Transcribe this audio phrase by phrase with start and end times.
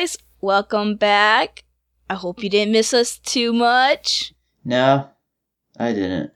[0.00, 1.62] Guys, welcome back.
[2.08, 4.32] I hope you didn't miss us too much.
[4.64, 5.10] No,
[5.78, 6.32] I didn't.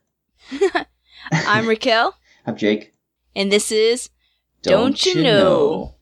[1.33, 2.15] I'm Raquel,
[2.47, 2.93] I'm Jake.
[3.35, 4.11] and this is
[4.61, 5.95] Don't You Know?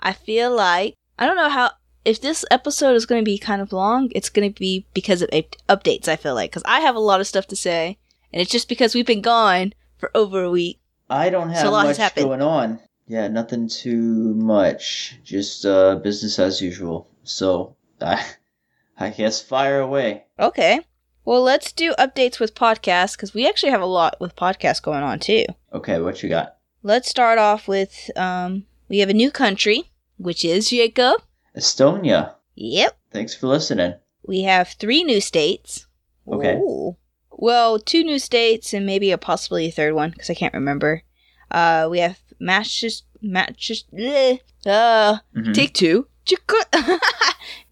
[0.00, 1.70] I feel like I don't know how
[2.04, 4.10] if this episode is going to be kind of long.
[4.12, 5.30] It's going to be because of
[5.68, 6.08] updates.
[6.08, 7.98] I feel like because I have a lot of stuff to say,
[8.32, 10.80] and it's just because we've been gone for over a week.
[11.08, 12.80] I don't have So a lot has much going on.
[13.10, 15.18] Yeah, nothing too much.
[15.24, 17.08] Just uh, business as usual.
[17.24, 18.24] So I,
[19.00, 20.26] I guess fire away.
[20.38, 20.82] Okay,
[21.24, 25.02] well let's do updates with podcasts because we actually have a lot with podcasts going
[25.02, 25.44] on too.
[25.72, 26.58] Okay, what you got?
[26.84, 31.20] Let's start off with um, we have a new country, which is Jacob.
[31.58, 32.34] Estonia.
[32.54, 32.96] Yep.
[33.10, 33.94] Thanks for listening.
[34.24, 35.88] We have three new states.
[36.28, 36.58] Okay.
[36.58, 36.96] Ooh.
[37.32, 41.02] Well, two new states and maybe a possibly a third one because I can't remember.
[41.50, 43.04] Uh, we have Massachusetts.
[43.22, 44.42] Massachusetts.
[44.66, 45.54] Uh, Mhm.
[45.54, 46.06] take two.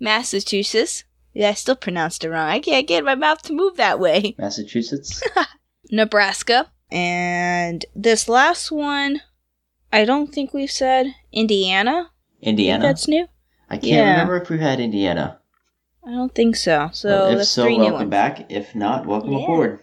[0.00, 1.04] Massachusetts.
[1.34, 2.48] Yeah, I still pronounced it wrong.
[2.48, 4.34] I can't get my mouth to move that way.
[4.38, 5.22] Massachusetts.
[5.90, 6.70] Nebraska.
[6.90, 9.20] And this last one,
[9.92, 12.10] I don't think we've said Indiana.
[12.40, 12.82] Indiana.
[12.82, 13.26] That's new.
[13.70, 14.10] I can't yeah.
[14.12, 15.38] remember if we've had Indiana.
[16.06, 16.88] I don't think so.
[16.92, 18.50] So Well, if so, welcome back.
[18.50, 19.44] If not, welcome Yeah.
[19.44, 19.80] aboard.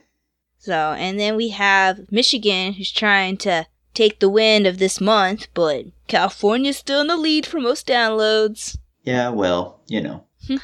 [0.57, 5.47] So, and then we have Michigan, who's trying to take the win of this month,
[5.53, 8.77] but California's still in the lead for most downloads.
[9.03, 10.25] Yeah, well, you know,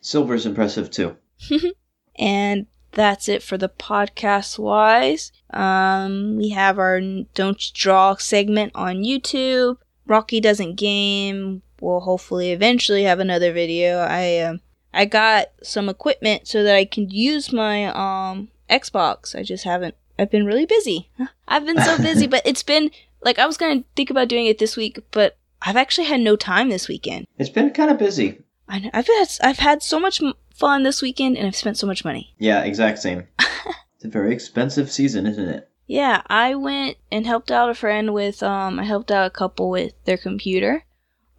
[0.00, 1.16] silver's impressive too.
[2.16, 5.32] and that's it for the podcast wise.
[5.50, 7.00] Um, we have our
[7.34, 9.76] Don't Draw segment on YouTube.
[10.06, 13.98] Rocky Doesn't Game We'll hopefully eventually have another video.
[13.98, 14.60] I um,
[14.92, 19.34] I got some equipment so that I can use my um Xbox.
[19.34, 19.94] I just haven't.
[20.20, 21.10] I've been really busy.
[21.48, 22.90] I've been so busy, but it's been
[23.22, 26.36] like I was gonna think about doing it this week, but I've actually had no
[26.36, 27.26] time this weekend.
[27.38, 28.42] It's been kind of busy.
[28.68, 30.20] I know, I've had I've had so much
[30.54, 32.34] fun this weekend, and I've spent so much money.
[32.38, 33.28] Yeah, exact same.
[33.38, 35.70] it's a very expensive season, isn't it?
[35.86, 39.70] Yeah, I went and helped out a friend with um I helped out a couple
[39.70, 40.84] with their computer.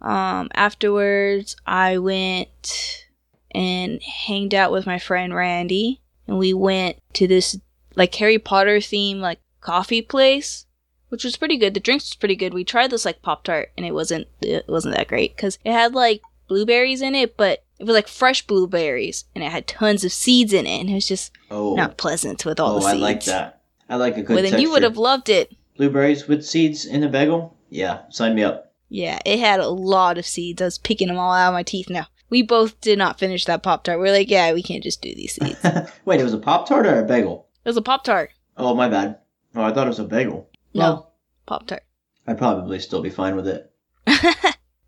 [0.00, 3.06] Um afterwards I went
[3.52, 7.58] and hanged out with my friend Randy and we went to this
[7.96, 10.66] like Harry Potter theme like coffee place
[11.12, 11.74] which was pretty good.
[11.74, 12.54] The drinks was pretty good.
[12.54, 15.70] We tried this like Pop Tart and it wasn't it wasn't that great cuz it
[15.72, 20.04] had like blueberries in it, but it was like fresh blueberries and it had tons
[20.04, 22.80] of seeds in it and it was just Oh, not pleasant with all oh, the
[22.80, 22.94] seeds.
[22.94, 23.60] Oh I like that.
[23.90, 25.54] I like a good Well, then you would have loved it.
[25.76, 27.58] Blueberries with seeds in a bagel?
[27.68, 28.72] Yeah, sign me up.
[28.88, 30.62] Yeah, it had a lot of seeds.
[30.62, 32.06] I was picking them all out of my teeth now.
[32.30, 33.98] We both did not finish that Pop Tart.
[33.98, 35.58] We're like, yeah, we can't just do these seeds.
[36.06, 37.48] Wait, it was a Pop Tart or a bagel?
[37.68, 38.30] Was a Pop Tart.
[38.56, 39.18] Oh, my bad.
[39.54, 40.50] Oh, I thought it was a bagel.
[40.74, 41.14] No, Well,
[41.46, 41.82] Pop Tart.
[42.26, 43.72] I'd probably still be fine with it.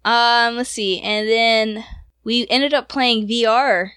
[0.05, 1.01] um, let's see.
[1.01, 1.85] And then
[2.25, 3.91] we ended up playing VR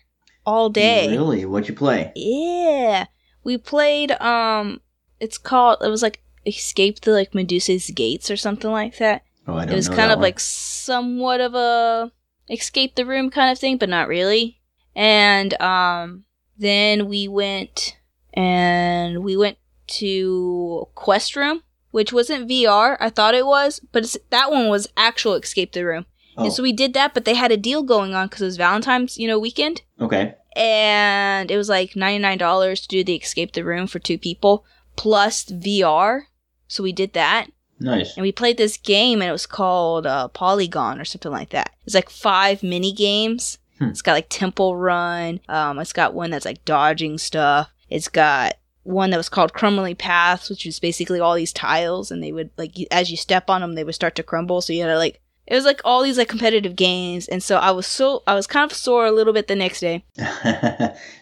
[0.45, 1.09] all day.
[1.09, 1.45] Really?
[1.45, 2.11] What'd you play?
[2.15, 3.05] Yeah.
[3.43, 4.81] We played, um,
[5.19, 9.23] it's called, it was like Escape the like Medusa's Gates or something like that.
[9.47, 10.23] Oh, I don't It was know kind that of one.
[10.23, 12.11] like somewhat of a
[12.49, 14.61] escape the room kind of thing, but not really.
[14.95, 16.23] And um
[16.57, 17.96] then we went
[18.41, 22.97] and we went to Quest Room, which wasn't VR.
[22.99, 26.05] I thought it was, but it's, that one was actual escape the room.
[26.37, 28.45] Oh, And so we did that, but they had a deal going on because it
[28.45, 29.81] was Valentine's, you know, weekend.
[29.99, 30.35] okay.
[30.55, 34.65] And it was like $99 to do the escape the room for two people
[34.95, 36.23] plus VR.
[36.67, 37.47] So we did that
[37.79, 38.15] Nice.
[38.17, 41.73] and we played this game and it was called uh, polygon or something like that
[41.85, 43.89] it's like five mini games Hmm.
[43.89, 48.55] it's got like temple run um, it's got one that's like dodging stuff it's got
[48.83, 52.49] one that was called crumbling paths which was basically all these tiles and they would
[52.57, 54.97] like as you step on them they would start to crumble so you had to
[54.97, 58.33] like it was like all these like competitive games and so i was so i
[58.33, 60.05] was kind of sore a little bit the next day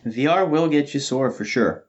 [0.05, 1.85] VR will get you sore for sure.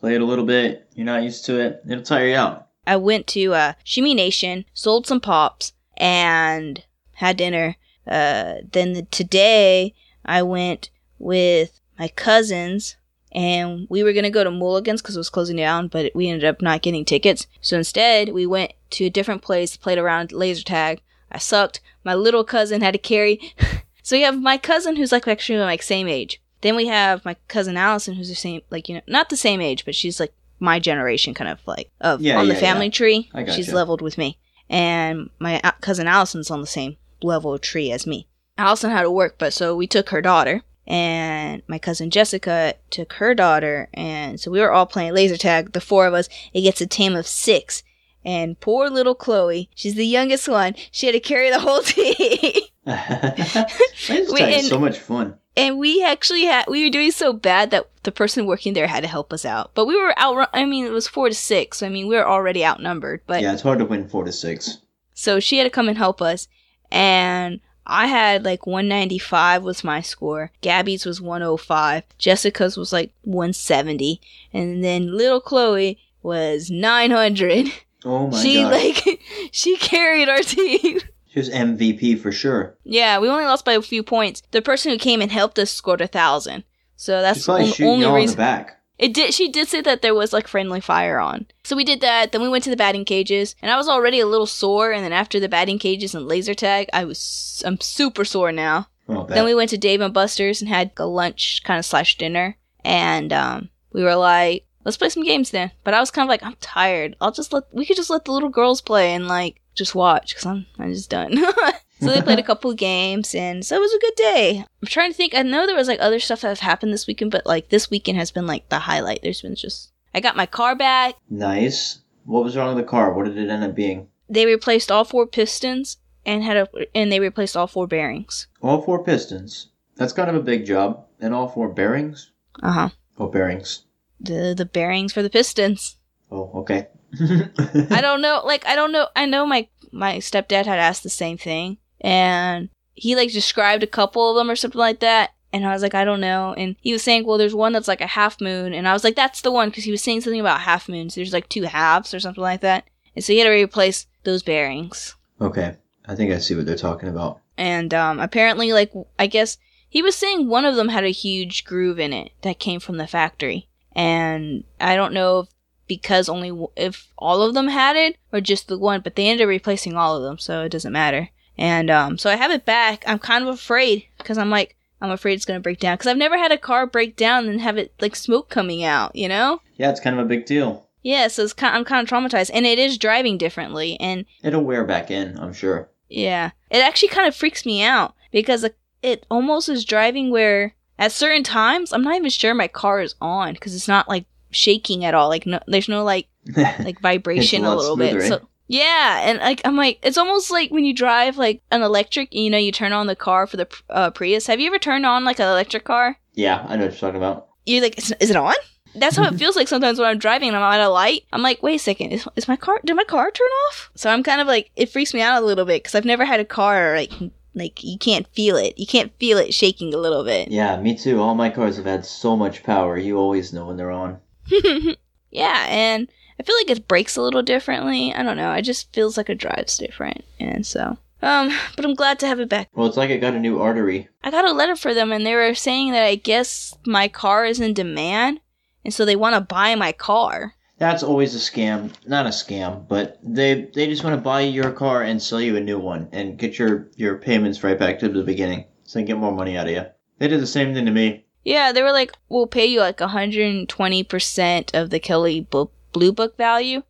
[0.00, 0.88] Play it a little bit.
[0.94, 1.82] You're not used to it.
[1.88, 2.68] It'll tire you out.
[2.86, 7.76] I went to uh, Shimmy Nation, sold some pops, and had dinner.
[8.06, 9.94] Uh, then the, today
[10.24, 12.96] I went with my cousins,
[13.32, 16.44] and we were gonna go to Mulligan's because it was closing down, but we ended
[16.44, 17.46] up not getting tickets.
[17.60, 21.00] So instead, we went to a different place, played around laser tag.
[21.30, 21.80] I sucked.
[22.04, 23.54] My little cousin had to carry.
[24.02, 26.42] so we have my cousin who's like actually like same age.
[26.60, 29.60] Then we have my cousin Allison who's the same, like you know, not the same
[29.60, 32.92] age, but she's like my generation, kind of like of Yeah, on the family yeah.
[32.92, 33.30] tree.
[33.56, 34.38] She's leveled with me,
[34.70, 38.28] and my uh, cousin Allison's on the same level of tree as me.
[38.58, 43.14] Allison had to work, but so we took her daughter, and my cousin Jessica took
[43.14, 45.72] her daughter, and so we were all playing laser tag.
[45.72, 46.28] The four of us.
[46.52, 47.82] It gets a team of six,
[48.24, 50.74] And poor little Chloe, she's the youngest one.
[50.90, 52.62] She had to carry the whole team.
[52.86, 55.34] Wait, time is so much fun.
[55.56, 59.02] and we actually had we were doing so bad that the person working there had
[59.02, 59.70] to help us out.
[59.74, 60.48] But we were out.
[60.52, 61.78] I mean, it was four to six.
[61.78, 63.22] So I mean, we were already outnumbered.
[63.26, 64.78] But yeah, it's hard to win four to six.
[65.14, 66.48] so she had to come and help us,
[66.90, 70.50] and I had like 195 was my score.
[70.60, 72.04] Gabby's was 105.
[72.18, 74.20] Jessica's was like 170,
[74.52, 77.68] and then little Chloe was 900.
[78.04, 78.72] Oh my she god.
[78.72, 79.20] She like
[79.52, 80.98] she carried our team.
[81.28, 82.76] she was MVP for sure.
[82.84, 84.42] yeah, we only lost by a few points.
[84.50, 86.64] The person who came and helped us scored a thousand.
[86.96, 88.34] So that's She's the probably shooting only reason.
[88.36, 88.81] the back.
[89.02, 89.34] It did.
[89.34, 91.46] She did say that there was like friendly fire on.
[91.64, 92.30] So we did that.
[92.30, 94.92] Then we went to the batting cages, and I was already a little sore.
[94.92, 98.86] And then after the batting cages and laser tag, I was I'm super sore now.
[99.08, 102.16] Oh, Then we went to Dave and Buster's and had a lunch kind of slash
[102.16, 105.72] dinner, and um, we were like, let's play some games then.
[105.82, 107.16] But I was kind of like, I'm tired.
[107.20, 110.28] I'll just let we could just let the little girls play and like just watch
[110.32, 111.36] because I'm I'm just done.
[112.02, 114.64] so they played a couple of games, and so it was a good day.
[114.82, 115.34] I'm trying to think.
[115.34, 117.90] I know there was like other stuff that have happened this weekend, but like this
[117.90, 119.20] weekend has been like the highlight.
[119.22, 121.14] There's been just I got my car back.
[121.30, 122.00] Nice.
[122.24, 123.12] What was wrong with the car?
[123.12, 124.08] What did it end up being?
[124.28, 128.46] They replaced all four pistons and had a and they replaced all four bearings.
[128.60, 129.68] All four pistons.
[129.96, 131.06] That's kind of a big job.
[131.20, 132.30] And all four bearings?
[132.62, 132.88] Uh huh.
[133.18, 133.84] Oh, bearings.
[134.20, 135.96] The the bearings for the pistons.
[136.30, 136.88] Oh, okay.
[137.20, 138.42] I don't know.
[138.44, 139.08] Like I don't know.
[139.14, 143.86] I know my my stepdad had asked the same thing, and he like described a
[143.86, 145.30] couple of them or something like that.
[145.54, 146.54] And I was like, I don't know.
[146.56, 149.04] And he was saying, well, there's one that's like a half moon, and I was
[149.04, 151.14] like, that's the one because he was saying something about half moons.
[151.14, 152.84] There's like two halves or something like that,
[153.14, 155.14] and so he had to replace those bearings.
[155.40, 155.76] Okay.
[156.06, 157.40] I think I see what they're talking about.
[157.56, 159.58] And um, apparently, like I guess
[159.88, 162.96] he was saying one of them had a huge groove in it that came from
[162.96, 165.48] the factory, and I don't know if
[165.86, 169.28] because only w- if all of them had it or just the one, but they
[169.28, 171.28] ended up replacing all of them, so it doesn't matter.
[171.58, 173.04] And um, so I have it back.
[173.06, 176.16] I'm kind of afraid because I'm like I'm afraid it's gonna break down because I've
[176.16, 179.60] never had a car break down and have it like smoke coming out, you know?
[179.76, 180.86] Yeah, it's kind of a big deal.
[181.02, 184.62] Yeah, so it's kind I'm kind of traumatized, and it is driving differently, and It'll
[184.62, 185.88] wear back in, I'm sure.
[186.08, 186.50] Yeah.
[186.70, 191.10] It actually kind of freaks me out because it- it almost is driving where at
[191.10, 195.04] certain times I'm not even sure my car is on because it's not like shaking
[195.04, 195.28] at all.
[195.28, 198.22] Like no, there's no like like vibration a a, little smoother, bit.
[198.24, 198.28] eh?
[198.28, 202.32] So yeah, and like I'm like it's almost like when you drive like an electric,
[202.32, 204.46] you know, you turn on the car for the uh, Prius.
[204.46, 206.16] Have you ever turned on like an electric car?
[206.34, 207.48] yeah, I know what you're talking about.
[207.66, 208.54] You're like, is, is it on?
[208.94, 211.24] That's how it feels like sometimes when I'm driving and I'm at a light.
[211.32, 212.80] I'm like, wait a second, is, is my car?
[212.84, 213.90] Did my car turn off?
[213.94, 216.24] So I'm kind of like, it freaks me out a little bit because I've never
[216.24, 217.12] had a car like
[217.54, 218.78] like you can't feel it.
[218.78, 220.48] You can't feel it shaking a little bit.
[220.48, 221.20] Yeah, me too.
[221.20, 222.96] All my cars have had so much power.
[222.96, 224.20] You always know when they're on.
[225.30, 228.12] yeah, and I feel like it breaks a little differently.
[228.14, 228.52] I don't know.
[228.52, 231.50] It just feels like it drives different, and so um.
[231.76, 232.68] But I'm glad to have it back.
[232.74, 234.08] Well, it's like it got a new artery.
[234.24, 237.44] I got a letter for them, and they were saying that I guess my car
[237.44, 238.40] is in demand,
[238.84, 240.54] and so they want to buy my car.
[240.78, 241.92] That's always a scam.
[242.08, 245.56] Not a scam, but they they just want to buy your car and sell you
[245.56, 249.02] a new one and get your your payments right back to the beginning, so they
[249.04, 249.84] can get more money out of you.
[250.18, 251.24] They did the same thing to me.
[251.44, 256.36] Yeah, they were like, we'll pay you like 120% of the Kelley Bo- Blue Book
[256.36, 256.82] value.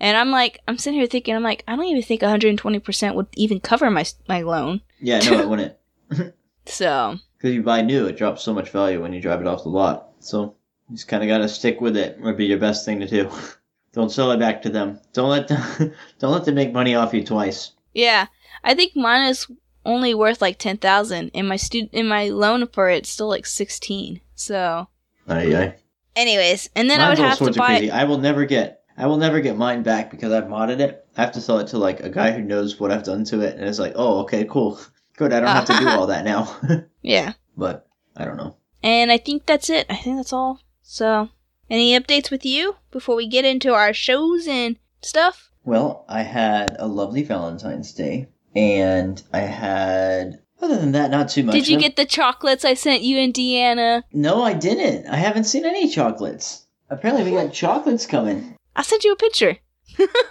[0.00, 3.26] And I'm like, I'm sitting here thinking, I'm like, I don't even think 120% would
[3.34, 4.80] even cover my my loan.
[5.00, 5.74] Yeah, no, it wouldn't.
[6.66, 9.62] So, Because you buy new, it drops so much value when you drive it off
[9.62, 10.10] the lot.
[10.20, 10.54] So
[10.88, 12.20] you just kind of got to stick with it.
[12.20, 13.30] Would be your best thing to do.
[13.94, 15.00] don't sell it back to them.
[15.14, 17.72] Don't let them, don't let them make money off you twice.
[17.94, 18.26] yeah,
[18.62, 19.46] I think mine is
[19.86, 24.20] only worth like 10,000 and my student and my loan for it's still like 16.
[24.34, 24.88] So,
[25.26, 25.74] Aye, aye.
[26.18, 27.90] Anyways, and then I would Mine's all have to sorts of buy crazy.
[27.90, 28.82] I will never get.
[28.96, 31.06] I will never get mine back because I've modded it.
[31.16, 33.40] I have to sell it to like a guy who knows what I've done to
[33.40, 34.78] it, and it's like, oh, okay, cool,
[35.16, 35.32] good.
[35.32, 36.54] I don't have to do all that now.
[37.02, 37.34] Yeah.
[37.56, 38.56] but I don't know.
[38.82, 39.86] And I think that's it.
[39.88, 40.60] I think that's all.
[40.82, 41.30] So,
[41.70, 45.50] any updates with you before we get into our shows and stuff?
[45.64, 50.40] Well, I had a lovely Valentine's Day, and I had.
[50.60, 51.54] Other than that, not too much.
[51.54, 54.02] Did you No- get the chocolates I sent you and Deanna?
[54.12, 55.06] No, I didn't.
[55.06, 56.66] I haven't seen any chocolates.
[56.90, 58.56] Apparently, we got chocolates coming.
[58.74, 59.58] I sent you a picture.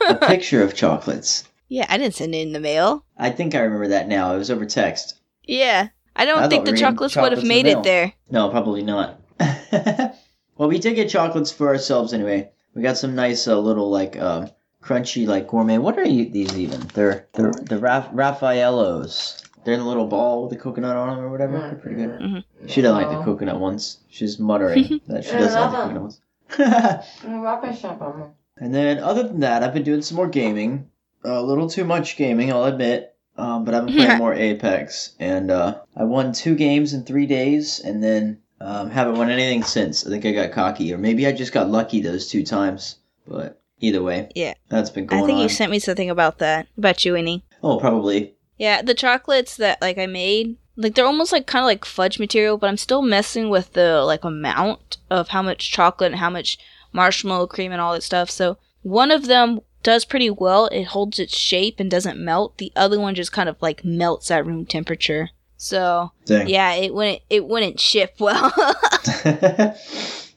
[0.09, 1.43] A picture of chocolates.
[1.69, 3.05] Yeah, I didn't send it in the mail.
[3.17, 4.33] I think I remember that now.
[4.33, 5.15] It was over text.
[5.43, 5.89] Yeah.
[6.15, 8.13] I don't I think the we were getting chocolates would have made the it there.
[8.31, 9.19] No, probably not.
[10.57, 12.49] well, we did get chocolates for ourselves anyway.
[12.73, 14.49] We got some nice uh, little like um,
[14.81, 15.77] crunchy like gourmet.
[15.77, 16.81] What are you, these even?
[16.93, 19.43] They're they're the Raf- Raffaellos.
[19.67, 21.59] They're in a little ball with the coconut on them or whatever.
[21.59, 22.09] They're pretty good.
[22.21, 22.43] Mhm.
[22.67, 23.97] She doesn't like the coconut ones.
[24.09, 26.21] She's muttering that she doesn't like the coconut ones.
[27.25, 28.31] Rubbish of them.
[28.55, 30.89] And then other than that, I've been doing some more gaming.
[31.25, 33.13] A little too much gaming, I'll admit.
[33.37, 37.25] Um, but I've been playing more Apex, and uh, I won two games in three
[37.25, 40.07] days, and then um, haven't won anything since.
[40.07, 42.95] I think I got cocky, or maybe I just got lucky those two times.
[43.27, 44.53] But either way, Yeah.
[44.69, 45.43] that's been going I think on.
[45.43, 46.67] you sent me something about that.
[46.77, 47.41] About you winning.
[47.61, 48.33] oh, probably.
[48.57, 52.19] Yeah, the chocolates that like I made, like they're almost like kind of like fudge
[52.19, 56.29] material, but I'm still messing with the like amount of how much chocolate and how
[56.29, 56.57] much
[56.91, 58.29] marshmallow cream and all that stuff.
[58.29, 60.67] So one of them does pretty well.
[60.67, 62.57] It holds its shape and doesn't melt.
[62.57, 65.29] The other one just kind of like melts at room temperature.
[65.57, 66.47] So Dang.
[66.47, 68.51] yeah, it wouldn't it wouldn't ship well.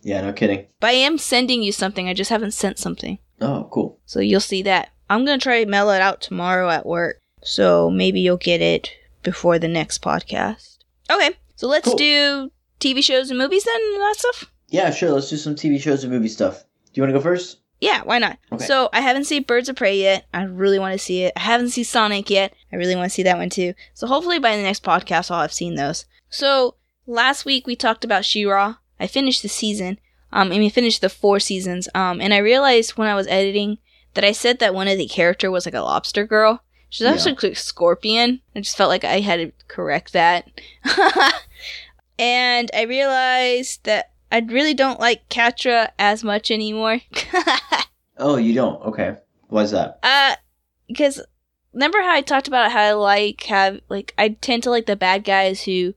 [0.02, 0.66] yeah, no kidding.
[0.80, 2.08] but I am sending you something.
[2.08, 3.18] I just haven't sent something.
[3.40, 3.98] Oh, cool.
[4.06, 4.90] So you'll see that.
[5.08, 7.19] I'm gonna try to mail it out tomorrow at work.
[7.42, 8.90] So maybe you'll get it
[9.22, 10.78] before the next podcast.
[11.10, 11.96] Okay, so let's Cool.
[11.96, 14.52] do TV shows and movies then and that stuff.
[14.68, 15.10] Yeah, sure.
[15.10, 16.60] Let's do some TV shows and movie stuff.
[16.62, 17.58] Do you want to go first?
[17.80, 18.38] Yeah, why not?
[18.52, 18.64] Okay.
[18.66, 20.26] So I haven't seen Birds of Prey yet.
[20.34, 21.32] I really want to see it.
[21.34, 22.52] I haven't seen Sonic yet.
[22.72, 23.74] I really want to see that one too.
[23.94, 26.04] So hopefully by the next podcast I'll have seen those.
[26.28, 28.76] So last week we talked about She-Ra.
[28.98, 29.98] I finished the season.
[30.30, 31.88] Um, I mean finished the four seasons.
[31.94, 33.78] Um, and I realized when I was editing
[34.14, 36.62] that I said that one of the character was like a lobster girl.
[36.90, 37.12] She's Yeah.
[37.12, 38.40] actually like scorpion.
[38.54, 40.46] I just felt like I had to correct that.
[42.18, 47.00] and I realized that I really don't like Catra as much anymore.
[48.22, 48.82] Oh, you don't.
[48.84, 49.16] Okay.
[49.48, 49.98] Why's that?
[50.02, 50.36] Uh,
[50.86, 51.22] because
[51.72, 54.94] remember how I talked about how I like have like I tend to like the
[54.94, 55.94] bad guys who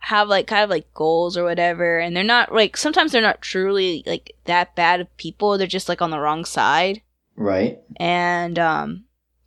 [0.00, 3.40] have like kind of like goals or whatever, and they're not like sometimes they're not
[3.40, 5.56] truly like that bad of people.
[5.56, 7.00] They're just like on the wrong side,
[7.34, 7.78] Right.
[7.96, 9.04] and um,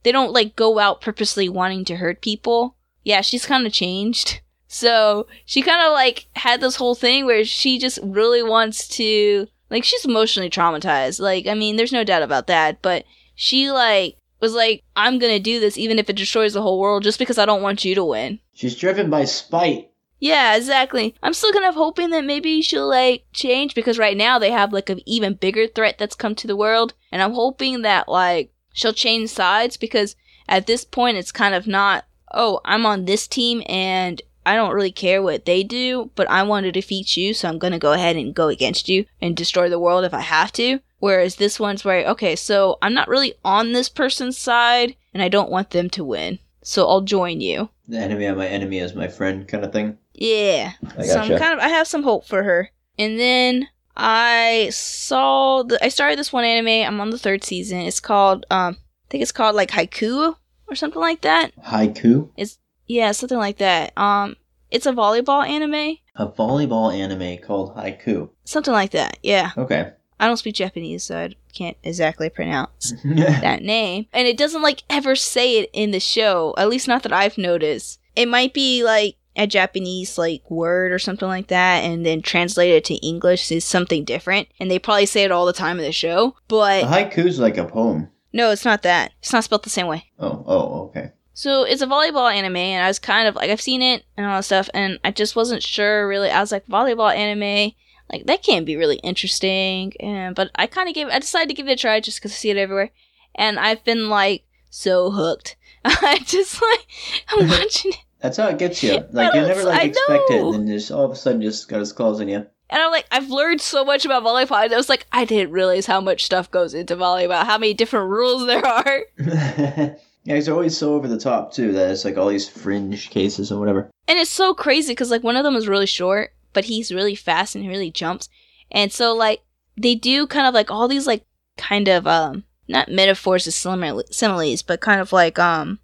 [0.07, 2.77] they don't like go out purposely wanting to hurt people.
[3.03, 4.39] Yeah, she's kind of changed.
[4.69, 9.47] So she kind of like had this whole thing where she just really wants to
[9.69, 11.21] like she's emotionally traumatized.
[11.21, 15.31] Like I mean, there's no doubt about that, but she like was like I'm going
[15.31, 17.85] to do this even if it destroys the whole world just because I don't want
[17.85, 18.39] you to win.
[18.51, 19.89] She's driven by spite.
[20.19, 21.15] Yeah, exactly.
[21.23, 24.73] I'm still kind of hoping that maybe she'll like change because right now they have
[24.73, 28.51] like an even bigger threat that's come to the world, and I'm hoping that like
[28.77, 30.15] she'll change sides because
[30.47, 34.73] at this point it's kind of not, oh, I'm on this team and I don't
[34.73, 37.93] really care what they do, but I want to defeat you, so I'm gonna go
[37.93, 40.79] ahead and go against you and destroy the world if I have to.
[40.99, 45.27] Whereas this one's where, okay, so I'm not really on this person's side and I
[45.27, 47.69] don't want them to win, so I'll join you.
[47.87, 49.97] The enemy of my enemy is my friend, kind of thing.
[50.13, 50.73] Yeah.
[50.97, 52.69] I So I'm kind of I have some hope for her.
[52.99, 56.87] And then I saw the I started this one anime.
[56.87, 57.79] I'm on the third season.
[57.79, 60.35] It's called um I think it's called like Haiku
[60.67, 61.51] or something like that.
[61.65, 62.29] Haiku.
[62.37, 63.97] It's Yeah, something like that.
[63.97, 64.35] Um
[64.69, 65.97] it's a volleyball anime.
[66.15, 68.29] A volleyball anime called Haiku.
[68.43, 69.17] Something like that.
[69.23, 69.51] Yeah.
[69.57, 69.91] Okay.
[70.19, 74.07] I don't speak Japanese, so I can't exactly pronounce that name.
[74.13, 77.37] And it doesn't like ever say it in the show, at least not that I've
[77.37, 77.99] noticed.
[78.15, 82.71] It might be like a Japanese like word or something like that and then translate
[82.71, 84.47] it to English is something different.
[84.59, 86.29] And they probably say it all the time in the show.
[86.29, 88.09] a But haiku's like a poem.
[88.33, 89.13] no, it's not that.
[89.19, 90.11] It's not spelled the same way.
[90.19, 91.11] Oh, oh, okay.
[91.33, 94.25] So it's a volleyball anime, and I was kind of like I've seen it and
[94.25, 96.31] all that stuff, and I just wasn't sure really.
[96.31, 97.73] I was like volleyball anime,
[98.11, 101.53] like that can't be really interesting, and but I kind of gave I decided to
[101.53, 102.89] give it a try just because I see it everywhere,
[103.35, 105.55] and I've been like so hooked.
[105.85, 106.87] I just like
[107.29, 109.03] I'm watching it, That's how it gets you.
[109.11, 111.67] Like you never like I expect it, and then just all of a sudden just
[111.67, 112.45] got his claws in you.
[112.69, 114.63] and I'm like I've learned so much about volleyball.
[114.63, 117.73] And I was like I didn't realize how much stuff goes into volleyball, how many
[117.73, 119.01] different rules there are.
[119.17, 119.95] yeah,
[120.35, 121.71] he's always so over the top too.
[121.73, 123.89] That it's like all these fringe cases and whatever.
[124.07, 127.15] And it's so crazy because like one of them is really short, but he's really
[127.15, 128.29] fast and he really jumps.
[128.71, 129.43] And so like
[129.77, 131.23] they do kind of like all these like
[131.57, 135.79] kind of um not metaphors as similes, but kind of like um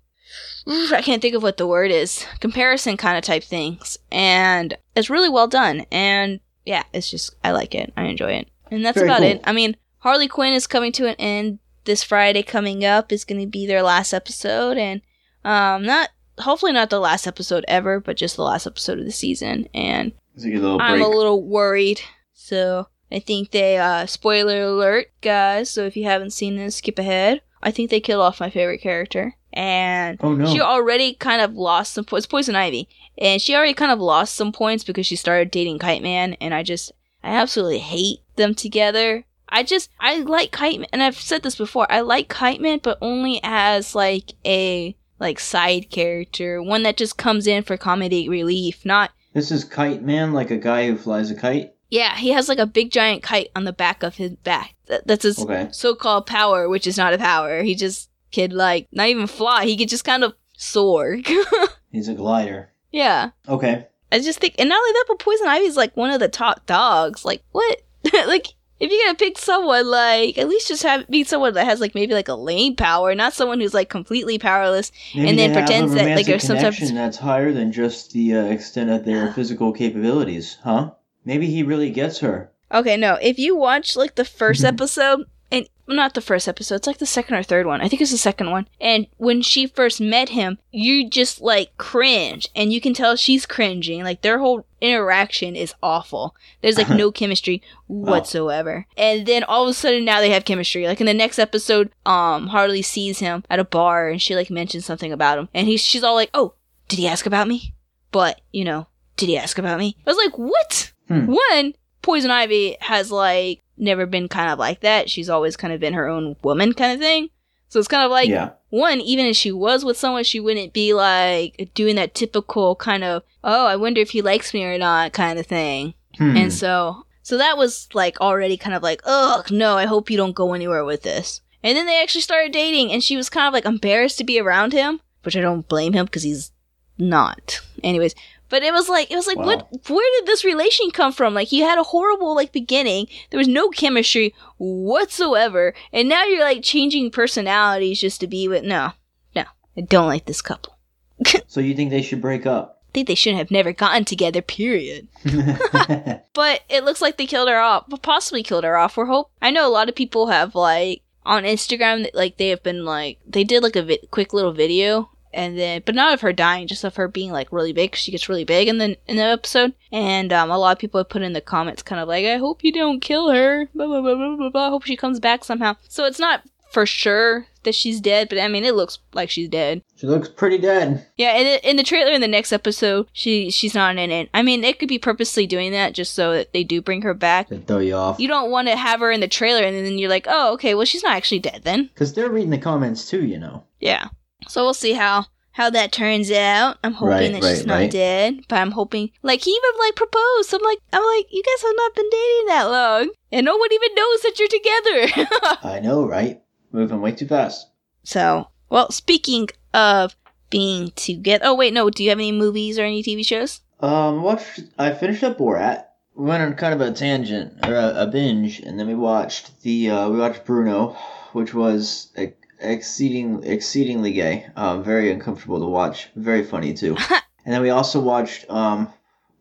[0.68, 2.26] I can't think of what the word is.
[2.40, 3.98] Comparison kind of type things.
[4.12, 5.86] And it's really well done.
[5.92, 7.92] And yeah, it's just I like it.
[7.98, 8.50] I enjoy it.
[8.72, 9.28] And that's Very about cool.
[9.30, 9.42] it.
[9.44, 13.42] I mean, Harley Quinn is coming to an end this Friday coming up is going
[13.42, 15.02] to be their last episode and
[15.44, 19.12] um not hopefully not the last episode ever, but just the last episode of the
[19.12, 19.68] season.
[19.74, 22.02] And a I'm a little worried.
[22.34, 25.70] So I think they uh spoiler alert, guys.
[25.70, 27.42] So if you haven't seen this, skip ahead.
[27.64, 29.36] I think they killed off my favorite character.
[29.52, 30.46] And oh no!
[30.52, 32.26] she already kind of lost some points.
[32.26, 36.02] Poison Ivy, and she already kind of lost some points because she started dating Kite
[36.02, 36.92] Man, and I just,
[37.24, 39.26] I absolutely hate them together.
[39.50, 41.86] I just, I like Kite Man, and I've said this before.
[41.92, 47.18] I like Kite Man, but only as like a like side character, one that just
[47.18, 51.30] comes in for comedy relief, not This is Kite Man, like a guy who flies
[51.30, 51.73] a kite.
[51.94, 54.74] Yeah, he has like a big giant kite on the back of his back.
[54.88, 55.68] That, that's his Okay.
[55.72, 57.62] so-called power, which is not a power.
[57.62, 59.66] He just could like not even fly.
[59.66, 61.18] He could just kind of soar.
[61.92, 62.72] He's a glider.
[62.92, 63.30] yeah.
[63.48, 63.86] Okay.
[64.12, 66.30] I just think, and not only that, but Poison Ivy is like one of the
[66.30, 67.26] top dogs.
[67.26, 67.82] Like, what?
[68.28, 68.48] like,
[68.80, 71.94] if you're gonna pick someone, like, at least just have be someone that has like
[71.96, 74.92] maybe like a lane power, not someone who's like completely powerless.
[75.16, 78.34] Maybe And then pretends that, like, there's some type of- that's higher than just the
[78.36, 80.92] uh, extent of their physical capabilities, huh?
[81.26, 82.52] Maybe he really gets her.
[82.72, 83.18] Okay, no.
[83.22, 84.68] If you watch like the 1st Mhm.
[84.74, 87.80] episode, and not the first episode, it's like the second or third one.
[87.82, 88.68] I think it's the second one.
[88.82, 93.46] And when she first met him, you just like cringe, and you can tell she's
[93.46, 94.04] cringing.
[94.04, 96.36] Like their whole interaction is awful.
[96.62, 98.86] There's like no chemistry whatsoever.
[98.98, 100.88] And then all of a sudden now they have chemistry.
[100.88, 104.50] Like in the next episode, um, Harley sees him at a bar, and she like
[104.50, 106.54] mentions something about him, and he's she's all like, "Oh,
[106.88, 107.74] did he ask about me?"
[108.12, 108.88] But you know,
[109.18, 109.98] did he ask about me?
[110.06, 111.26] I was like, "What?" Hmm.
[111.26, 115.10] One, Poison Ivy has like never been kind of like that.
[115.10, 117.30] She's always kind of been her own woman kind of thing.
[117.70, 118.52] So it's kind of like yeah.
[118.70, 123.04] one, even if she was with someone, she wouldn't be like doing that typical kind
[123.04, 125.96] of, oh, I wonder if he likes me or not kind of thing.
[126.18, 126.38] Hmm.
[126.38, 130.18] And so, so that was like already kind of like, ugh, no, I hope you
[130.18, 131.42] don't go anywhere with this.
[131.64, 134.40] And then they actually started dating, and she was kind of like embarrassed to be
[134.40, 136.52] around him, which I don't blame him because he's
[136.98, 137.62] not.
[137.82, 138.14] Anyways,
[138.54, 139.46] but it was like it was like Wow.
[139.46, 139.90] what?
[139.90, 141.34] Where did this relation come from?
[141.34, 143.08] Like he had a horrible like beginning.
[143.32, 148.64] There was no chemistry whatsoever, and now you're like changing personalities just to be with.
[148.64, 148.92] No,
[149.36, 149.46] no,
[149.76, 150.78] I don't like this couple.
[151.48, 152.84] so you think they should break up?
[152.90, 154.44] I think they should have never gotten together.
[154.44, 155.08] Period.
[156.36, 158.98] But it looks like they killed her off, but possibly killed her off.
[158.98, 159.32] We're hope.
[159.42, 163.18] I know a lot of people have like on Instagram, like they have been like
[163.26, 166.68] they did like a vi- quick little video, and then but not of her dying,
[166.68, 167.92] just of her being like really big.
[167.92, 170.80] 'cause she gets really big in the in the episode, and um, a lot of
[170.80, 173.70] people have put in the comments kind of like, I hope you don't kill her.
[173.76, 174.50] Blah blah blah blah blah.
[174.50, 174.68] blah.
[174.68, 175.76] I hope she comes back somehow.
[175.88, 179.48] So it's not for sure that she's dead, but I mean it looks like she's
[179.48, 179.82] dead.
[179.96, 181.06] she looks pretty dead.
[181.18, 184.28] Yeah, in the, in the trailer in the next episode, she she's not in it.
[184.34, 187.14] I mean, it could be purposely doing that just so that they do bring her
[187.14, 187.50] back.
[187.50, 188.20] To throw you off.
[188.20, 190.74] You don't want to have her in the trailer and then you're like, oh, okay,
[190.74, 191.84] well she's not actually dead then.
[191.94, 193.64] Because they're reading the comments too, you know.
[193.80, 194.08] Yeah.
[194.48, 196.78] So we'll see how how that turns out.
[196.84, 197.92] I'm hoping Right, that she's not right.
[197.92, 200.50] dead, but I'm hoping like he even like proposed.
[200.50, 203.58] So I'm like I'm like you guys have not been dating that long, and no
[203.58, 205.58] one even knows that you're together.
[205.64, 206.42] I know, right?
[206.72, 207.68] Moving way too fast.
[208.04, 210.16] so well, speaking of
[210.50, 211.46] being together.
[211.46, 211.90] Oh wait, no.
[211.90, 213.62] Do you have any movies or any TV shows?
[213.80, 214.62] Um, watched.
[214.80, 215.86] I finished up Borat.
[216.16, 219.62] We went on kind of a tangent or a, a binge, and then we watched
[219.62, 220.96] the uh, we watched Bruno,
[221.34, 224.48] which was ex- exceeding exceedingly gay.
[224.56, 226.10] Um, very uncomfortable to watch.
[226.16, 226.98] Very funny too.
[227.46, 228.92] and then we also watched um,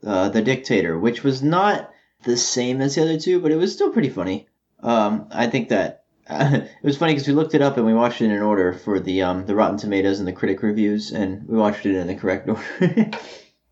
[0.04, 1.90] uh, the Dictator, which was not
[2.24, 4.48] the same as the other two, but it was still pretty funny.
[4.80, 8.20] Um, I think that it was funny because we looked it up and we watched
[8.20, 11.56] it in order for the um, the Rotten Tomatoes and the critic reviews, and we
[11.56, 13.10] watched it in the correct order.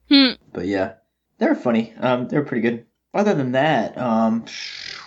[0.08, 0.32] Hmm.
[0.52, 0.94] But yeah,
[1.38, 1.94] they're funny.
[1.98, 2.86] Um, they're pretty good.
[3.12, 4.44] Other than that, um,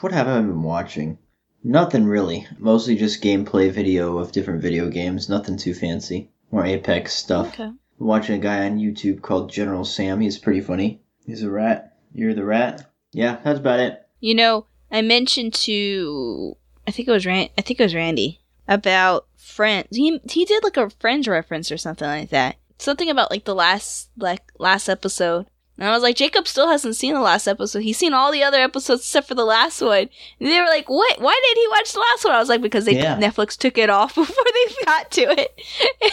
[0.01, 1.17] what have I been watching?
[1.63, 2.47] Nothing really.
[2.59, 5.29] Mostly just gameplay video of different video games.
[5.29, 6.29] Nothing too fancy.
[6.51, 7.53] More Apex stuff.
[7.53, 7.63] Okay.
[7.63, 10.19] I'm watching a guy on YouTube called General Sam.
[10.19, 11.01] He's pretty funny.
[11.25, 11.97] He's a rat.
[12.13, 12.91] You're the rat.
[13.13, 14.05] Yeah, that's about it.
[14.19, 18.41] You know, I mentioned to I think it was Rand I think it was Randy
[18.67, 19.95] about Friends.
[19.95, 22.57] He he did like a Friends reference or something like that.
[22.77, 25.47] Something about like the last like last episode.
[25.77, 27.79] And I was like, Jacob still hasn't seen the last episode.
[27.81, 30.07] He's seen all the other episodes except for the last one.
[30.39, 31.19] And they were like, "What?
[31.19, 33.17] Why did he watch the last one?" I was like, "Because they Yeah.
[33.17, 35.59] Netflix took it off before they got to it."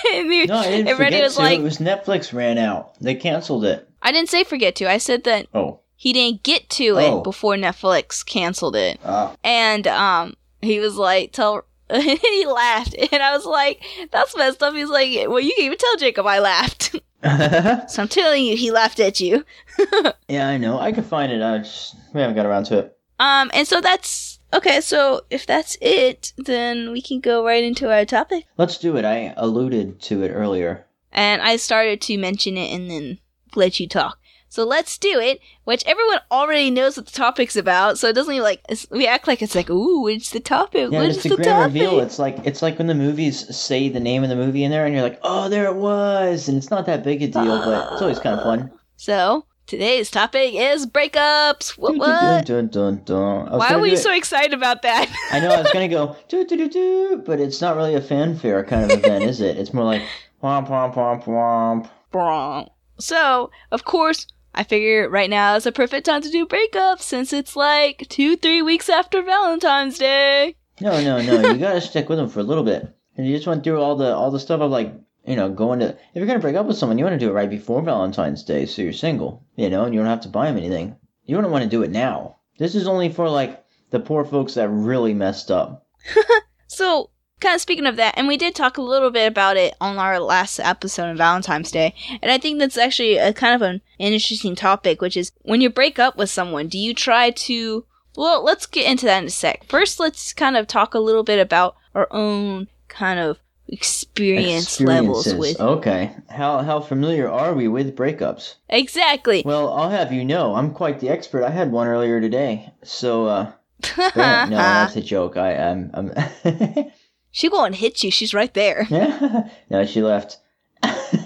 [0.14, 1.40] and they- No, I didn't forget was to.
[1.42, 2.98] like, it was Netflix ran out.
[3.00, 3.86] They canceled it.
[4.02, 4.90] "I didn't say forget to.
[4.90, 5.80] I said that Oh.
[5.94, 7.18] he didn't get to Oh.
[7.18, 13.20] it before Netflix canceled it." Uh, And um, he was like, "Tell." he laughed, and
[13.22, 16.38] I was like, "That's messed up." He's like, "Well, you can even tell Jacob I
[16.38, 16.96] laughed."
[17.88, 19.44] so I'm telling you, he laughed at you.
[20.28, 20.78] yeah, I know.
[20.78, 21.42] I can find it.
[21.42, 22.96] I just we haven't got around to it.
[23.18, 24.80] Um, and so that's okay.
[24.80, 28.46] So if that's it, then we can go right into our topic.
[28.56, 29.04] Let's do it.
[29.04, 30.86] I alluded to it earlier.
[31.12, 33.18] And I started to mention it and then
[33.54, 34.18] let you talk.
[34.50, 37.98] So let's do it, which everyone already knows what the topic's about.
[38.00, 40.90] So it doesn't even like it's, we act like it's like, ooh, it's the topic.
[40.90, 41.74] Yeah, it's the the grand topic?
[41.74, 42.00] reveal.
[42.00, 44.84] It's like it's like when the movies say the name of the movie in there,
[44.84, 47.92] and you're like, oh, there it was, and it's not that big a deal, but
[47.92, 48.72] it's always kind of fun.
[48.96, 51.78] So today's topic is breakups.
[51.78, 51.96] What?
[51.96, 52.44] what?
[52.44, 53.46] Dun, dun, dun.
[53.56, 55.08] Why were you it- so excited about that?
[55.30, 58.00] I know I was gonna go do do do do, but it's not really a
[58.02, 59.58] fanfare kind of event, is it?
[59.58, 60.02] It's more like
[60.42, 62.68] womp womp womp womp.
[62.98, 67.32] So, of course, I figure right now is a perfect time to do breakups since
[67.32, 70.56] it's like two, three weeks after Valentine's Day.
[70.80, 71.50] No, no, no.
[71.50, 72.94] you gotta stick with them for a little bit.
[73.16, 74.92] And you just went through all the all the stuff of like,
[75.26, 77.30] you know, going to if you're gonna break up with someone, you want to do
[77.30, 80.28] it right before Valentine's Day, so you're single, you know, and you don't have to
[80.28, 80.96] buy them anything.
[81.24, 82.36] You don't want to do it now.
[82.58, 85.86] This is only for like the poor folks that really messed up.
[86.72, 87.10] So,
[87.40, 89.98] kind of speaking of that, and we did talk a little bit about it on
[89.98, 93.80] our last episode on Valentine's Day, and I think that's actually a kind of an
[93.98, 97.84] interesting topic, which is when you break up with someone, do you try to
[98.16, 99.64] well, let's get into that in a sec.
[99.64, 105.32] First, let's kind of talk a little bit about our own kind of experience levels
[105.34, 105.60] with.
[105.60, 106.14] Okay.
[106.28, 108.56] How how familiar are we with breakups?
[108.68, 109.42] Exactly.
[109.44, 111.44] Well, I'll have you know, I'm quite the expert.
[111.44, 112.72] I had one earlier today.
[112.82, 113.52] So uh
[113.96, 115.36] no, that's a joke.
[115.36, 116.12] I am I'm,
[116.44, 116.90] I'm
[117.30, 118.10] she gonna hit you.
[118.10, 118.86] She's right there.
[119.70, 120.38] No, she left.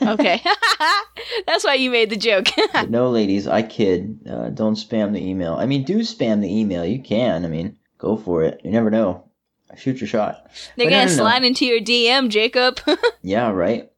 [0.02, 0.40] Okay.
[1.46, 2.48] That's why you made the joke.
[2.88, 4.18] No, ladies, I kid.
[4.28, 5.54] Uh, don't spam the email.
[5.54, 6.84] I mean, do spam the email.
[6.84, 7.44] You can.
[7.44, 8.60] I mean, go for it.
[8.64, 9.24] You never know.
[9.76, 10.50] Shoot your shot.
[10.76, 11.16] They're gonna no, no.
[11.16, 12.78] slide into your DM, Jacob.
[13.22, 13.90] Yeah, right.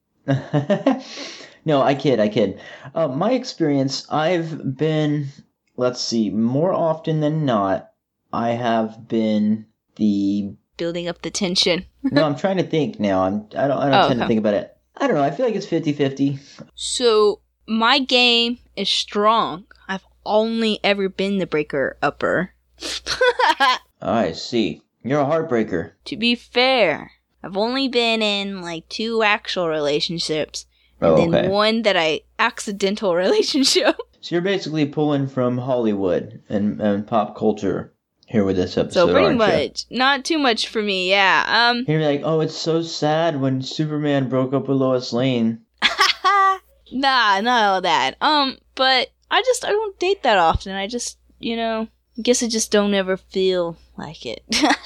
[1.65, 2.21] no, I kid.
[2.21, 2.61] I kid.
[2.95, 5.27] Uh, my experience, I've been.
[5.77, 6.31] Let's see.
[6.31, 7.91] More often than not,
[8.33, 9.67] I have been
[9.97, 10.55] the.
[10.77, 11.87] Building up the tension.
[12.11, 13.23] No, I'm trying to think now.
[13.23, 13.47] I'm.
[13.57, 13.79] I don't.
[13.79, 14.77] I don't Oh, tend to think about it.
[14.97, 15.23] I don't know.
[15.25, 16.39] I feel like it's 50-50.
[16.77, 19.65] So my game is strong.
[19.89, 22.53] I've only ever been the breaker upper.
[24.01, 24.83] I see.
[25.03, 25.93] You're a heartbreaker.
[26.07, 27.13] to be fair,
[27.43, 30.67] I've only been in like two actual relationships
[31.03, 33.97] Oh, and then one that I accidental relationship.
[34.21, 37.93] So you're basically pulling from Hollywood and, and pop culture
[38.37, 39.07] here with this episode.
[39.07, 39.47] so pretty aren't you?
[39.47, 41.11] much, not too much for me.
[41.11, 41.45] Yeah.
[41.49, 41.85] Um.
[41.89, 45.63] You're like, oh, it's so sad when Superman broke up with Lois Lane.
[46.93, 48.17] nah, not all that.
[48.21, 48.59] Um.
[48.75, 50.75] But I just I don't date that often.
[50.75, 54.45] I just you know I guess I just don't ever feel like it.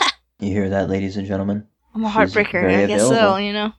[0.40, 1.66] You hear that, ladies and gentlemen?
[1.94, 2.64] I'm a heartbreaker.
[2.64, 3.36] I guess so.
[3.36, 3.72] You know.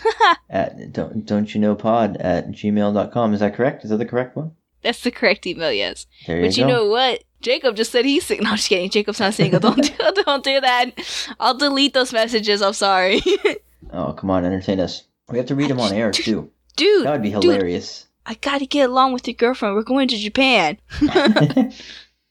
[0.50, 3.34] At don't don't you know pod at gmail.com.
[3.34, 3.84] Is that correct?
[3.84, 4.50] Is that the correct one?
[4.82, 5.70] That's the correct email.
[5.70, 6.06] Yes.
[6.26, 7.22] There you But you you know what?
[7.40, 8.40] Jacob just said he's sick.
[8.42, 8.90] No, I'm just kidding.
[8.90, 9.60] Jacob's not single.
[9.60, 9.92] Don't do,
[10.24, 10.90] don't do that.
[11.38, 12.62] I'll delete those messages.
[12.62, 13.22] I'm sorry,
[13.92, 15.04] Oh, come on, entertain us.
[15.30, 16.50] We have to read them on air too.
[16.76, 17.06] dude.
[17.06, 17.44] That would be dude.
[17.44, 18.06] hilarious.
[18.26, 19.74] I gotta get along with your girlfriend.
[19.74, 20.78] We're going to Japan.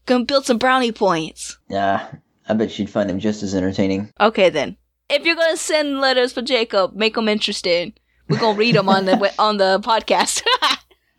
[0.06, 1.58] Gonna build some brownie points.
[1.70, 2.08] yeah,
[2.48, 4.12] I bet she'd find them just as entertaining.
[4.20, 4.78] Okay then.
[5.10, 7.94] If you're gonna send letters for Jacob, make them interesting.
[8.30, 10.44] We're gonna read them on the on the podcast.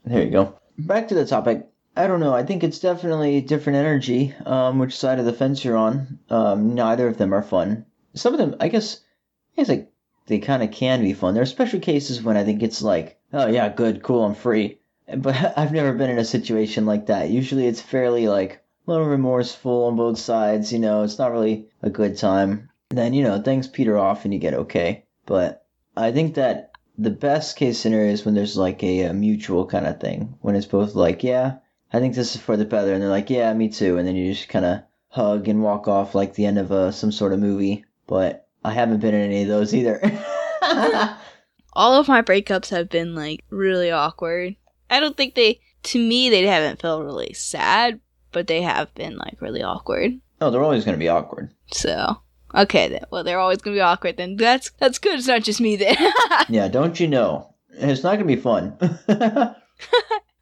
[0.04, 0.58] There you go.
[0.78, 1.66] Back to the topic.
[1.98, 2.32] I don't know.
[2.32, 4.32] I think it's definitely different energy.
[4.46, 6.20] Um, which side of the fence you're on?
[6.30, 7.86] Um, neither of them are fun.
[8.14, 9.00] Some of them, I guess,
[9.52, 9.90] I guess like
[10.28, 11.34] they kind of can be fun.
[11.34, 14.78] There are special cases when I think it's like, oh yeah, good, cool, I'm free.
[15.16, 17.30] But I've never been in a situation like that.
[17.30, 20.72] Usually, it's fairly like a little remorseful on both sides.
[20.72, 22.70] You know, it's not really a good time.
[22.90, 25.04] Then you know things peter off and you get okay.
[25.26, 29.66] But I think that the best case scenario is when there's like a, a mutual
[29.66, 31.56] kind of thing when it's both like yeah
[31.92, 34.16] i think this is for the better and they're like yeah me too and then
[34.16, 37.32] you just kind of hug and walk off like the end of uh, some sort
[37.32, 40.00] of movie but i haven't been in any of those either
[41.74, 44.56] All of my breakups have been like really awkward.
[44.90, 48.00] I don't think they, to me, they haven't felt really sad,
[48.32, 50.18] but they have been like really awkward.
[50.40, 52.20] oh they're always going to be awkward So
[52.54, 53.04] okay then.
[53.10, 54.36] Well, they're always gonna be awkward then.
[54.36, 55.18] That's that's good.
[55.18, 55.96] It's not just me then.
[56.48, 58.76] yeah don't you know it's not going to be fun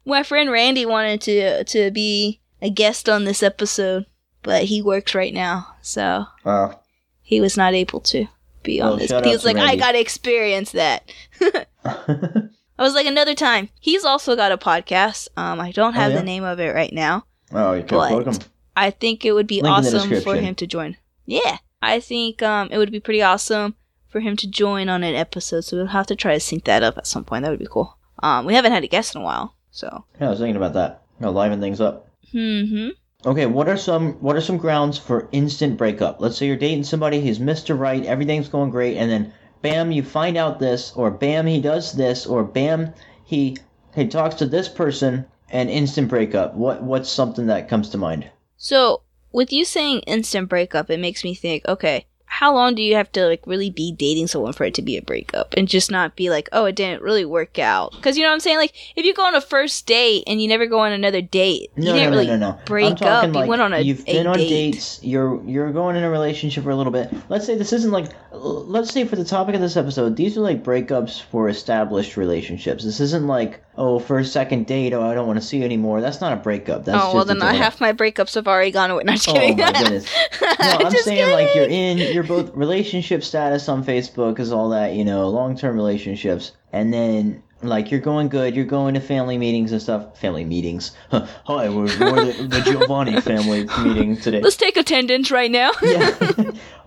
[0.07, 4.05] My friend Randy wanted to to be a guest on this episode,
[4.41, 6.79] but he works right now, so wow
[7.21, 8.25] he was not able to
[8.63, 9.09] be on Well, this.
[9.09, 11.11] shout he was to like, I gotta experience that.
[11.85, 12.47] I
[12.83, 13.67] was like, another time.
[13.81, 15.27] He's also got a podcast.
[15.35, 16.19] Um, I don't Oh, have yeah?
[16.19, 17.25] the name of it right now.
[17.51, 18.39] oh you can But- plug 'em.
[18.77, 20.95] I think it would be Link awesome for him to join.
[21.25, 23.75] Yeah, I think um, it would be pretty awesome
[24.07, 25.61] for him to join on an episode.
[25.65, 27.43] So we'll have to try to sync that up at some point.
[27.43, 27.97] That would be cool.
[28.23, 30.05] Um, we haven't had a guest in a while, so.
[30.19, 32.89] yeah i was thinking about that I'll liven things up Hmm.
[33.25, 36.19] Okay, what are some what are some grounds for instant breakup?
[36.19, 37.77] Let's say you're dating somebody, he's Mr.
[37.77, 41.93] Right, everything's going great, and then bam, you find out this, or bam, he does
[41.93, 43.57] this, or bam, he
[43.95, 46.53] he talks to this person, and instant breakup.
[46.55, 48.29] What what's something that comes to mind?
[48.57, 51.65] So with you saying instant breakup, it makes me think.
[51.67, 54.81] Okay, how long do you have to like really be dating someone for it to
[54.81, 57.93] be a breakup, and just not be like, oh, it didn't really work out?
[57.93, 58.57] Because you know what I'm saying.
[58.57, 61.71] Like if you go on a first date and you never go on another date,
[61.75, 62.59] you No, didn't no, really no, no, no.
[62.65, 63.33] break up.
[63.33, 64.49] like you went on a, you've a been on date.
[64.73, 64.99] dates.
[65.03, 67.11] You're you're going in a relationship for a little bit.
[67.29, 70.41] Let's say this isn't like let's say for the topic of this episode, these are
[70.41, 72.83] like breakups for established relationships.
[72.83, 75.63] This isn't like, oh, for a second date, oh, I don't want to see you
[75.63, 76.01] anymore.
[76.01, 76.85] That's not a breakup.
[76.85, 79.03] That's oh well, a then I half my breakups have already gone away.
[79.05, 79.57] Just Oh kidding.
[79.57, 80.05] my goodness.
[80.41, 81.97] No, I'm Just saying like you're kidding.
[81.99, 86.51] in, you're both relationship status on Facebook is all that, you know, long term relationships,
[86.73, 90.19] and then like you're going good, you're going to family meetings and stuff.
[90.19, 90.91] Family meetings.
[91.11, 94.41] Hi, we're, we're the, the Giovanni family meeting today.
[94.41, 95.71] Let's take attendance right now.
[95.81, 96.15] yeah.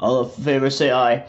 [0.00, 1.26] all in favor say aye.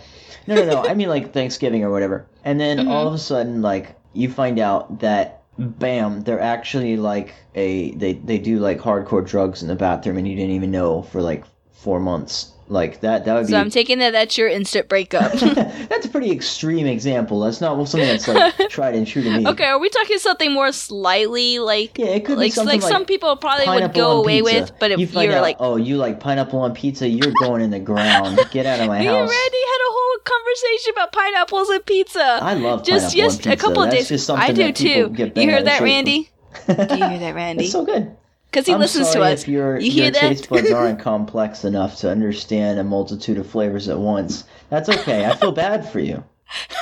[0.47, 0.83] No, no, no.
[0.87, 2.25] I mean like Thanksgiving or whatever.
[2.43, 2.87] And then Mm-hmm.
[2.89, 8.13] all of a sudden, like you find out that bam, they're actually like a they
[8.13, 11.43] they do like hardcore drugs in the bathroom, and you didn't even know for like
[11.71, 12.51] four months.
[12.71, 13.25] Like that.
[13.25, 13.59] That would be so.
[13.59, 15.33] I'm taking that that's your instant breakup.
[15.33, 17.41] that's a pretty extreme example.
[17.41, 19.45] That's not something that's like tried and true to me.
[19.45, 22.81] okay, are we talking something more slightly like Yeah, it could be like something like,
[22.81, 24.61] like some people probably would go away pizza.
[24.61, 27.33] with, but if you find you're out, like oh, you like pineapple on pizza, you're
[27.41, 28.39] going in the ground.
[28.51, 29.15] Get out of my we house.
[29.15, 32.39] already had a whole conversation about pineapples and pizza.
[32.41, 33.51] I love just pineapple yes, on pizza.
[33.51, 34.25] a couple of That's days.
[34.25, 34.87] just I do too.
[34.87, 36.29] You bent hear out that, Randy?
[36.67, 37.65] Do you hear that, Randy?
[37.65, 38.15] It's so good.
[38.51, 39.43] Because he I'm listens to us.
[39.43, 40.19] If your, You hear your that?
[40.19, 45.25] taste buds aren't complex enough to understand a multitude of flavors at once, that's okay.
[45.25, 46.23] I feel bad for you.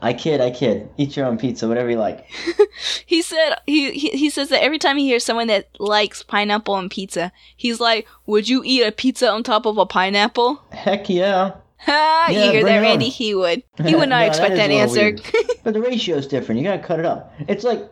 [0.00, 0.88] I kid, I kid.
[0.96, 2.26] Eat your own pizza, whatever you like.
[3.06, 6.74] He said he, he he says that every time he hears someone that likes pineapple
[6.74, 11.08] on pizza, he's like, "Would you eat a pizza on top of a pineapple?" Heck
[11.08, 11.52] yeah.
[11.78, 12.28] Ha!
[12.30, 13.10] Yeah, you hear that, Randy?
[13.10, 13.62] He would.
[13.84, 15.16] He would not No, expect that that, is answer.
[15.62, 16.60] But the ratio's different.
[16.60, 17.32] You gotta cut it up.
[17.46, 17.88] It's like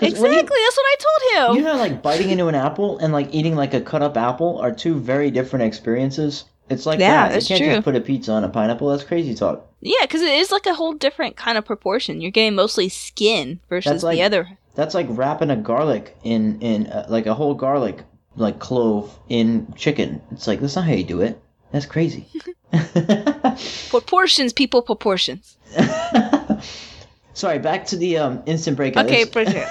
[0.00, 0.30] exactly.
[0.30, 1.56] you- That's what I told him.
[1.58, 4.58] You know, like biting into an apple and like eating like a cut up apple
[4.58, 6.44] are two very different experiences.
[6.70, 7.32] It's like Yeah, that.
[7.34, 7.74] that's you can't true.
[7.74, 8.88] just put a pizza on a pineapple.
[8.88, 9.66] That's crazy talk.
[9.82, 12.20] Yeah, because it is like a whole different kind of proportion.
[12.22, 14.58] You're getting mostly skin versus like- the other.
[14.74, 18.02] That's like wrapping a garlic in in uh, like a whole garlic
[18.36, 20.20] like clove in chicken.
[20.32, 21.38] It's like that's not how you do it.
[21.70, 22.26] That's crazy.
[23.90, 25.56] Proportions, people, proportions.
[27.34, 29.06] Sorry, back to the um instant breakup.
[29.06, 29.66] Okay, It's- for sure.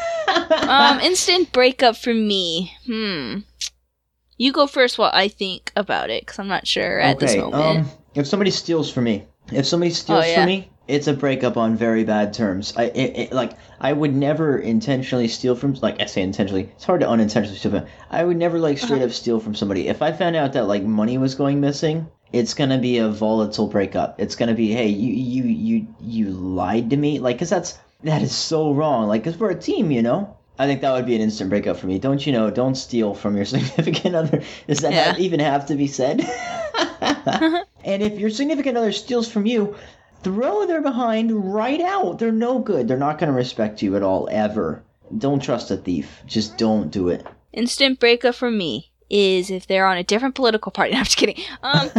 [0.67, 2.73] Um, instant breakup for me.
[2.85, 3.39] Hmm.
[4.37, 7.55] You go first while I think about it, because I'm not sure at this moment.
[7.55, 10.35] um, if somebody steals from me, if somebody steals Oh, yeah.
[10.37, 12.73] from me, it's a breakup on very bad terms.
[12.75, 16.63] I it, it, like I would never intentionally steal from like I say intentionally.
[16.75, 17.85] It's hard to unintentionally steal from.
[18.09, 19.05] I would never like straight Uh-huh.
[19.05, 19.87] up steal from somebody.
[19.87, 23.67] If I found out that like money was going missing, it's gonna be a volatile
[23.67, 24.19] breakup.
[24.19, 28.21] It's gonna be hey you you you you lied to me like because that's that
[28.21, 29.07] is so wrong.
[29.07, 30.37] Like because we're a team, you know.
[30.59, 31.97] I think that would be an instant breakup for me.
[31.97, 32.51] Don't you know?
[32.51, 34.43] Don't steal from your significant other.
[34.67, 35.15] Does that Yeah.
[35.17, 36.21] even have to be said?
[37.83, 39.75] and if your significant other steals from you,
[40.23, 42.19] throw their behind right out.
[42.19, 42.87] They're no good.
[42.87, 44.83] They're not going to respect you at all, ever.
[45.17, 46.21] Don't trust a thief.
[46.25, 47.25] Just don't do it.
[47.51, 50.91] Instant breakup for me is if they're on a different political party.
[50.93, 51.43] No, I'm just kidding.
[51.61, 51.89] Um,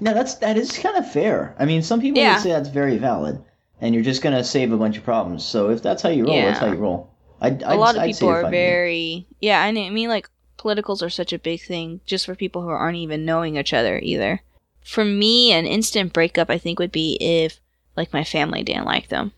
[0.00, 1.54] no, that's that is kind of fair.
[1.58, 2.34] I mean, some people Yeah.
[2.34, 3.42] would say that's very valid,
[3.82, 5.44] and you're just going to save a bunch of problems.
[5.44, 7.10] So if that's how you roll, that's how you roll.
[7.40, 9.60] I'd, a lot of I'd people are very yeah.
[9.60, 13.24] I mean, like politicals are such a big thing just for people who aren't even
[13.26, 14.40] knowing each other either.
[14.84, 17.60] For me, an instant breakup I think would be if
[17.96, 19.32] like my family didn't like them.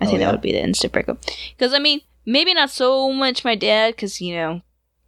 [0.00, 0.26] I Oh, think yeah?
[0.26, 1.18] that would be the instant breakup.
[1.56, 4.62] Because I mean, maybe not so much my dad, because you know,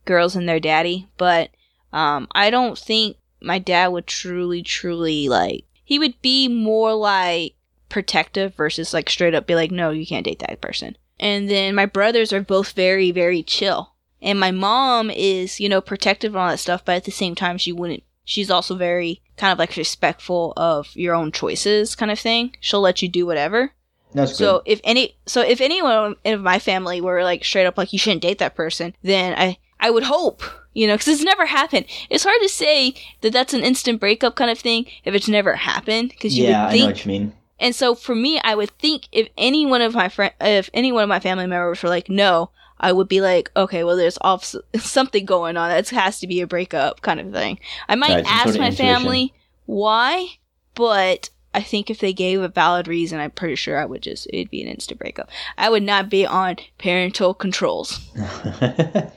[0.05, 1.51] girls and their daddy, but
[1.93, 5.65] um, I don't think my dad would truly, truly like.
[5.85, 7.55] He would be more like
[7.91, 10.97] protective versus like straight up be like, no, you can't date that person.
[11.19, 13.95] And then my brothers are both very, very chill.
[14.23, 17.35] And my mom is, you know, protective and all that stuff, but at the same
[17.35, 18.03] time, she wouldn't.
[18.25, 22.55] She's also very kind of like respectful of your own choices, kind of thing.
[22.61, 23.73] She'll let you do whatever.
[24.13, 24.39] That's good.
[24.39, 27.99] So if any, so if anyone in my family were like straight up like you
[27.99, 30.43] shouldn't date that person, then I I would hope,
[30.75, 31.87] you know, because it's never happened.
[32.11, 35.55] It's hard to say that that's an instant breakup kind of thing if it's never
[35.55, 37.33] happened because you yeah, would I know what you mean.
[37.61, 40.91] And so for me, I would think if any one of my friend, if any
[40.91, 44.19] one of my family members were like, no, I would be like, okay, well, there's
[44.23, 45.69] off- something going on.
[45.69, 47.61] That has to be a breakup kind of thing.
[47.89, 48.87] I might Right, ask sort of my intuition.
[48.87, 49.35] family
[49.67, 50.27] why,
[50.75, 54.27] but I think if they gave a valid reason, I'm pretty sure I would just,
[54.33, 55.29] it'd be an instant breakup.
[55.59, 58.01] I would not be on parental controls.
[58.61, 59.09] I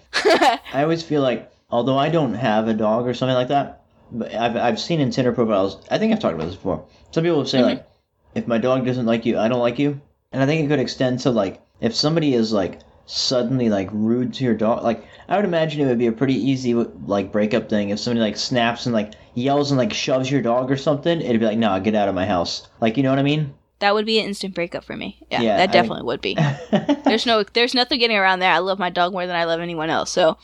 [0.74, 4.56] always feel like, although I don't have a dog or something like that, but I've,
[4.56, 6.86] I've seen in Tinder profiles, I think I've talked about this before.
[7.12, 7.64] Some people say, Mhm.
[7.64, 7.88] like,
[8.36, 10.02] if my dog doesn't like you, I don't like you.
[10.32, 14.34] And I think it could extend to, like, if somebody is, like, suddenly, like, rude
[14.36, 17.70] to your dog, like, I would imagine it would be a pretty easy, like, breakup
[17.70, 17.90] thing.
[17.90, 21.40] If somebody, like, snaps and, like, yells and, like, shoves your dog or something, it'd
[21.40, 22.68] be like, nah, get out of my house.
[22.82, 23.54] Like, you know what I mean?
[23.80, 25.20] That would be an instant breakup for me.
[25.30, 26.36] Yeah, Yeah, that I- definitely would be.
[27.04, 28.52] There's no, there's nothing getting around there.
[28.52, 30.10] I love my dog more than I love anyone else.
[30.10, 30.38] So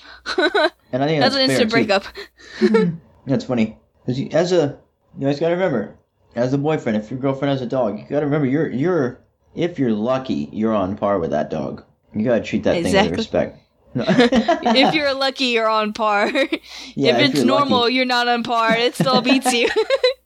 [0.92, 2.04] and I think that's that's, an instant breakup.
[3.26, 3.78] That's funny.
[4.08, 4.78] as a,
[5.18, 5.96] you always gotta remember,
[6.36, 9.20] as a boyfriend, if your girlfriend has a dog, you gotta remember you're you're
[9.56, 11.84] if you're lucky, you're on par with that dog.
[12.14, 13.60] You gotta treat that thing with respect.
[13.94, 14.06] No.
[14.08, 16.32] if you're lucky, you're on par.
[16.96, 17.94] Yeah, if it's you're normal, lucky.
[17.94, 18.76] you're not on par.
[18.76, 19.70] It still beats you.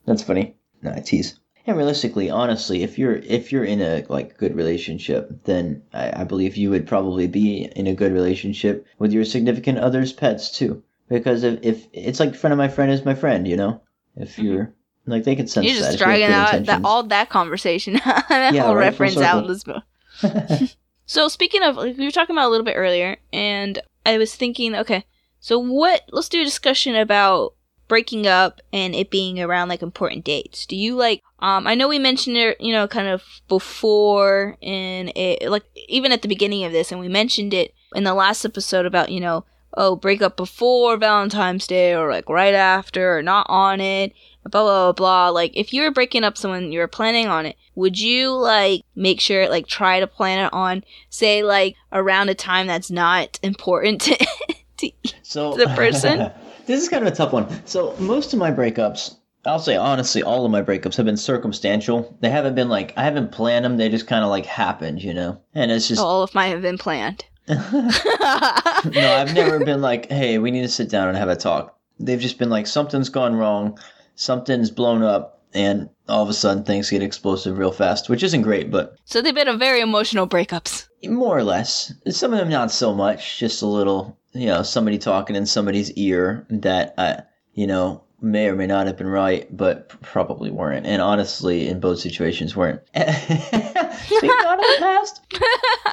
[0.05, 0.55] That's funny.
[0.81, 1.39] No, I tease.
[1.65, 6.23] And realistically, honestly, if you're if you're in a like good relationship, then I, I
[6.25, 10.83] believe you would probably be in a good relationship with your significant other's pets too.
[11.07, 13.81] Because if, if it's like friend of my friend is my friend, you know,
[14.15, 14.45] if mm-hmm.
[14.45, 14.73] you're
[15.05, 18.75] like they can sense you're just dragging out that all that conversation, that Yeah, whole
[18.75, 19.81] right, reference out, circle.
[20.21, 20.69] Lisbon.
[21.05, 24.33] So speaking of, like, we were talking about a little bit earlier, and I was
[24.35, 25.03] thinking, okay,
[25.39, 26.01] so what?
[26.11, 27.55] Let's do a discussion about
[27.89, 30.65] breaking up and it being around like important dates.
[30.65, 31.21] Do you like?
[31.39, 36.13] Um, I know we mentioned it, you know, kind of before in it, like even
[36.13, 39.19] at the beginning of this, and we mentioned it in the last episode about you
[39.19, 39.43] know,
[39.75, 44.13] oh, break up before Valentine's Day or like right after or not on it.
[44.43, 45.29] Blah blah blah blah.
[45.29, 47.55] Like, if you were breaking up someone, you were planning on it.
[47.75, 52.35] Would you like make sure, like, try to plan it on, say, like, around a
[52.35, 54.27] time that's not important to,
[54.77, 56.31] to so the person?
[56.65, 57.47] this is kind of a tough one.
[57.65, 62.15] So most of my breakups, I'll say honestly, all of my breakups have been circumstantial.
[62.21, 63.77] They haven't been like I haven't planned them.
[63.77, 65.41] They just kind of like happened, you know.
[65.53, 67.25] And it's just All of mine have been planned.
[67.47, 67.89] no,
[68.23, 71.77] I've never been like, hey, we need to sit down and have a talk.
[71.99, 73.77] They've just been like something's gone wrong,
[74.15, 78.41] something's blown up, and all of a sudden things get explosive real fast, which isn't
[78.41, 80.87] great, but so they've been a very emotional breakups.
[81.05, 81.93] more or less.
[82.09, 85.91] Some of them not so much, just a little, you know, somebody talking in somebody's
[85.93, 87.21] ear that I,
[87.53, 90.85] you know, may or may not have been right, but probably weren't.
[90.85, 92.81] And honestly, in both situations weren't.
[92.95, 95.21] Speaking out of the past.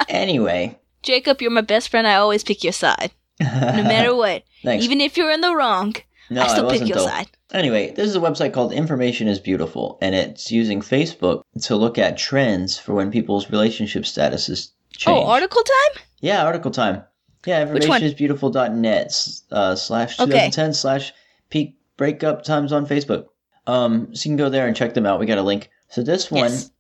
[0.09, 0.79] Anyway.
[1.03, 2.07] Jacob, you're my best friend.
[2.07, 3.47] I always pick your side, no
[3.83, 4.45] matter what.
[4.63, 4.85] Thanks.
[4.85, 5.95] Even if you're in the wrong,
[6.31, 7.07] no, I still pick wasn't, your though.
[7.07, 7.29] side.
[7.53, 11.99] Anyway, this is a website called Information is Beautiful, and it's using Facebook to look
[11.99, 15.17] at trends for when people's relationship statuses change.
[15.19, 16.03] Oh, article time?
[16.21, 17.03] Yeah, article time.
[17.45, 20.31] Yeah, informationisbeautiful.net uh, slash Okay.
[20.31, 21.13] 2010 slash
[21.49, 23.27] peak breakup times on Facebook.
[23.67, 25.21] Um, so you can go there and check them out.
[25.21, 25.71] We got a link.
[25.89, 26.71] So this one, Yes.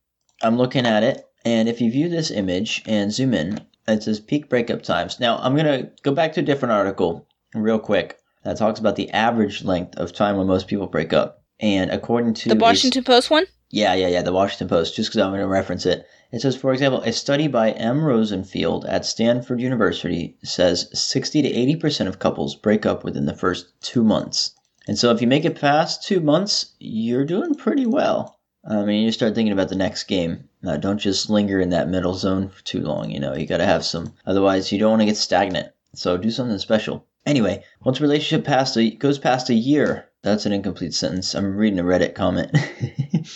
[0.43, 4.21] I'm looking at it, and if you view this image and zoom in, it says
[4.21, 5.19] peak breakup times.
[5.19, 9.11] Now I'm gonna go back to a different article real quick that talks about the
[9.11, 11.42] average length of time when most people break up.
[11.61, 13.46] And according to The Washington Post one?
[13.70, 16.07] yeah, yeah, yeah, the Washington Post, just because I'm going to reference it.
[16.33, 18.03] It says, for example, a study by M.
[18.03, 23.81] Rosenfield at Stanford University says 60 to 80% of couples break up within the first
[23.81, 24.53] two months.
[24.88, 28.38] And so if you make it past two months, you're doing pretty well.
[28.64, 30.48] I mean, you start thinking about the next game.
[30.66, 33.59] Uh, don't just linger in that middle zone for too long, you know, you got
[33.59, 34.14] to have some.
[34.26, 35.72] Otherwise, you don't want to get stagnant.
[35.94, 37.07] So do something special.
[37.31, 41.33] Anyway, once relationship past a, goes past a year, that's an incomplete sentence.
[41.33, 42.51] I'm reading a Reddit comment.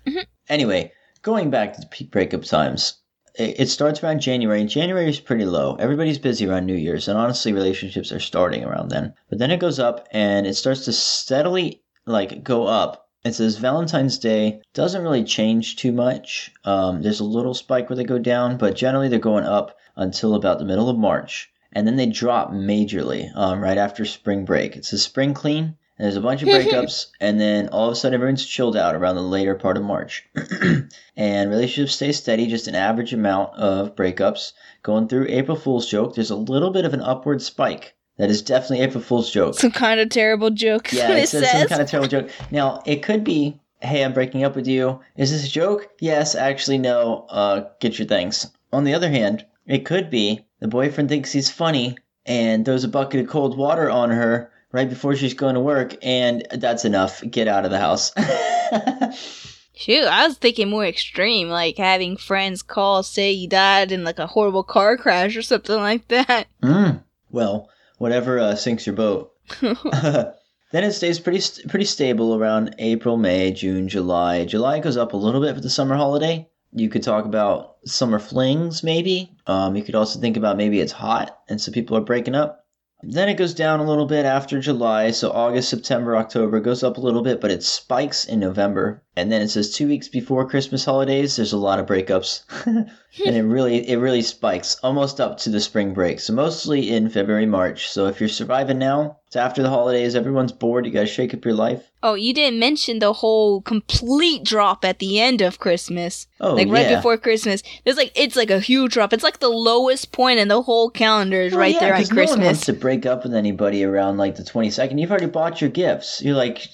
[0.50, 2.96] Anyway, going back to the peak breakup times,
[3.36, 5.76] it, it starts around January, January is pretty low.
[5.76, 9.14] Everybody's busy around New Year's, and honestly, relationships are starting around then.
[9.30, 13.08] But then it goes up, and it starts to steadily like go up.
[13.24, 16.52] It says Valentine's Day doesn't really change too much.
[16.66, 20.34] Um, there's a little spike where they go down, but generally they're going up until
[20.34, 24.76] about the middle of March, and then they drop majorly um, right after spring break.
[24.76, 27.96] It's a spring clean, and there's a bunch of breakups, and then all of a
[27.96, 30.28] sudden everyone's chilled out around the later part of March.
[31.16, 34.54] and relationships stay steady, just an average amount of breakups.
[34.82, 37.96] Going through April Fool's joke, there's a little bit of an upward spike.
[38.18, 39.56] That is definitely April Fool's joke.
[39.56, 40.94] Some kind of terrible joke.
[40.94, 41.60] Yeah, what it it says says.
[41.62, 42.30] some kind of terrible joke.
[42.52, 45.00] Now, it could be, hey, I'm breaking up with you.
[45.18, 45.90] Is this a joke?
[46.00, 47.26] Yes, actually, no.
[47.30, 48.52] Uh, get your things.
[48.72, 52.88] On the other hand, it could be the boyfriend thinks he's funny and throws a
[52.88, 57.22] bucket of cold water on her right before she's going to work, and that's enough.
[57.30, 58.14] Get out of the house.
[59.76, 64.20] Shoot, I was thinking more extreme, like having friends call, say you died in like
[64.20, 66.48] a horrible car crash or something like that.
[66.62, 67.04] mm.
[67.30, 69.34] Well, whatever uh, sinks your boat.
[69.62, 70.34] then
[70.72, 74.46] it stays pretty st- pretty stable around April, May, June, July.
[74.46, 76.48] July goes up a little bit for the summer holiday.
[76.72, 79.32] You could talk about summer flings, maybe.
[79.48, 82.64] Um, you could also think about maybe it's hot and so people are breaking up.
[83.06, 86.96] Then it goes down a little bit after July, so August, September, October goes up
[86.96, 89.04] a little bit, but it spikes in November.
[89.18, 92.44] And then it says two weeks before Christmas holidays, there's a lot of breakups.
[92.66, 96.22] and it really it really spikes almost up to the spring break.
[96.22, 97.90] So mostly in February, March.
[97.90, 101.44] So if you're surviving now, it's after the holidays, everyone's bored, you gotta shake up
[101.44, 101.90] your life.
[102.06, 106.28] Oh, you didn't mention the whole complete drop at the end of Christmas.
[106.40, 106.98] Oh like right yeah.
[106.98, 107.64] before Christmas.
[107.84, 109.12] There's like it's like a huge drop.
[109.14, 112.00] It's like the lowest point in the whole calendar is Well, right yeah, there on
[112.02, 112.66] 'cause No one wants Christmas.
[112.66, 115.00] to break up with anybody around like the 22nd.
[115.00, 116.22] You've already bought your gifts.
[116.22, 116.68] You're like,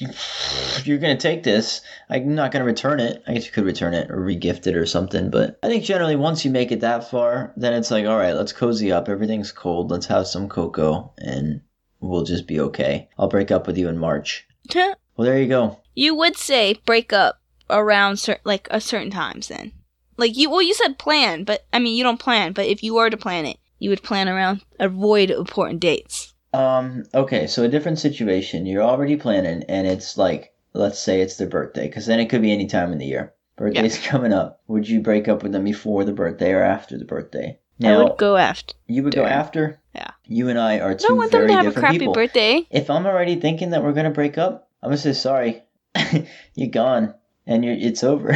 [0.86, 1.82] you're gonna take this.
[2.10, 3.24] I'm not gonna return it.
[3.28, 5.30] I guess you could return it or regift it or something.
[5.30, 8.34] But I think generally once you make it that far, then it's like, all right,
[8.36, 9.08] let's cozy up.
[9.08, 9.92] Everything's cold.
[9.92, 11.62] Let's have some cocoa and
[12.00, 13.10] we'll just be okay.
[13.18, 14.48] I'll break up with you in March.
[15.18, 15.78] Well, there you go.
[15.96, 19.74] you would say break up around cer- like a certain times then.
[20.16, 22.94] Like you well you said plan, but I mean you don't plan, but if you
[22.94, 26.34] were to plan it, you would plan around avoid important dates.
[26.54, 28.66] Um, okay, so a different situation.
[28.66, 32.42] You're already planning, and it's like, let's say it's their birthday, because then it could
[32.42, 33.34] be any time in the year.
[33.58, 34.62] Birthday's coming up.
[34.68, 37.60] Would you break up with them before the birthday or after the birthday?
[37.82, 38.74] I Now, would go after.
[38.88, 39.80] you would go after.
[40.00, 40.12] Yeah.
[40.28, 42.14] You and I are I two don't want them to have a crappy people.
[42.14, 42.66] birthday.
[42.72, 45.64] If I'm already thinking that we're gonna break up, I'm gonna say sorry.
[46.56, 47.14] you're gone,
[47.46, 48.32] and you're it's over.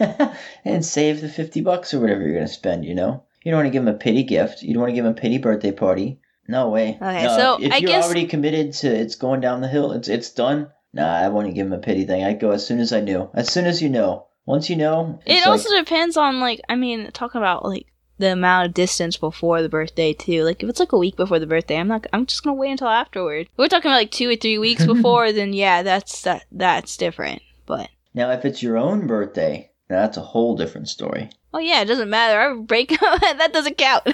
[0.64, 2.84] and save the fifty bucks or whatever you're gonna spend.
[2.84, 4.62] You know, you don't want to give them a pity gift.
[4.62, 6.18] You don't want to give them a pity birthday party.
[6.48, 6.98] No way.
[7.00, 9.92] Okay, No, so if I you're guess- already committed to it's going down the hill,
[9.92, 10.68] it's it's done.
[10.94, 12.22] Nah, I wouldn't give them a pity thing.
[12.24, 13.30] I'd go as soon as I knew.
[13.34, 14.26] As soon as you know.
[14.44, 17.86] Once you know, It it's also like, depends on like I mean talking about like
[18.22, 20.44] the amount of distance before the birthday too.
[20.44, 22.06] Like if it's like a week before the birthday, I'm not.
[22.12, 23.48] I'm just gonna wait until afterward.
[23.50, 26.96] If we're talking about like two or three weeks before, then yeah, that's that that's
[26.96, 27.42] different.
[27.66, 31.30] But now if it's your own birthday, that's a whole different story.
[31.54, 32.40] oh yeah, it doesn't matter.
[32.40, 33.20] I break up.
[33.20, 34.06] that doesn't count.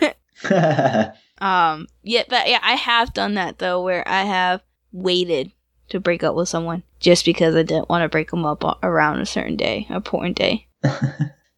[1.41, 5.53] um, yeah, but yeah, I have done that though, where I have waited
[5.91, 9.21] to break up with someone just because I didn't want to break them up around
[9.21, 10.67] a certain day, a important day.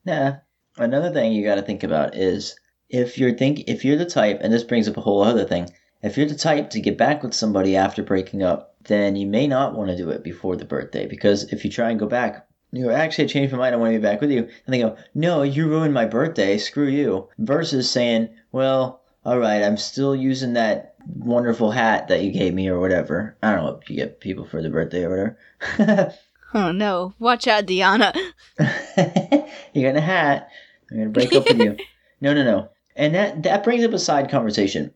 [0.04, 0.38] Nah.
[0.76, 2.54] Another thing you got to think about is
[2.88, 5.70] if you're think if you're the type, and this brings up a whole other thing.
[6.02, 9.46] If you're the type to get back with somebody after breaking up, then you may
[9.46, 12.48] not want to do it before the birthday because if you try and go back,
[12.72, 14.74] you go, actually I changed my mind, I want to be back with you, and
[14.74, 17.28] they go, no, you ruined my birthday, screw you.
[17.38, 22.68] Versus saying, well, all right, I'm still using that wonderful hat that you gave me
[22.68, 23.36] or whatever.
[23.42, 25.36] I don't know if you get people for the birthday or
[25.78, 26.14] whatever.
[26.52, 28.12] Oh no, watch out, Diana.
[29.72, 30.48] You're got a hat.
[30.90, 31.76] I'm gonna break up with you.
[32.22, 32.68] No, no, no.
[32.96, 34.92] And that that brings up a side conversation.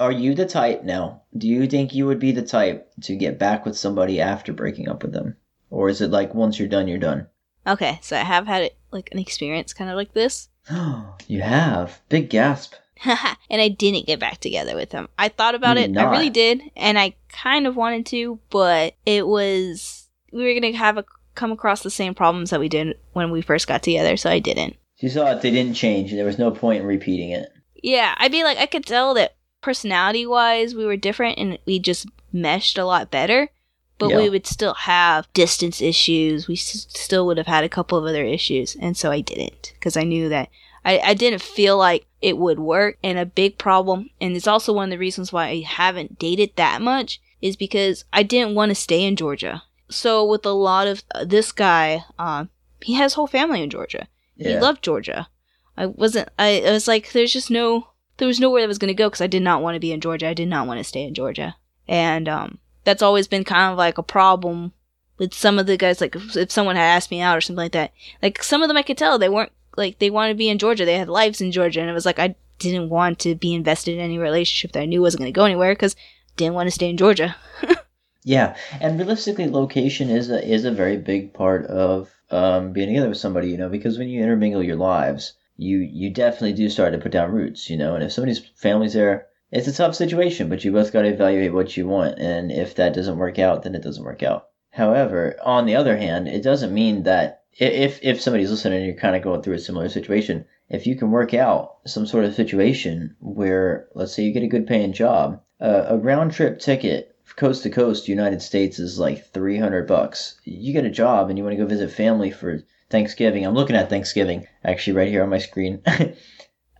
[0.00, 1.22] Are you the type now?
[1.38, 4.88] Do you think you would be the type to get back with somebody after breaking
[4.88, 5.36] up with them,
[5.70, 7.28] or is it like once you're done, you're done?
[7.64, 10.48] Okay, so I have had like an experience kind of like this.
[11.28, 12.74] you have big gasp.
[13.04, 15.08] and I didn't get back together with him.
[15.18, 15.88] I thought about it.
[15.92, 20.03] did I really did, and I kind of wanted to, but it was
[20.34, 21.04] we were gonna have a
[21.34, 24.38] come across the same problems that we did when we first got together, so I
[24.38, 24.76] didn't.
[24.98, 27.48] You saw it; they didn't change, and there was no point in repeating it.
[27.82, 31.78] Yeah, I'd be like, I could tell that personality wise we were different, and we
[31.78, 33.50] just meshed a lot better.
[33.98, 34.16] But Yeah.
[34.18, 36.48] we would still have distance issues.
[36.48, 39.72] We s- still would have had a couple of other issues, and so I didn't
[39.74, 40.48] because I knew that
[40.84, 42.98] I, I didn't feel like it would work.
[43.04, 46.50] And a big problem, and it's also one of the reasons why I haven't dated
[46.56, 49.62] that much, is because I didn't want to stay in Georgia.
[49.94, 54.08] So with a lot of uh, this guy, um, he has whole family in Georgia.
[54.36, 55.28] He loved Georgia.
[55.76, 56.28] I wasn't.
[56.38, 57.88] I, I was like, there's just no.
[58.16, 60.00] There was nowhere I was gonna go because I did not want to be in
[60.00, 60.28] Georgia.
[60.28, 61.56] I did not want to stay in Georgia,
[61.88, 64.72] and um, that's always been kind of like a problem
[65.18, 66.00] with some of the guys.
[66.00, 67.92] Like if, if someone had asked me out or something like that,
[68.22, 70.58] like some of them I could tell they weren't like they wanted to be in
[70.58, 70.84] Georgia.
[70.84, 73.94] They had lives in Georgia, and it was like I didn't want to be invested
[73.94, 75.96] in any relationship that I knew wasn't gonna go anywhere because
[76.36, 77.36] didn't want to stay in Georgia.
[78.26, 83.10] Yeah, and realistically, location is a is a very big part of um, being together
[83.10, 83.50] with somebody.
[83.50, 87.12] You know, because when you intermingle your lives, you you definitely do start to put
[87.12, 87.68] down roots.
[87.68, 90.48] You know, and if somebody's family's there, it's a tough situation.
[90.48, 93.62] But you both got to evaluate what you want, and if that doesn't work out,
[93.62, 94.48] then it doesn't work out.
[94.70, 98.96] However, on the other hand, it doesn't mean that if if somebody's listening and you're
[98.96, 102.34] kind of going through a similar situation, if you can work out some sort of
[102.34, 107.13] situation where, let's say, you get a good paying job, uh, a round trip ticket
[107.36, 110.40] coast to coast United States is like 300 bucks.
[110.44, 112.60] You get a job and you want to go visit family for
[112.90, 113.44] Thanksgiving.
[113.44, 115.80] I'm looking at Thanksgiving actually right here on my screen.
[115.86, 116.14] I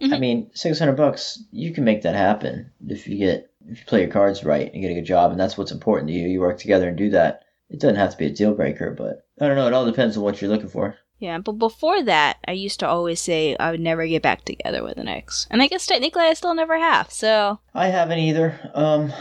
[0.02, 0.20] Mhm.
[0.20, 4.10] mean, 600 bucks, you can make that happen if you get if you play your
[4.10, 6.28] cards right and get a good job and that's what's important to you.
[6.28, 7.40] You work together and do that.
[7.70, 10.16] It doesn't have to be a deal breaker, but I don't know, it all depends
[10.16, 10.96] on what you're looking for.
[11.18, 14.82] Yeah, but before that, I used to always say I would never get back together
[14.82, 17.10] with an ex, and I guess technically I still never have.
[17.10, 18.70] So I haven't either.
[18.74, 19.12] Um,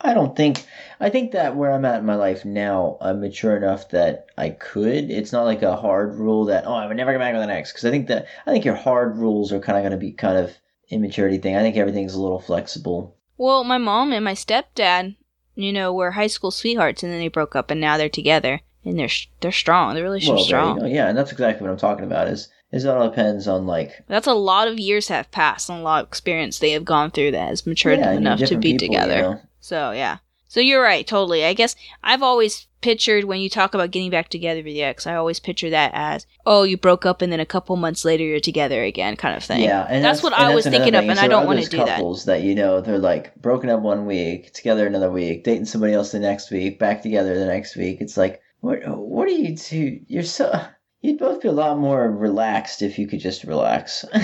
[0.00, 0.64] I don't think.
[0.98, 4.50] I think that where I'm at in my life now, I'm mature enough that I
[4.50, 5.10] could.
[5.10, 7.50] It's not like a hard rule that oh I would never get back with an
[7.50, 9.98] ex because I think that I think your hard rules are kind of going to
[9.98, 10.52] be kind of
[10.90, 11.56] immaturity thing.
[11.56, 13.16] I think everything's a little flexible.
[13.36, 15.16] Well, my mom and my stepdad,
[15.54, 18.60] you know, were high school sweethearts, and then they broke up, and now they're together,
[18.84, 19.94] and they're sh- they're strong.
[19.94, 20.86] They're really Well, there you strong.
[20.86, 22.28] Yeah, and that's exactly what I'm talking about.
[22.28, 25.80] Is is it all depends on like That's a lot of years have passed and
[25.80, 28.56] a lot of experience they have gone through that has matured yeah, them enough to
[28.56, 29.16] be people, together.
[29.16, 29.40] You know?
[29.60, 30.18] So yeah.
[30.48, 31.44] So you're right, totally.
[31.44, 35.06] I guess I've always pictured when you talk about getting back together with your ex,
[35.06, 38.24] I always picture that as, oh, you broke up and then a couple months later
[38.24, 39.62] you're together again, kind of thing.
[39.62, 41.60] Yeah, and That's what and I was another thinking of, and is I don't wanna
[41.60, 41.98] those do that.
[41.98, 45.92] Couples that you know they're like broken up one week, together another week, dating somebody
[45.92, 47.98] else the next week, back together the next week.
[48.00, 48.80] It's like, what?
[48.88, 50.00] What are you two?
[50.08, 50.52] You're so.
[51.00, 54.04] You'd both be a lot more relaxed if you could just relax.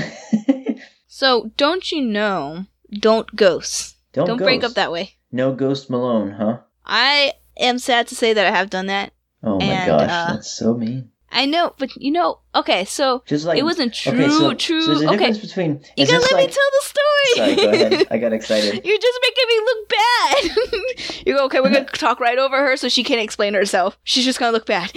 [1.17, 3.97] So don't you know, don't ghost.
[4.13, 5.15] don't Don't break up that way.
[5.37, 6.61] No ghost Malone, huh?
[6.87, 9.13] I am sad to say that I have done that.
[9.43, 11.11] Oh my And, gosh, uh, that's so mean.
[11.31, 14.81] I know, but you know, okay, so Just like it wasn't true, okay, so, true.
[14.81, 15.85] So there's a okay, difference between.
[15.95, 17.35] you gotta let me like, tell the story.
[17.35, 18.07] Sorry, go ahead.
[18.11, 18.73] I got excited.
[18.85, 21.23] You're just making me look bad.
[21.27, 23.99] you go, okay, we're gonna talk right over her so she can't explain herself.
[24.05, 24.91] She's just gonna look bad.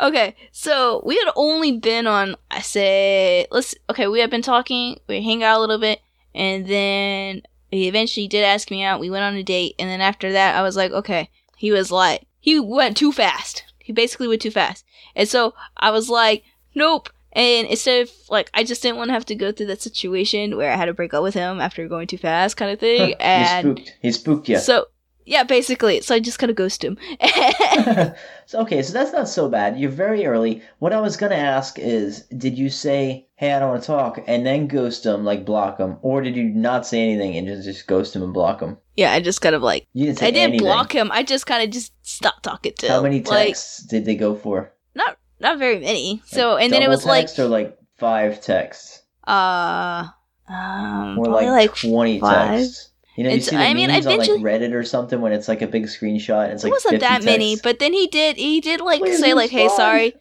[0.00, 4.98] okay, so we had only been on, I say, let's, okay, we had been talking,
[5.06, 6.00] we hang out a little bit,
[6.34, 7.42] and then
[7.72, 9.00] he eventually did ask me out.
[9.00, 11.90] We went on a date, and then after that, I was like, okay, he was
[11.90, 13.64] like, he went too fast.
[13.78, 14.84] He basically went too fast.
[15.14, 16.44] And so I was like,
[16.74, 17.08] nope.
[17.32, 20.56] And instead of like, I just didn't want to have to go through that situation
[20.56, 23.08] where I had to break up with him after going too fast, kind of thing.
[23.08, 23.96] he and spooked.
[24.02, 24.58] He spooked you.
[24.58, 24.86] so,
[25.24, 26.00] yeah, basically.
[26.00, 26.98] So I just kind of ghosted him.
[28.46, 29.78] so, okay, so that's not so bad.
[29.78, 30.62] You're very early.
[30.78, 34.20] What I was gonna ask is, did you say, "Hey, I don't want to talk,"
[34.28, 37.64] and then ghost them, like block them, or did you not say anything and just
[37.64, 38.78] just ghost them and block them?
[38.96, 40.66] yeah, I just kind of like, You didn't say I didn't anything.
[40.66, 41.10] block him.
[41.12, 43.02] I just kind of just stopped talking to How him.
[43.04, 44.72] many Like, texts did they go for?
[44.94, 46.22] not not very many.
[46.26, 50.06] So Like, and then it was like, or like five texts, uh,
[50.48, 52.48] um, or like, like twenty five.
[52.60, 52.90] texts.
[53.16, 55.46] You know, you see the I mean, memes on like Reddit or something when it's
[55.46, 56.44] like a big screenshot.
[56.44, 59.04] And it's it like wasn't 50 that many, but then he did he did like
[59.06, 60.14] say like, "Hey, sorry."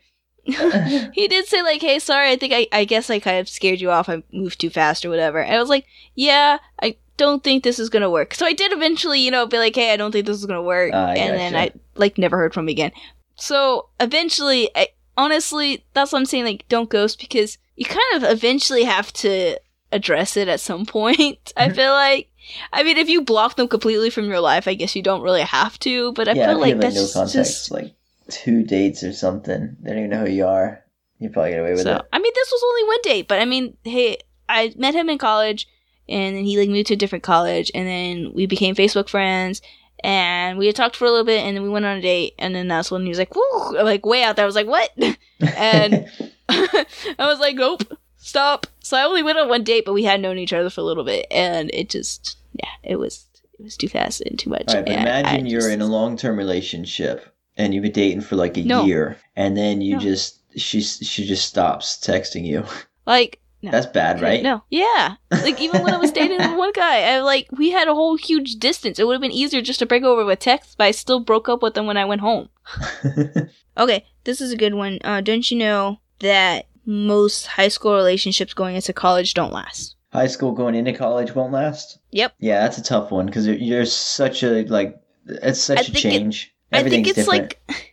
[1.14, 2.32] he did say like, "Hey, sorry.
[2.32, 4.10] I think I I guess I kind of scared you off.
[4.10, 5.86] I moved too fast or whatever." And I was like,
[6.16, 9.60] "Yeah, I don't think this is gonna work." So I did eventually, you know, be
[9.60, 11.56] like, "Hey, I don't think this is gonna work," I and then.
[11.56, 12.92] I like never heard from him again.
[13.36, 16.46] So eventually, I honestly that's what I'm saying.
[16.46, 19.60] Like, don't ghost because you kind of eventually have to
[19.92, 21.54] address it at some point.
[21.56, 22.30] I feel like.
[22.74, 25.44] I mean, if you block them completely from your life, I guess you don't really
[25.44, 26.12] have to.
[26.14, 27.94] But I yeah, feel like that's no just, like
[28.32, 29.76] two dates or something.
[29.82, 30.84] They don't even know who you are.
[31.20, 31.98] You probably get away with so.
[31.98, 32.02] it.
[32.12, 34.18] I mean, this was only one date, but I mean, hey,
[34.50, 35.68] I met him in college,
[36.10, 39.62] and then he like moved to a different college, and then we became Facebook friends,
[40.04, 42.34] and we had talked for a little bit, and then we went on a date,
[42.40, 44.46] and then that's when he was like, "Woo!" like way out there.
[44.46, 44.90] I was like, "What?"
[45.40, 46.10] and
[46.50, 46.86] I
[47.20, 47.84] was like, "Nope,
[48.18, 50.82] stop." So I only went on one date, but we had known each other for
[50.82, 53.28] a little bit, and it just, yeah, it was
[53.60, 54.74] it was too fast and too much.
[54.74, 57.31] Right, and I imagine you're just- in a long term relationship
[57.62, 58.86] and you've been dating for like a No.
[58.86, 59.99] year, and then you No.
[59.99, 62.66] just she she just stops texting you.
[63.05, 63.38] like.
[63.64, 63.70] No.
[63.70, 64.41] That's bad, right?
[64.41, 64.64] No.
[64.72, 65.18] Yeah.
[65.30, 68.55] Like even when I was dating one guy, I like we had a whole huge
[68.55, 68.97] distance.
[68.97, 71.47] It would have been easier just to break over with text, but I still broke
[71.47, 72.49] up with them when I went home.
[73.78, 74.99] Okay, this is a good one.
[75.03, 79.95] Uh, don't you know that most high school relationships going into college don't last?
[80.12, 81.99] High school going into college won't last.
[82.12, 82.34] Yep.
[82.39, 85.95] Yeah, that's a tough one because you're, such a like it's such I a think
[85.97, 86.51] it- change.
[86.72, 87.56] I think it's different.
[87.68, 87.86] like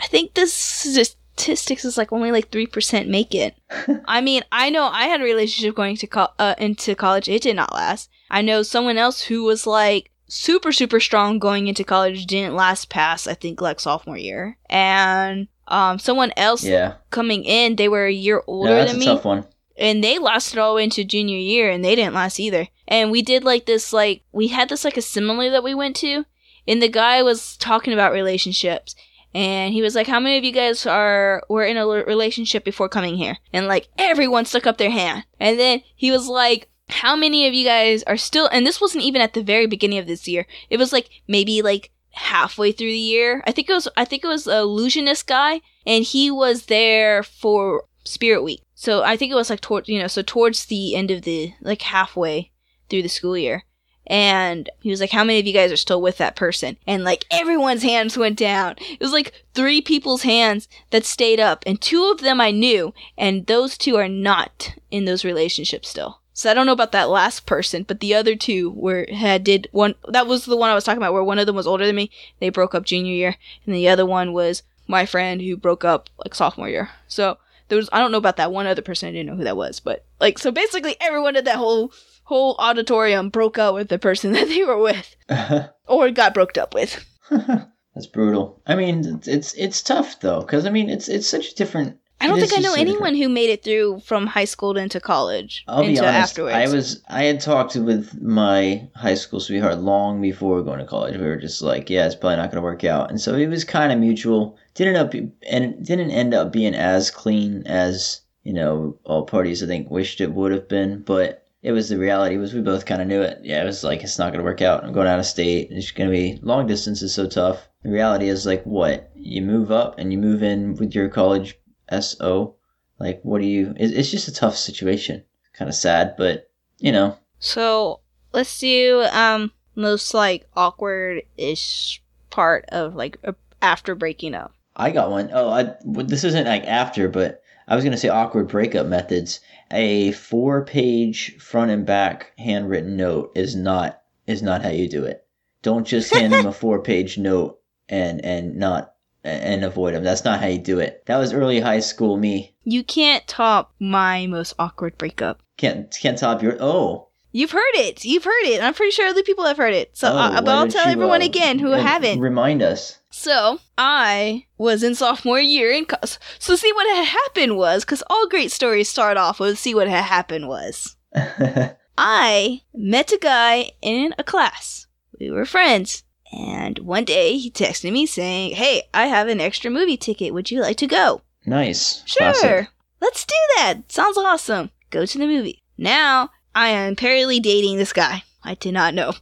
[0.00, 3.54] I think this statistics is like only like 3% make it.
[4.06, 7.28] I mean, I know I had a relationship going to co- uh, into college.
[7.28, 8.10] It did not last.
[8.30, 12.90] I know someone else who was like super super strong going into college didn't last
[12.90, 14.58] past I think like sophomore year.
[14.68, 19.00] And um someone else yeah, coming in, they were a year older that's than a
[19.00, 19.46] me tough one.
[19.76, 23.10] and they lasted all the way into junior year and they didn't last either and
[23.10, 26.24] we did like this like we had this like a similar that we went to
[26.68, 28.94] and the guy was talking about relationships
[29.34, 32.88] and he was like how many of you guys are were in a relationship before
[32.88, 33.38] coming here?
[33.52, 35.24] And like everyone stuck up their hand.
[35.40, 39.04] And then he was like how many of you guys are still and this wasn't
[39.04, 40.46] even at the very beginning of this year.
[40.70, 43.42] It was like maybe like halfway through the year.
[43.46, 47.22] I think it was i think it was a illusionist guy and he was there
[47.22, 48.62] for spirit week.
[48.74, 51.52] So i think it was like toward you know so towards the end of the
[51.60, 52.50] like halfway
[52.88, 53.64] through the school year
[54.08, 57.04] and he was like how many of you guys are still with that person and
[57.04, 61.80] like everyone's hands went down it was like three people's hands that stayed up and
[61.80, 66.48] two of them i knew and those two are not in those relationships still So
[66.50, 69.96] I don't know about that last person, but the other two were had did one.
[70.06, 71.96] That was the one I was talking about, where one of them was older than
[71.96, 72.12] me.
[72.38, 73.34] They broke up junior year,
[73.66, 76.90] and the other one was my friend who broke up like sophomore year.
[77.08, 79.08] So there was I don't know about that one other person.
[79.08, 81.92] I didn't know who that was, but like so basically everyone in that whole
[82.28, 85.16] whole auditorium broke up with the person that they were with
[85.86, 87.04] or got broke up with.
[87.30, 88.62] That's brutal.
[88.66, 91.98] I mean, it's it's tough though, because I mean, it's it's such a different.
[92.20, 93.16] I don't think I know so anyone different.
[93.18, 96.02] who made it through from high school into college I'll be honest.
[96.02, 96.54] afterwards.
[96.54, 101.16] I was I had talked with my high school sweetheart long before going to college.
[101.16, 103.46] We were just like, yeah, it's probably not going to work out, and so it
[103.46, 104.56] was kind of mutual.
[104.74, 105.14] Didn't up
[105.48, 110.20] and didn't end up being as clean as you know all parties I think wished
[110.20, 111.44] it would have been, but.
[111.62, 113.40] It was the reality was we both kind of knew it.
[113.42, 114.84] Yeah, it was like it's not going to work out.
[114.84, 115.68] I'm going out of state.
[115.70, 117.68] It's going to be long distance is so tough.
[117.82, 121.58] The reality is like what you move up and you move in with your college
[122.00, 122.54] SO.
[123.00, 123.74] Like what do you?
[123.76, 125.24] It's just a tough situation.
[125.52, 126.48] Kind of sad, but
[126.78, 128.00] you know, So
[128.32, 133.18] let's do um most like awkward ish part of like
[133.60, 134.52] after breaking up.
[134.76, 135.30] I got one.
[135.32, 139.40] Oh, I, this isn't like after, but I was going to say awkward breakup methods.
[139.70, 145.04] A four page front and back handwritten note is not is not how you do
[145.04, 145.26] it.
[145.62, 148.94] Don't just hand them a four page note and and not
[149.24, 150.04] and avoid them.
[150.04, 151.04] That's not how you do it.
[151.06, 152.54] That was early high school me.
[152.64, 155.42] You can't top my most awkward breakup.
[155.56, 157.08] Can't can't top your oh.
[157.30, 158.04] You've heard it.
[158.04, 158.62] You've heard it.
[158.62, 159.96] I'm pretty sure other people have heard it.
[159.96, 162.20] So, oh, uh, but I'll tell you, everyone uh, again who haven't.
[162.20, 162.97] Remind us.
[163.18, 165.96] So I was in sophomore year in co-
[166.38, 169.88] so see what had happened was because all great stories start off with see what
[169.88, 170.94] had happened was
[171.98, 174.86] I met a guy in a class.
[175.18, 176.04] We were friends.
[176.32, 180.32] And one day he texted me saying, Hey, I have an extra movie ticket.
[180.32, 181.22] Would you like to go?
[181.44, 182.04] nice.
[182.06, 182.32] Sure.
[182.32, 182.68] Classic.
[183.00, 183.90] Let's do that.
[183.90, 184.70] Sounds awesome.
[184.90, 185.60] Go to the movie.
[185.76, 188.22] Now I am parallelly dating this guy.
[188.44, 189.12] I did not know.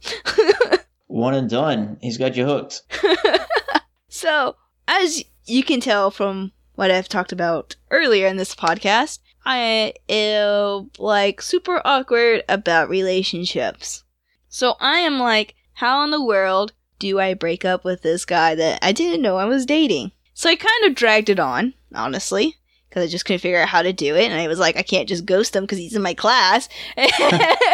[1.07, 1.97] One and done.
[1.99, 2.83] He's got you hooked.
[4.09, 4.55] So,
[4.87, 10.91] as you can tell from what I've talked about earlier in this podcast, I am
[10.97, 14.03] like super awkward about relationships.
[14.49, 18.55] So I am like, how in the world do I break up with this guy
[18.55, 20.11] that I didn't know I was dating?
[20.33, 22.55] So I kind of dragged it on, honestly,
[22.97, 24.23] because I just couldn't figure out how to do it.
[24.23, 26.67] And I was like, I can't just ghost him because he's in my class.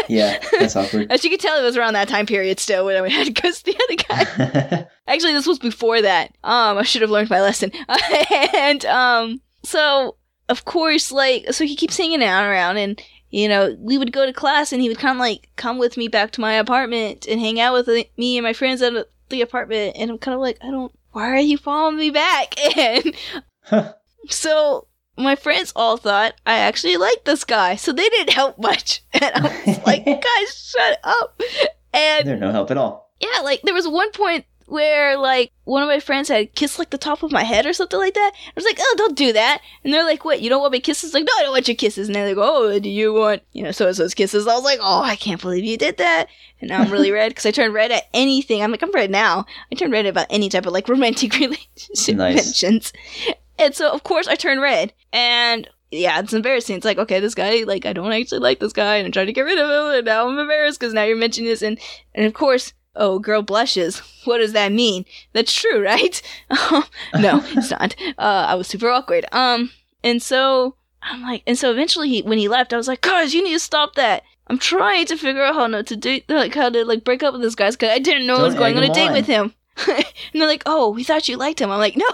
[0.10, 1.10] Yeah, that's awkward.
[1.10, 3.42] As you can tell, it was around that time period still when I had to
[3.42, 4.88] ghost the other guy.
[5.08, 6.36] Actually, this was before that.
[6.44, 7.72] Um, I should have learned my lesson.
[8.54, 10.18] and um, so
[10.50, 14.26] of course, like, so he keeps hanging out around, and you know, we would go
[14.26, 17.26] to class, and he would kind of like come with me back to my apartment
[17.26, 20.36] and hang out with uh, me and my friends at the apartment, and I'm kind
[20.36, 20.94] of like, I don't.
[21.12, 22.56] Why are you following me back?
[22.78, 23.16] And
[24.30, 29.02] so my friends all thought I actually liked this guy, so they didn't help much.
[29.14, 31.40] And I was like, guys, shut up.
[31.94, 33.12] And They're no help at all.
[33.20, 36.90] yeah, like there was one point where like one of my friends had kissed like
[36.90, 38.32] the top of my head or something like that.
[38.34, 39.62] I was like, oh, don't do that.
[39.84, 40.42] And they're like, what?
[40.42, 41.14] You don't want my kisses?
[41.14, 42.08] Like, no, I don't want your kisses.
[42.08, 44.48] And they're like, oh, do you want you know so and so's kisses?
[44.48, 46.28] I was like, oh, I can't believe you did that.
[46.62, 48.64] And now I'm really red because I turn red at anything.
[48.64, 49.46] I'm like, I'm red now.
[49.72, 52.46] I turn red about any type of like romantic relationship Nice.
[52.46, 52.94] mentions.
[53.60, 54.94] And so of course I turn red.
[55.12, 56.76] And yeah, it's embarrassing.
[56.76, 59.28] It's like, okay, this guy, like, I don't actually like this guy, and I'm trying
[59.28, 61.80] to get rid of him, and now I'm embarrassed because now you're mentioning this, and
[62.16, 64.02] and of course, oh, girl blushes.
[64.24, 65.04] What does that mean?
[65.34, 66.22] That's true, right?
[67.20, 67.94] no, it's not.
[68.18, 69.26] Uh, I was super awkward.
[69.34, 73.02] Um, and so I'm like, and so eventually, he, when he left, I was like,
[73.02, 74.24] guys, you need to stop that.
[74.48, 77.34] I'm trying to figure out how not to date, like how to like break up
[77.34, 79.14] with this guy because I didn't know I was going on a date on.
[79.14, 79.54] with him.
[79.88, 81.72] and they're like, oh, we thought you liked him.
[81.72, 82.06] I'm like, no,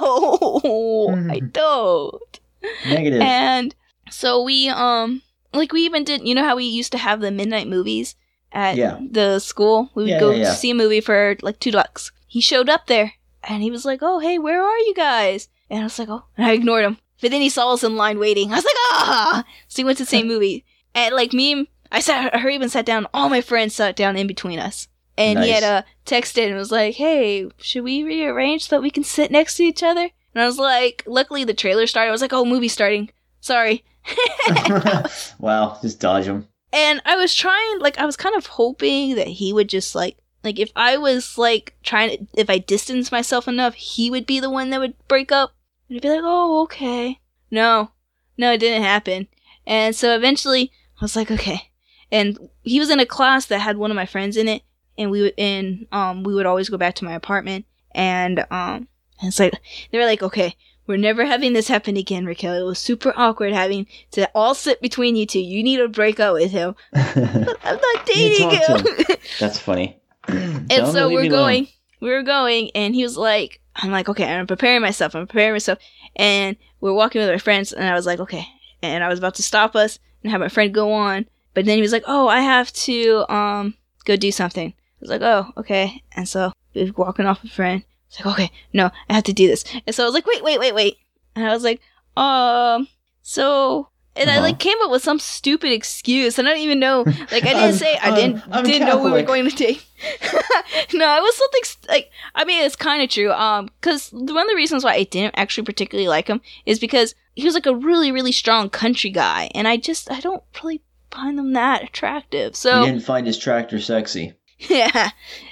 [1.30, 2.40] I don't.
[2.88, 3.22] Negative.
[3.22, 3.76] And
[4.10, 5.22] so we um
[5.54, 8.16] like we even did you know how we used to have the midnight movies
[8.52, 9.00] at Yeah.
[9.12, 9.90] the school?
[9.96, 12.12] We would Yeah, go yeah, see a movie for like two bucks.
[12.28, 15.48] He showed up there and he was like, Oh hey, where are you guys?
[15.70, 16.98] And I was like, Oh and I ignored him.
[17.22, 18.52] But then he saw us in line waiting.
[18.52, 20.66] I was like, ah So we went to the same movie.
[20.96, 24.28] And like me I sat I even sat down, all my friends sat down in
[24.28, 24.88] between us.
[25.20, 25.62] And he Nice.
[25.62, 29.30] had uh, texted and was like, Hey, should we rearrange so that we can sit
[29.32, 30.10] next to each other?
[30.34, 32.10] And I was like, luckily the trailer started.
[32.10, 33.10] I was like, oh, movie starting.
[33.42, 33.84] Sorry.
[35.40, 36.48] wow, just dodge him.
[36.72, 40.18] And I was trying, like, I was kind of hoping that he would just, like,
[40.44, 44.40] like, if I was, like, trying to, if I distanced myself enough, he would be
[44.40, 45.54] the one that would break up.
[45.90, 47.20] And I'd be like, oh, okay.
[47.50, 47.92] No.
[48.38, 49.28] No, it didn't happen.
[49.66, 51.72] And so eventually, I was like, okay.
[52.12, 54.62] And he was in a class that had one of my friends in it.
[55.00, 57.66] And we would, and, um, we would always go back to my apartment.
[57.96, 58.88] And, um,
[59.20, 59.54] and it's like,
[59.92, 60.56] they were like, okay,
[60.90, 62.56] we're never having this happen again, Raquel.
[62.56, 65.40] It was super awkward having to all sit between you two.
[65.40, 66.76] You need to break up with him.
[66.94, 69.18] I'm not dating talk him.
[69.40, 70.00] That's funny.
[70.28, 71.68] and so we're going,
[72.00, 75.16] we were going, and he was like, I'm like, okay, I'm preparing myself.
[75.16, 75.80] I'm preparing myself.
[76.16, 78.46] And we're walking with my friends, and I was like, okay.
[78.82, 81.28] And I was about to stop us and have my friend go on.
[81.54, 83.76] But then he was like, oh, I have to um
[84.06, 84.74] go do something.
[85.00, 86.04] I was like, oh, okay.
[86.16, 87.84] And so we were walking off a friend.
[88.10, 89.64] It's like, okay, no, I have to do this.
[89.86, 90.98] And so I was like, wait, wait, wait, wait.
[91.36, 91.80] And I was like,
[92.18, 92.88] um,
[93.22, 94.42] so and I Uh-huh.
[94.44, 96.38] like came up with some stupid excuse.
[96.40, 97.06] and I don't even know.
[97.32, 99.86] Like I didn't say I didn't I'm didn't know we were going to date.
[100.94, 103.32] no, it was something like I mean it's kind of true.
[103.32, 107.16] Um, because one of the reasons why I didn't actually particularly like him is because
[107.36, 110.82] he was like a really really strong country guy, and I just I don't really
[111.12, 112.56] find them that attractive.
[112.56, 114.34] So You didn't find his tractor sexy.
[114.70, 115.12] yeah.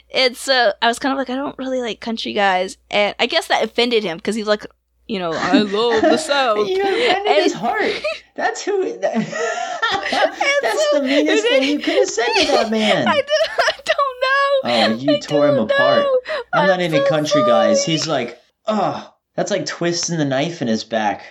[0.10, 3.26] It's uh I was kind of like I don't really like country guys and I
[3.26, 4.66] guess that offended him because he's like
[5.08, 6.68] you know I love the south.
[6.68, 7.92] you offended And- his heart.
[8.36, 8.84] That's who.
[9.00, 13.08] That, that's so- the meanest thing you could have said to that man.
[13.08, 13.28] I, do,
[13.60, 14.96] I don't know.
[14.96, 16.00] Oh, you I tore him don't apart.
[16.04, 16.20] know.
[16.54, 17.84] I'm not I'm into so country guys.
[17.86, 21.24] He's like, oh, that's like twisting the knife in his back.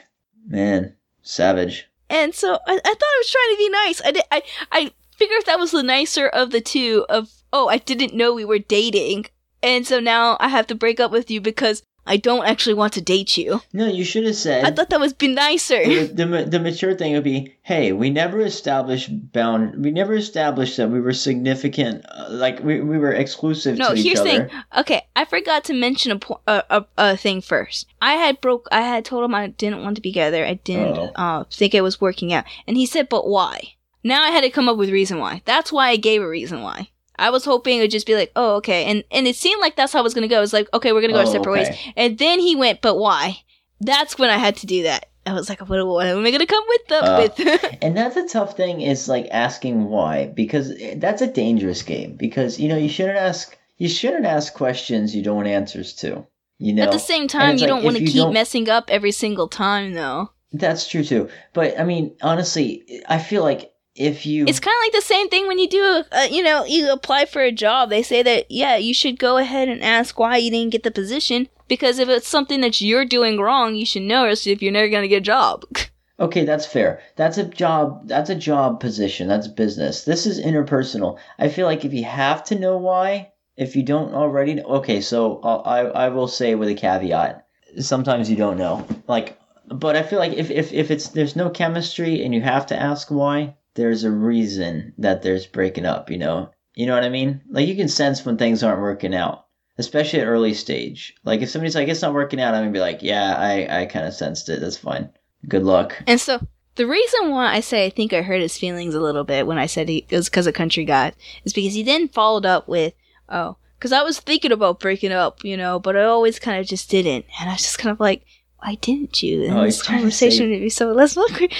[0.49, 1.87] Man, savage.
[2.09, 4.03] And so I, I thought I was trying to be nice.
[4.05, 7.78] I did I I figured that was the nicer of the two of oh, I
[7.78, 9.26] didn't know we were dating.
[9.62, 12.92] And so now I have to break up with you because I don't actually want
[12.92, 13.62] to date you.
[13.72, 14.64] No, you should have said.
[14.64, 15.82] I thought that was be nicer.
[15.84, 19.82] the, the, the mature thing would be, hey, we never established bound.
[19.84, 22.04] We never established that we were significant.
[22.09, 24.50] Uh, like we, we were exclusive No, to each here's the thing.
[24.78, 27.86] Okay, I forgot to mention a, po- a, a a thing first.
[28.00, 28.68] I had broke.
[28.70, 30.44] I had told him I didn't want to be together.
[30.44, 31.12] I didn't Oh.
[31.16, 33.72] uh, think it was working out, and he said, "But why?"
[34.04, 35.42] Now I had to come up with reason why.
[35.44, 36.90] That's why I gave a reason why.
[37.18, 39.76] I was hoping it would just be like, "Oh, okay," and and it seemed like
[39.76, 40.42] that's how it was gonna go.
[40.42, 42.96] It's like, "Okay, we're gonna go our Oh, separate ways," and then he went, "But
[42.96, 43.38] why?"
[43.80, 45.06] That's when I had to do that.
[45.26, 48.16] I was like, "What, what am I gonna come with them Uh, with?" And that's
[48.16, 52.76] a tough thing is like asking why because that's a dangerous game because you know
[52.76, 56.26] you shouldn't ask you shouldn't ask questions you don't want answers to.
[56.58, 58.88] You know At the same time, you like, don't want to keep don't- messing up
[58.88, 60.30] every single time, though.
[60.52, 61.28] that's true too.
[61.52, 65.28] But I mean, honestly, I feel like if you It's kind of like the same
[65.28, 67.90] thing when you do, a, uh, you know, you apply for a job.
[67.90, 70.90] They say that, yeah, you should go ahead and ask why you didn't get the
[70.90, 71.49] position.
[71.68, 75.03] Because if it's something that you're doing wrong, you should know, if you're never going
[75.03, 75.64] to get a job.
[76.18, 77.01] Okay, that's fair.
[77.16, 78.09] That's a job.
[78.09, 79.28] That's a job position.
[79.28, 80.05] That's business.
[80.05, 81.18] This is interpersonal.
[81.38, 85.03] I feel like if you have to know why, if you don't already know, okay,
[85.03, 87.44] so I'll- I I will say with a caveat.
[87.80, 88.86] Sometimes you don't know.
[89.07, 89.38] Like,
[89.68, 92.80] but I feel like if if if it's there's no chemistry and you have to
[92.80, 96.11] ask why, there's a reason that there's breaking up.
[96.11, 96.51] You know.
[96.74, 97.41] You know what I mean?
[97.49, 99.47] Like you can sense when things aren't working out,
[99.79, 101.14] especially at early stage.
[101.24, 103.87] Like if somebody's like it's not working out, I'm gonna be like, yeah, I I
[103.87, 104.61] kind of sensed it.
[104.61, 105.09] That's fine.
[105.49, 106.03] Good luck.
[106.07, 109.24] and so the reason why I say I think I hurt his feelings a little
[109.24, 111.12] bit when I said he, it was because of country guy
[111.45, 112.93] is because he then followed up with,
[113.31, 116.66] oh, because I was thinking about breaking up, you know, but I always kind of
[116.66, 117.24] just didn't.
[117.41, 118.22] And I was just kind of like,
[118.66, 119.44] why didn't you?
[119.44, 121.52] And Oh, this he's trying to conversation would be so less awkward.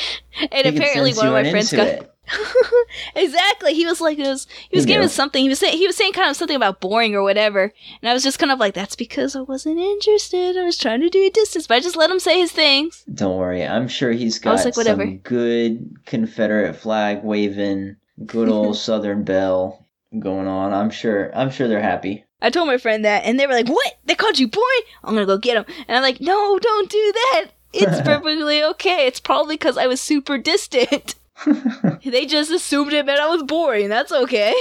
[0.50, 2.11] And apparently one of my friends got
[3.14, 3.74] exactly.
[3.74, 5.40] He was like, it was, he was giving something.
[5.40, 7.72] He was saying, he was saying kind of something about boring or whatever.
[8.02, 10.57] And I was just kind of like, that's because I wasn't interested.
[10.59, 13.04] I was trying to do a distance, but I just let him say his things.
[13.14, 15.04] Don't worry, I'm sure he's got like, whatever.
[15.04, 17.94] some good Confederate flag waving,
[18.26, 19.86] good old Southern belle
[20.18, 20.72] going on.
[20.72, 21.30] I'm sure.
[21.36, 22.24] I'm sure they're happy.
[22.41, 23.99] I told my friend that, and they were like, "What?
[24.05, 24.61] They called you boy?
[25.03, 27.47] I'm gonna go get him." And I'm like, "No, don't do that.
[27.72, 29.07] It's perfectly okay.
[29.07, 31.14] It's probably because I was super distant.
[32.05, 33.89] they just assumed it meant I was boring.
[33.89, 34.53] That's okay."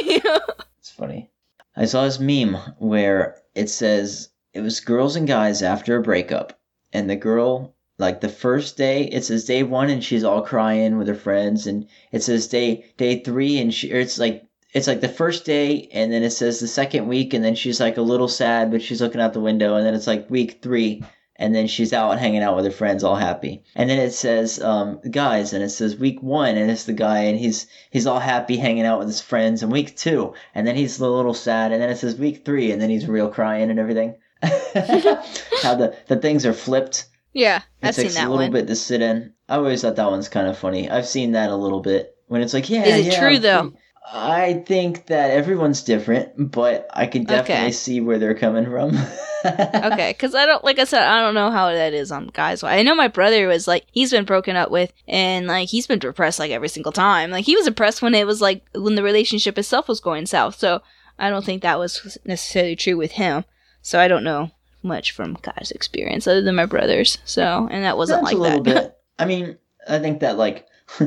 [0.79, 1.31] It's funny.
[1.75, 6.57] I saw this meme where it says it was girls and guys after a breakup,
[6.93, 10.97] and the girl like the first day it says day one and she's all crying
[10.97, 14.45] with her friends, and it says day day three and she or it's like
[14.75, 17.79] it's like the first day and then it says the second week and then she's
[17.79, 20.59] like a little sad but she's looking out the window and then it's like week
[20.61, 21.01] three
[21.37, 24.61] and then she's out hanging out with her friends all happy and then it says
[24.61, 28.19] um, guys and it says week one and it's the guy and he's he's all
[28.19, 31.71] happy hanging out with his friends and week two and then he's a little sad
[31.71, 34.13] and then it says week three and then he's real crying and everything
[34.43, 38.51] how the, the things are flipped yeah, it I've seen takes a little one.
[38.51, 41.49] bit to sit in i always thought that one's kind of funny i've seen that
[41.49, 43.61] a little bit when it's like yeah Is it yeah, true, I'm though?
[43.71, 43.79] free.
[44.13, 47.71] I think that everyone's different but i can definitely Okay.
[47.71, 48.97] see where they're coming from
[49.45, 52.63] okay, because I don't, like I said, I don't know how that is on guys.
[52.63, 55.99] I know my brother was like, he's been broken up with, and like he's been
[55.99, 57.29] depressed like every single time.
[57.29, 60.55] Like he was depressed when it was like when the relationship itself was going south.
[60.57, 60.81] So
[61.19, 63.45] I don't think that was necessarily true with him.
[63.83, 64.49] So I don't know
[64.81, 67.19] much from guys' experience other than my brothers.
[67.23, 68.73] So, and that wasn't That's like a little that.
[68.73, 68.97] bit.
[69.19, 70.65] I mean, I think that like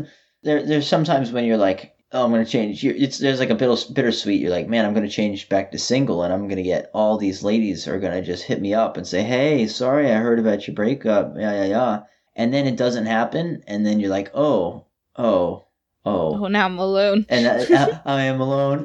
[0.45, 2.83] there there's sometimes when you're like, oh, I'm gonna change.
[2.83, 4.41] You, it's there's like a bitter bittersweet.
[4.41, 7.43] You're like, man, I'm gonna change back to single, and I'm gonna get all these
[7.43, 10.75] ladies are gonna just hit me up and say, hey, sorry, I heard about your
[10.75, 11.35] breakup.
[11.37, 12.01] Yeah, yeah, yeah.
[12.37, 14.87] And then it doesn't happen, and then you're like, oh,
[15.17, 15.67] oh,
[16.05, 17.27] oh, oh, now I'm alone.
[17.29, 18.85] and I, I, I am alone.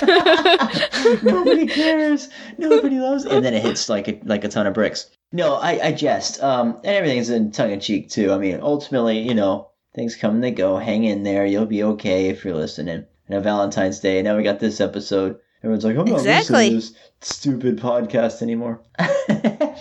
[1.22, 2.28] Nobody cares.
[2.56, 3.24] Nobody loves.
[3.24, 5.10] And then it hits like a, like a ton of bricks.
[5.32, 6.42] No, I, I jest.
[6.42, 8.32] Um, and everything's in tongue in cheek too.
[8.32, 10.76] I mean, ultimately, you know, things come and they go.
[10.78, 11.46] Hang in there.
[11.46, 13.04] You'll be okay if you're listening.
[13.28, 14.22] And a Valentine's Day.
[14.22, 15.38] Now we got this episode.
[15.62, 16.70] Everyone's like, oh, I'm not Exactly.
[16.70, 18.82] listening to this stupid podcast anymore.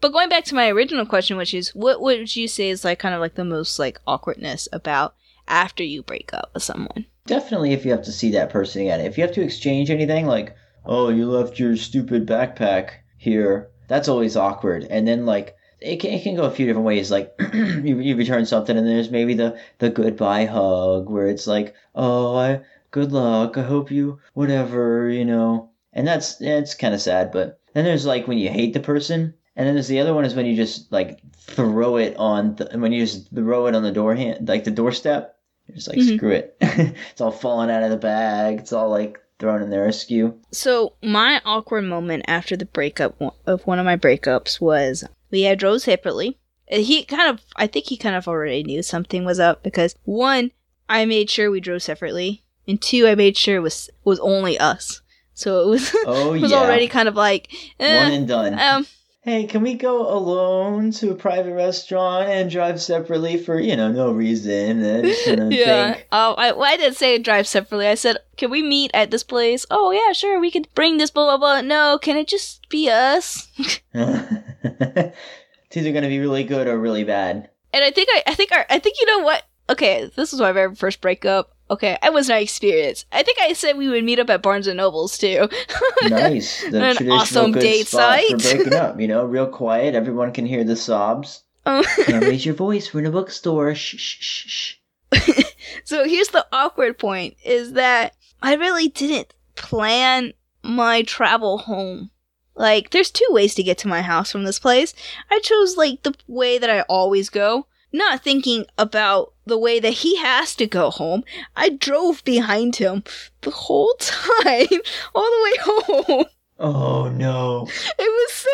[0.00, 2.98] But going back to my original question, which is, what would you say is like
[2.98, 5.14] kind of like the most like awkwardness about
[5.48, 7.06] after you break up with someone?
[7.26, 9.00] Definitely, if you have to see that person again.
[9.00, 14.08] If you have to exchange anything, like, oh, you left your stupid backpack here, that's
[14.08, 14.84] always awkward.
[14.90, 17.10] And then, like, it can, it can go a few different ways.
[17.10, 21.74] Like, you, you return something, and there's maybe the, the goodbye hug, where it's like,
[21.94, 22.60] oh, I,
[22.90, 25.70] good luck, I hope you, whatever, you know.
[25.92, 29.34] And that's, it's kind of sad, but then there's like when you hate the person,
[29.56, 32.68] and then there's the other one is when you just like throw it on, the,
[32.78, 35.36] when you just throw it on the door hand, like the doorstep.
[35.66, 36.16] You're just like, Mhm.
[36.16, 36.56] screw it.
[36.60, 38.58] it's all falling out of the bag.
[38.58, 40.38] It's all like thrown in there askew.
[40.50, 43.14] So my awkward moment after the breakup
[43.46, 45.04] of one of my breakups was
[45.34, 46.38] we had drove separately.
[46.72, 49.94] Uh, He kind of, I think he kind of already knew something was up because
[50.04, 50.50] one,
[50.88, 54.58] I made sure we drove separately, and two, I made sure it was was only
[54.58, 55.02] us.
[55.34, 56.58] So it was Oh, it was yeah.
[56.60, 58.58] already kind of like, eh, One and done.
[58.58, 58.86] um,
[59.24, 63.90] hey, can we go alone to a private restaurant and drive separately for, you know,
[63.90, 64.84] no reason?
[64.84, 65.94] I just yeah.
[65.94, 66.06] think.
[66.12, 67.88] Oh, I, well, I didn't say drive separately.
[67.88, 69.64] I said, can we meet at this place?
[69.70, 70.38] Oh yeah, sure.
[70.38, 71.60] We could bring this blah blah blah.
[71.62, 73.48] No, can it just be us?
[73.94, 77.48] it's either going to be really good or really bad.
[77.72, 79.44] And I think I, I think our, I think you know what?
[79.70, 81.53] Okay, this was my very first breakup.
[81.70, 83.06] Okay, I was not experienced.
[83.10, 85.48] I think I said we would meet up at Barnes and Nobles too.
[86.02, 86.62] Nice.
[86.70, 88.30] The An awesome date site.
[88.42, 89.00] for breaking up.
[89.00, 89.94] You know, real quiet.
[89.94, 91.42] Everyone can hear the sobs.
[91.64, 92.92] Um, Can't raise your voice.
[92.92, 93.74] We're in a bookstore.
[93.74, 94.76] Shh, shh, shh,
[95.16, 95.54] shh.
[95.84, 102.10] so here's the awkward point: is that I really didn't plan my travel home.
[102.54, 104.92] Like, there's two ways to get to my house from this place.
[105.30, 109.92] I chose like the way that I always go, not thinking about the way that
[109.92, 111.24] he has to go home.
[111.56, 113.04] I drove behind him
[113.42, 114.80] the whole time,
[115.14, 116.24] all the way home.
[116.58, 117.66] Oh no!
[117.98, 118.50] It was so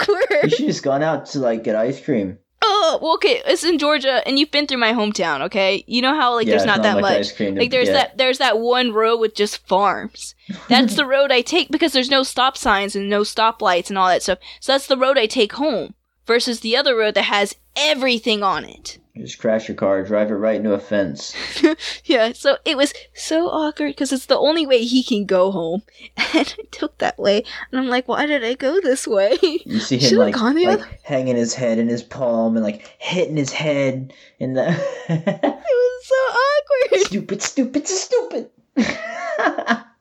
[0.00, 0.44] awkward.
[0.44, 2.38] You should just gone out to like get ice cream.
[2.66, 5.42] Oh, well, okay, it's in Georgia, and you've been through my hometown.
[5.42, 7.38] Okay, you know how like there's Yeah, not, that much.
[7.38, 10.34] Like there's that there's that one road with just farms.
[10.68, 14.08] That's the road I take because there's no stop signs and no stoplights and all
[14.08, 14.38] that stuff.
[14.60, 15.94] So that's the road I take home
[16.26, 18.98] versus the other road that has everything on it.
[19.16, 21.34] Just crash your car, drive it right into a fence.
[22.04, 25.82] Yeah, so it was so awkward because it's the only way he can go home,
[26.34, 29.38] and I took that way, and I'm like, why did I go this way?
[29.64, 33.52] You see him like, like hanging his head in his palm and like hitting his
[33.52, 34.66] head in the
[35.08, 37.06] It was so awkward.
[37.06, 38.50] stupid, stupid, stupid.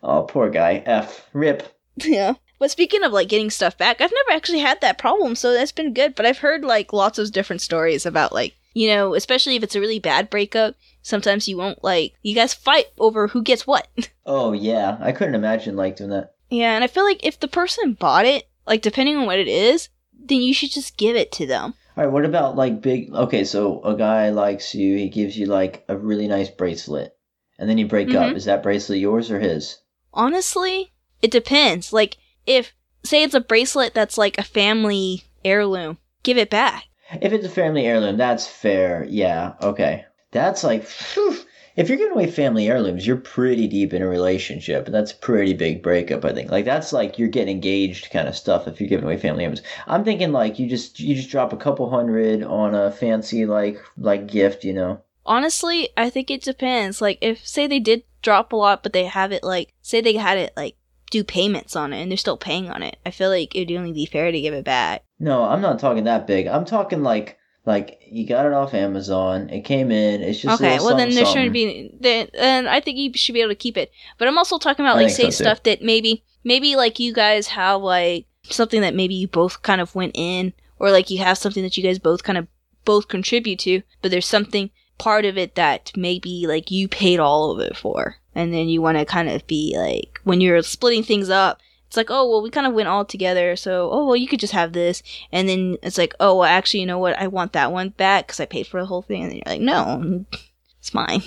[0.03, 0.83] oh, poor guy.
[0.85, 1.29] F.
[1.33, 1.63] Rip.
[1.97, 2.33] Yeah.
[2.63, 5.73] But speaking of like getting stuff back, I've never actually had that problem, so that's
[5.73, 6.15] been good.
[6.15, 9.75] But I've heard like lots of different stories about like, you know, especially if it's
[9.75, 13.89] a really bad breakup, sometimes you won't like you guys fight over who gets what.
[14.25, 16.35] Oh yeah, I couldn't imagine like doing that.
[16.49, 19.49] yeah, and I feel like if the person bought it, like depending on what it
[19.49, 21.73] is, then you should just give it to them.
[21.97, 23.13] All right, what about like big?
[23.13, 24.95] Okay, so a guy likes you.
[24.95, 27.13] He gives you like a really nice bracelet,
[27.59, 28.31] and then you break up.
[28.31, 28.35] Mhm.
[28.37, 29.79] Is that bracelet yours or his?
[30.13, 31.91] Honestly, it depends.
[31.91, 32.73] Like if
[33.03, 36.85] say it's a bracelet that's like a family heirloom, give it back.
[37.21, 39.05] If it's a family heirloom, that's fair.
[39.07, 40.05] Yeah, okay.
[40.31, 41.37] That's like, phew.
[41.75, 45.17] if you're giving away family heirlooms, you're pretty deep in a relationship, and that's a
[45.17, 46.25] pretty big breakup.
[46.25, 46.51] I think.
[46.51, 48.67] Like that's like you're getting engaged kind of stuff.
[48.67, 51.57] If you're giving away family heirlooms, I'm thinking like you just you just drop a
[51.57, 55.01] couple hundred on a fancy like like gift, you know.
[55.25, 57.01] Honestly, I think it depends.
[57.01, 60.15] Like, if say they did drop a lot, but they have it like, say they
[60.15, 60.75] had it like
[61.13, 63.93] do payments on it and they're still paying on it, I feel like it'd only
[63.93, 65.03] be fair to give it back.
[65.19, 66.47] No, I'm not talking that big.
[66.47, 69.49] I'm talking like like you got it off Amazon.
[69.49, 70.21] It came in.
[70.21, 71.95] It's just okay, well then there something, shouldn't be.
[71.99, 73.91] Then, then I think you should be able to keep it.
[74.17, 75.43] But I'm also talking about I like say so, too.
[75.43, 79.79] stuff that maybe maybe like you guys have like something that maybe you both kind
[79.79, 82.47] of went in, or like you have something that you guys both kind of
[82.83, 87.51] both contribute to, but there's something part of it that maybe like you paid all
[87.51, 91.03] of it for, and then you want to kind of be like when you're splitting
[91.03, 91.61] things up.
[91.87, 94.39] it's like, oh well, we kind of went all together, so oh well, you could
[94.39, 97.17] just have this, and then it's like, oh well, actually, you know what?
[97.19, 99.53] I want that one back because I paid for the whole thing, and then you're
[99.53, 100.25] like, no,
[100.79, 101.21] it's mine.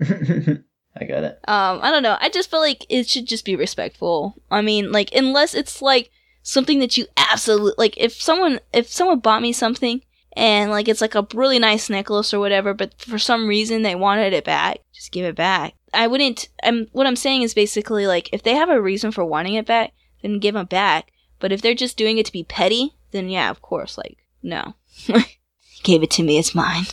[1.00, 1.38] I got it.
[1.46, 2.16] um, I don't know.
[2.20, 4.40] I just feel like it should just be respectful.
[4.50, 6.10] I mean, like unless it's like
[6.42, 7.94] something that you absolutely like.
[7.96, 10.02] If someone if someone bought me something
[10.34, 13.94] and like it's like a really nice necklace or whatever, but for some reason they
[13.94, 15.74] wanted it back, just give it back.
[15.94, 16.48] I wouldn't.
[16.62, 19.66] I'm what I'm saying is basically like if they have a reason for wanting it
[19.66, 21.12] back, then give them back.
[21.40, 24.74] But if they're just doing it to be petty, then yeah, of course, like no,
[25.82, 26.84] gave it to me, it's mine.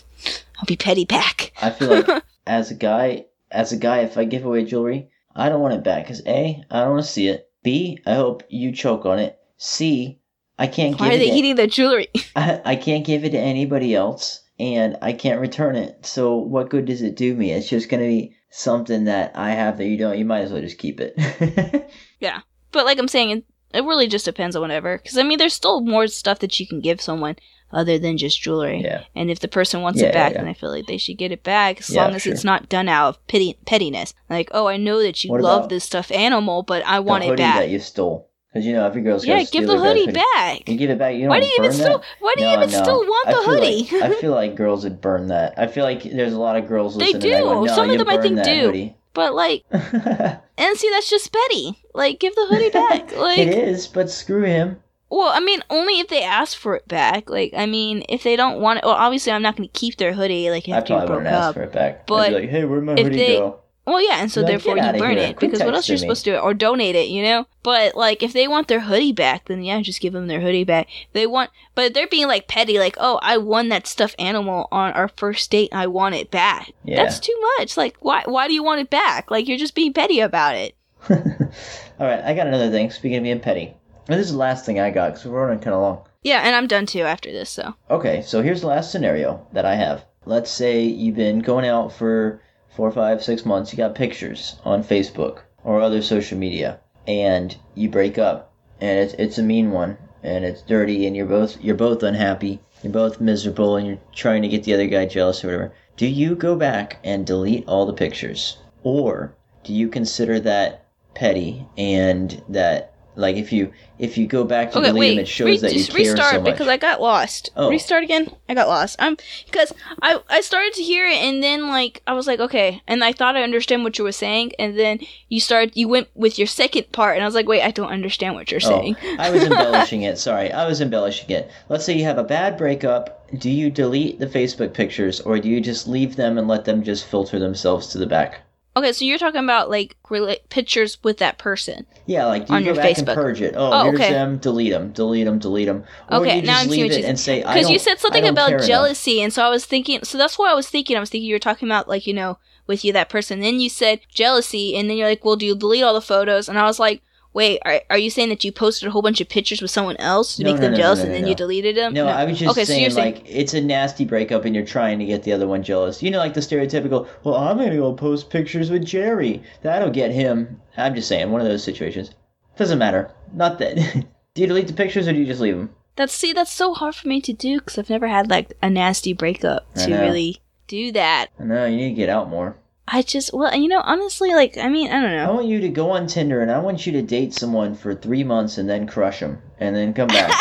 [0.57, 1.51] I'll be petty back.
[1.61, 5.49] I feel like as a guy, as a guy, if I give away jewelry, I
[5.49, 7.49] don't want it back because a, I don't want to see it.
[7.63, 9.37] B, I hope you choke on it.
[9.57, 10.19] C,
[10.57, 11.27] I can't Why give are it.
[11.27, 12.07] they eating the jewelry?
[12.35, 16.05] I, I can't give it to anybody else, and I can't return it.
[16.05, 17.51] So what good does it do me?
[17.51, 20.17] It's just gonna be something that I have that you don't.
[20.17, 21.15] You might as well just keep it.
[22.19, 22.39] Yeah.
[22.71, 23.43] But like I'm saying,
[23.73, 24.97] it, really just depends on whatever.
[24.97, 27.35] Because I mean, there's still more stuff that you can give someone
[27.71, 28.81] other than just jewelry.
[28.83, 29.03] yeah.
[29.15, 31.17] And if the person wants Yeah, it back, yeah, then I feel like they should
[31.17, 32.33] get it back as long as sure.
[32.33, 34.13] it's not done out of pity- pettiness.
[34.29, 37.37] Like, oh, I know that you What love this stuffed animal, but I want it
[37.37, 37.57] back.
[37.59, 40.69] that you stole, because you know every girl's yeah, give the hoodie guy's back.
[40.69, 41.13] You give it back.
[41.15, 41.97] You don't Why do you even still?
[41.99, 42.05] that?
[42.19, 42.81] Why do you No, even no.
[42.83, 43.89] still want the feel hoodie?
[43.99, 45.55] Like, I feel like girls would burn that.
[45.57, 47.21] I feel like there's a lot of girls They listening.
[47.33, 47.67] that go, do.
[47.67, 48.59] no, Some of them I think do.
[48.67, 51.77] hoodie." but like, and see, that's just petty.
[51.93, 53.11] Like, give the hoodie back.
[53.17, 54.77] Like, it is, but screw him.
[55.09, 57.29] Well, I mean, only if they ask for it back.
[57.29, 59.97] Like, I mean, if they don't want it, well, obviously, I'm not going to keep
[59.97, 60.49] their hoodie.
[60.49, 61.93] Like, I after you probably broke wouldn't ask for it back.
[61.99, 63.59] I'd But be like, hey, where'd my hoodie they- go?
[63.85, 65.27] Well, yeah, and so Like, therefore you burn here.
[65.27, 65.99] it Quit because what else you're me.
[65.99, 66.37] supposed to do?
[66.37, 67.45] Or donate it, you know?
[67.61, 70.63] But like, if they want their hoodie back, then yeah, just give them their hoodie
[70.63, 70.87] back.
[71.13, 74.91] They want, but they're being like petty, like, oh, I won that stuffed animal on
[74.93, 75.69] our first date.
[75.71, 76.71] I want it back.
[76.83, 77.03] Yeah.
[77.03, 77.77] That's too much.
[77.77, 78.23] Like, why?
[78.25, 79.29] Why do you want it back?
[79.29, 80.75] Like, you're just being petty about it.
[81.09, 82.89] All right, I got another thing.
[82.89, 83.73] Speaking of being petty,
[84.07, 86.01] and this is the last thing I got because we're running kind of long.
[86.23, 87.51] Yeah, and I'm done too after this.
[87.51, 90.03] So Okay, so here's the last scenario that I have.
[90.25, 92.41] Let's say you've been going out for
[92.75, 93.71] four, five, six months.
[93.71, 99.13] You got pictures on Facebook or other social media, and you break up, and it's
[99.13, 103.21] it's a mean one, and it's dirty, and you're both you're both unhappy, you're both
[103.21, 105.73] miserable, and you're trying to get the other guy jealous or whatever.
[105.97, 111.65] Do you go back and delete all the pictures, or do you consider that petty
[111.77, 115.09] and that like if you if you go back to okay, delete wait.
[115.15, 116.51] them, it shows re- that you just care restart so much.
[116.53, 117.49] because I got lost.
[117.55, 117.69] Oh.
[117.69, 118.29] Restart again.
[118.49, 119.01] I got lost.
[119.01, 122.81] Um, because I I started to hear it and then like I was like okay,
[122.87, 124.99] and I thought I understand what you were saying, and then
[125.29, 127.91] you started you went with your second part, and I was like wait, I don't
[127.91, 128.97] understand what you're Oh, saying.
[129.17, 130.17] I was embellishing it.
[130.17, 131.49] Sorry, I was embellishing it.
[131.69, 133.11] Let's say you have a bad breakup.
[133.39, 136.83] Do you delete the Facebook pictures or do you just leave them and let them
[136.83, 138.41] just filter themselves to the back?
[138.77, 141.85] Okay, so you're talking about like rela- pictures with that person.
[142.07, 143.15] Yeah, like you On your Facebook.
[143.15, 143.53] purge it?
[143.55, 144.11] Oh, Oh, here's okay.
[144.11, 144.37] them.
[144.37, 144.91] Delete them.
[144.91, 145.39] Delete them.
[145.39, 145.83] Delete them.
[146.11, 148.51] Or Okay, now I'm seeing what it you- and say Because you said something about
[148.51, 148.67] enough.
[148.67, 150.03] jealousy, and so I was thinking.
[150.03, 150.97] So that's what I was thinking.
[150.97, 153.39] I was thinking you were talking about like you know with you that person.
[153.39, 156.49] Then you said jealousy, and then you're like, well, do you delete all the photos?
[156.49, 157.01] And I was like,
[157.35, 159.97] wait, are, are you saying that you posted a whole bunch of pictures with someone
[159.97, 161.93] else to No, make no, them no, jealous, and then you deleted them?
[161.93, 164.55] No, I was just okay, so you're saying saying like it's a nasty breakup and
[164.55, 166.01] you're trying to get the other one jealous.
[166.01, 167.07] You know, like the stereotypical.
[167.23, 169.43] Well, I'm gonna go post pictures with Jerry.
[169.61, 170.59] That'll get him.
[170.77, 172.11] I'm just saying, one of those situations.
[172.57, 173.11] Doesn't matter.
[173.33, 173.75] Not that.
[174.33, 175.69] do you delete the pictures or do you just leave them?
[175.95, 178.69] that's see, that's so hard for me to do because I've never had like a
[178.69, 181.27] nasty breakup to really do that.
[181.39, 182.57] No, you need to get out more.
[182.87, 185.25] I just well, you know, honestly, like I mean, I don't know.
[185.25, 187.95] I want you to go on Tinder and I want you to date someone for
[187.95, 190.31] three months and then crush them and then come back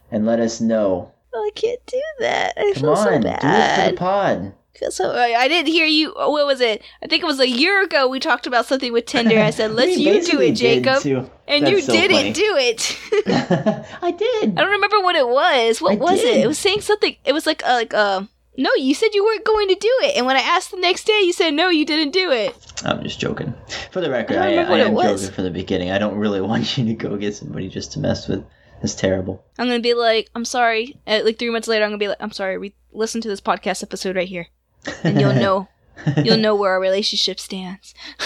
[0.10, 1.12] and let us know.
[1.34, 2.52] I can't do that.
[2.56, 4.52] I Come feel on, so do it for the pod.
[4.90, 6.12] so I, didn't hear you.
[6.14, 6.82] What was it?
[7.02, 8.06] I think it was a year ago.
[8.06, 9.40] We talked about something with Tinder.
[9.40, 11.04] I said, "Let's you do it, Jacob,"
[11.48, 12.32] and That's you so didn't funny.
[12.32, 12.98] do it.
[14.02, 14.50] I did.
[14.56, 15.80] I don't remember what it was.
[15.80, 16.22] What I was it?
[16.22, 16.44] did.
[16.44, 17.16] It was saying something.
[17.24, 18.22] It was like uh, like uh.
[18.56, 21.04] No, you said you weren't going to do it, and when I asked the next
[21.04, 22.54] day, you said no, you didn't do it.
[22.84, 23.52] I'm just joking.
[23.90, 25.90] For the record, I I, I, am joking from the beginning.
[25.90, 28.44] I don't really want you to go get somebody just to mess with.
[28.82, 29.44] It's terrible.
[29.58, 31.00] I'm gonna be like, I'm sorry.
[31.06, 32.58] Uh, like three months later, I'm gonna be like, I'm sorry.
[32.58, 34.46] We listen to this podcast episode right here,
[35.02, 35.68] and you'll know.
[36.24, 37.94] you'll know where our relationship stands.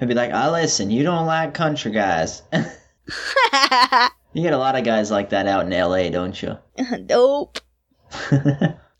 [0.00, 0.90] I'd be like, I listen.
[0.90, 2.42] You don't like country guys.
[2.52, 6.58] you get a lot of guys like that out in L.A., don't you?
[7.08, 7.60] nope.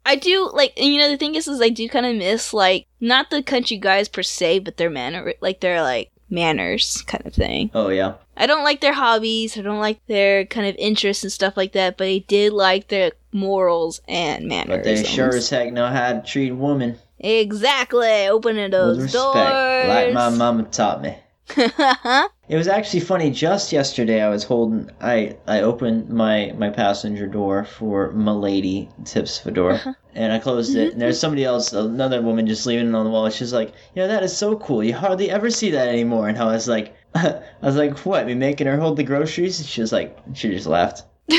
[0.08, 2.54] I do like, and you know, the thing is, is I do kind of miss
[2.54, 7.26] like not the country guys per se, but their manner, like their like manners kind
[7.26, 7.70] of thing.
[7.74, 8.14] oh yeah.
[8.34, 9.58] I don't like their hobbies.
[9.58, 11.98] I don't like their kind of interests and stuff like that.
[11.98, 14.78] But I did like their morals and manners.
[14.78, 19.12] But they sure as heck know how to treat a woman exactly opening those with
[19.12, 19.34] doors.
[19.34, 21.18] respect, like my mama taught me.
[21.56, 23.30] It was actually funny.
[23.30, 24.90] Just yesterday, I was holding.
[25.00, 29.92] I I opened my my passenger door for Milady Tips Fedor, Uh-huh.
[30.14, 30.92] and I closed it.
[30.92, 33.28] And there's somebody else, another woman, just leaving it on the wall.
[33.30, 34.82] She's like, "You know, that is so cool.
[34.82, 38.26] You hardly ever see that anymore." And I was like, I was like, "What?
[38.26, 41.02] Me making her hold the groceries?" She was like, she just laughed.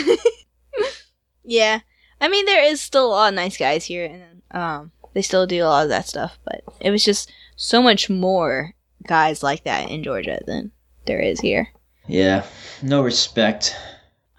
[1.43, 1.80] yeah.
[2.22, 5.47] I mean, there is still a lot of nice guys here, and um, they still
[5.47, 6.38] do a lot of that stuff.
[6.43, 8.74] But it was just so much more
[9.08, 10.72] guys like that in Georgia than
[11.06, 11.70] there is here.
[12.08, 12.45] Yeah,
[12.82, 13.76] no respect.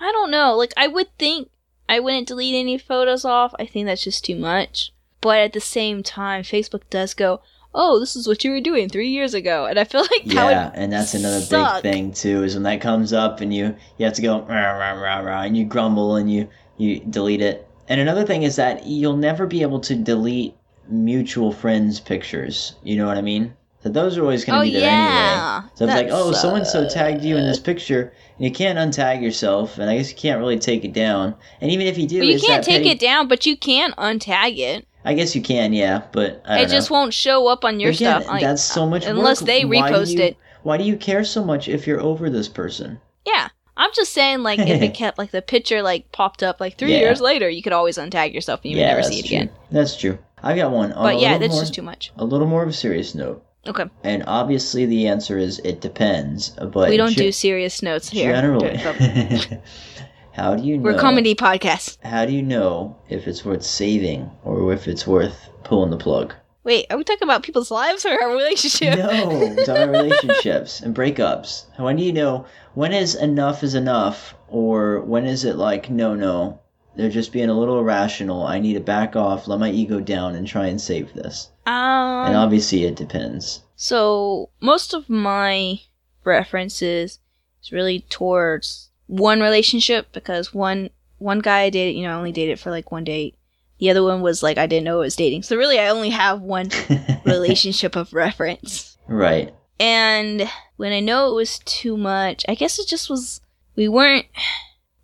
[0.01, 0.57] I don't know.
[0.57, 1.51] Like, I would think
[1.89, 3.55] I wouldn't delete any photos off.
[3.59, 4.93] I think that's just too much.
[5.21, 7.43] But at the same time, Facebook does go,
[7.75, 10.45] "Oh, this is what you were doing three years ago," and I feel like that
[10.45, 11.83] would Yeah, and that's another suck.
[11.83, 12.43] big thing too.
[12.43, 15.43] Is when that comes up and you you have to go rah, rah, rah, rah,
[15.43, 16.49] and you grumble and you
[16.79, 17.69] you delete it.
[17.89, 20.55] And another thing is that you'll never be able to delete
[20.89, 22.75] mutual friends' pictures.
[22.83, 23.55] You know what I mean?
[23.83, 25.57] So those are always going to Oh be there yeah.
[25.63, 25.71] anyway.
[25.75, 28.79] So it's like, oh, so and so tagged you in this picture, and you can't
[28.79, 31.35] untag yourself, and I guess you can't really take it down.
[31.63, 33.93] And even if you do, Well, you can't take petty- it down, but you can
[33.93, 34.87] untag it.
[35.03, 36.99] I guess you can, yeah, but I It just know.
[36.99, 38.27] won't show up on your again, stuff.
[38.31, 39.47] Like, that's so much unless work.
[39.47, 40.37] they repost you- it.
[40.63, 43.01] Why do you care so much if you're over this person?
[43.27, 43.49] Yeah.
[43.79, 46.93] I'm just saying, like, if it kept, like, the picture, like, popped up, like, three
[46.93, 46.99] Yeah.
[46.99, 49.37] years later, you could always untag yourself and you would never see it true.
[49.39, 49.51] again.
[49.71, 50.19] That's true.
[50.43, 50.93] I've got one.
[50.93, 52.13] On But yeah, that's more, just too much.
[52.19, 53.43] a little more of a serious note.
[53.67, 53.85] Okay.
[54.05, 56.51] And obviously, the answer is it depends.
[56.51, 58.33] But we don't ge- do serious notes here.
[58.33, 58.77] generally.
[60.33, 60.83] how do you know?
[60.83, 61.99] We're a comedy podcast.
[62.03, 66.35] How do you know if it's worth saving or if it's worth pulling the plug?
[66.63, 68.99] Wait, are we talking about people's lives or our relationship?
[68.99, 71.65] No, it's about relationships and breakups.
[71.79, 76.15] When do you know when is enough is enough, or when is it like no,
[76.15, 76.61] no,
[76.97, 78.43] they're just being a little irrational.
[78.45, 81.51] I need to back off, let my ego down, and try and save this.
[81.67, 83.63] and Um, obviously, it depends.
[83.77, 85.81] so most of my
[86.25, 87.19] references
[87.63, 92.33] is really towards one relationship because one one guy I dated, you know, I only
[92.33, 93.37] dated for like one date.
[93.79, 95.43] The other one was like I didn't know I was dating.
[95.43, 96.71] So really, I only have one
[97.25, 98.97] relationship of reference.
[99.07, 99.53] right.
[99.79, 103.41] And when I know it was too much, I guess it just was
[103.77, 104.27] we weren't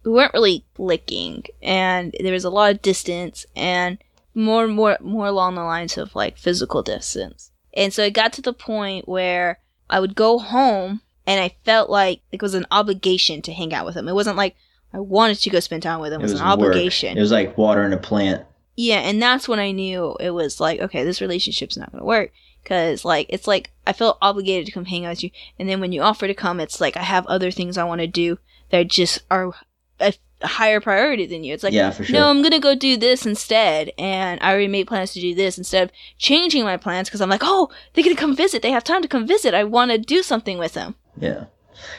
[0.06, 3.98] we weren't really clicking and there was a lot of distance and
[4.34, 7.50] more and more more along the lines of like physical distance.
[7.74, 9.58] And so it got to the point where
[9.90, 13.84] I would go home and I felt like it was an obligation to hang out
[13.84, 14.08] with him.
[14.08, 14.54] It wasn't like
[14.92, 16.20] I wanted to go spend time with him.
[16.20, 16.46] It was, an work.
[16.46, 17.18] obligation.
[17.18, 18.46] It was like watering a plant.
[18.76, 22.30] Yeah, and that's when I knew it was like, okay, this relationship's not gonna work.
[22.64, 25.80] Cause like it's like I feel obligated to come hang out with you, and then
[25.80, 28.38] when you offer to come, it's like I have other things I want to do
[28.70, 29.52] that just are
[30.00, 31.54] a, higher priority than you.
[31.54, 32.14] It's like, yeah, for sure.
[32.14, 35.58] no, I'm gonna go do this instead, and I already made plans to do this
[35.58, 38.62] instead of changing my plans because I'm like, oh, they're gonna come visit.
[38.62, 39.54] They have time to come visit.
[39.54, 40.94] I want to do something with them.
[41.18, 41.46] Yeah.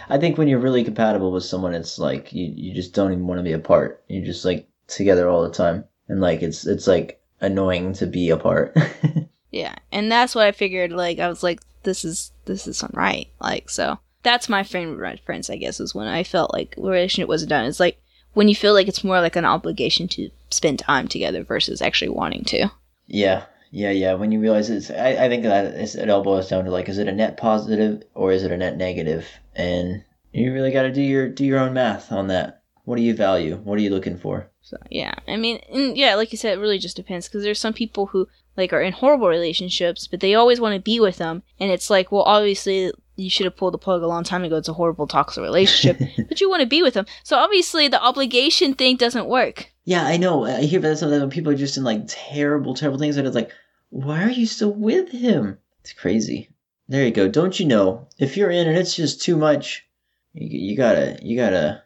[0.10, 3.28] I think when you're really compatible with someone, it's like you, you just don't even
[3.28, 4.04] want to be apart.
[4.08, 8.30] You're just like together all the time, and like it's it's like annoying to be
[8.30, 8.76] apart.
[9.52, 10.92] Yeah, and that's what I figured.
[10.92, 13.28] Like I was like, this is this is right.
[13.40, 13.98] Like so,
[14.28, 15.50] that's my frame of reference.
[15.50, 17.66] I guess is when I felt like the relationship wasn't done.
[17.66, 18.00] It's like
[18.34, 22.10] when you feel like it's more like an obligation to spend time together versus actually
[22.10, 22.70] wanting to.
[23.08, 24.14] yeah, yeah, yeah.
[24.14, 26.90] When you realize it's, I, I think that it's, it all boils down to like,
[26.90, 29.28] is it a net positive or is it a net negative?
[29.56, 30.04] And
[30.34, 32.62] you really got to do your do your own math on that.
[32.86, 33.58] What do you value?
[33.58, 34.50] What are you looking for?
[34.62, 37.60] So yeah, I mean, and yeah, like you said, it really just depends because there's
[37.60, 41.18] some people who like are in horrible relationships, but they always want to be with
[41.18, 44.44] them, and it's like, well, obviously you should have pulled the plug a long time
[44.44, 44.56] ago.
[44.56, 46.00] It's a horrible toxic relationship,
[46.30, 49.72] but you want to be with them, so obviously the obligation thing doesn't work.
[49.84, 50.46] Yeah, I know.
[50.46, 53.36] I hear about something when people are just in like terrible, terrible things, and it's
[53.36, 53.52] like,
[53.90, 55.58] why are you still with him?
[55.82, 56.50] It's crazy.
[56.90, 57.28] There you go.
[57.28, 58.08] Don't you know?
[58.18, 59.86] If you're in and it's just too much,
[60.34, 61.84] you, you gotta, you gotta.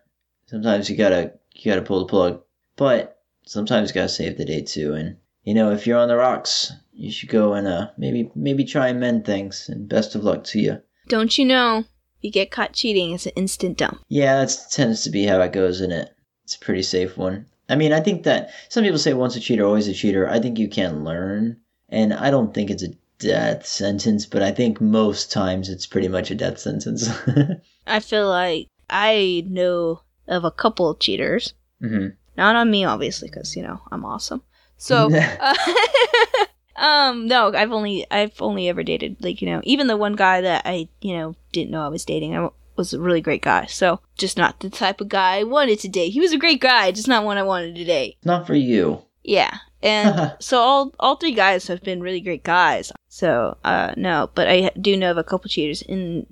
[0.47, 2.41] Sometimes you gotta, you gotta pull the plug.
[2.75, 4.93] But sometimes you gotta save the day too.
[4.93, 8.63] And you know, if you're on the rocks, you should go and uh maybe, maybe
[8.65, 9.69] try and mend things.
[9.69, 10.81] And best of luck to you.
[11.11, 11.83] Don't you know?
[12.21, 13.99] You get caught cheating, it's an instant dump.
[14.07, 16.15] Yeah, that tends to be how it goes, isn't it?
[16.45, 17.47] It's a pretty safe one.
[17.67, 20.29] I mean, I think that some people say once a cheater, always a cheater.
[20.29, 21.57] I think you can learn,
[21.89, 26.07] and I don't think it's a death sentence, but I think most times it's pretty
[26.07, 27.09] much a death sentence.
[27.87, 31.53] I feel like I know of a couple cheaters.
[31.81, 32.07] hmm
[32.37, 34.43] Not on me, obviously, because you know I'm awesome.
[34.77, 35.55] So, uh,
[36.81, 40.41] um, no, I've only I've only ever dated like you know even the one guy
[40.41, 42.35] that I you know didn't know I was dating.
[42.35, 43.65] I was a really great guy.
[43.67, 46.09] So just not the type of guy I wanted to date.
[46.11, 48.17] He was a great guy, just not one I wanted to date.
[48.25, 49.03] Not for you.
[49.23, 52.91] Yeah, and so all all three guys have been really great guys.
[53.07, 56.25] So uh, no, but I do know of a couple cheaters, and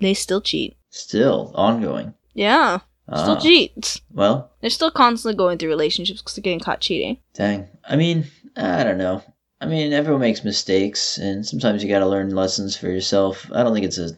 [0.00, 0.76] they still cheat.
[0.90, 2.14] Still ongoing.
[2.34, 2.78] Yeah,
[3.08, 4.00] still Ah, cheat.
[4.12, 7.18] Well, They're still constantly going through relationships because they're getting caught cheating.
[7.34, 7.68] dang.
[7.88, 8.26] I mean,
[8.56, 9.22] I don't know.
[9.64, 13.50] I mean, everyone makes mistakes, and sometimes you got to learn lessons for yourself.
[13.50, 14.10] I don't think it's a.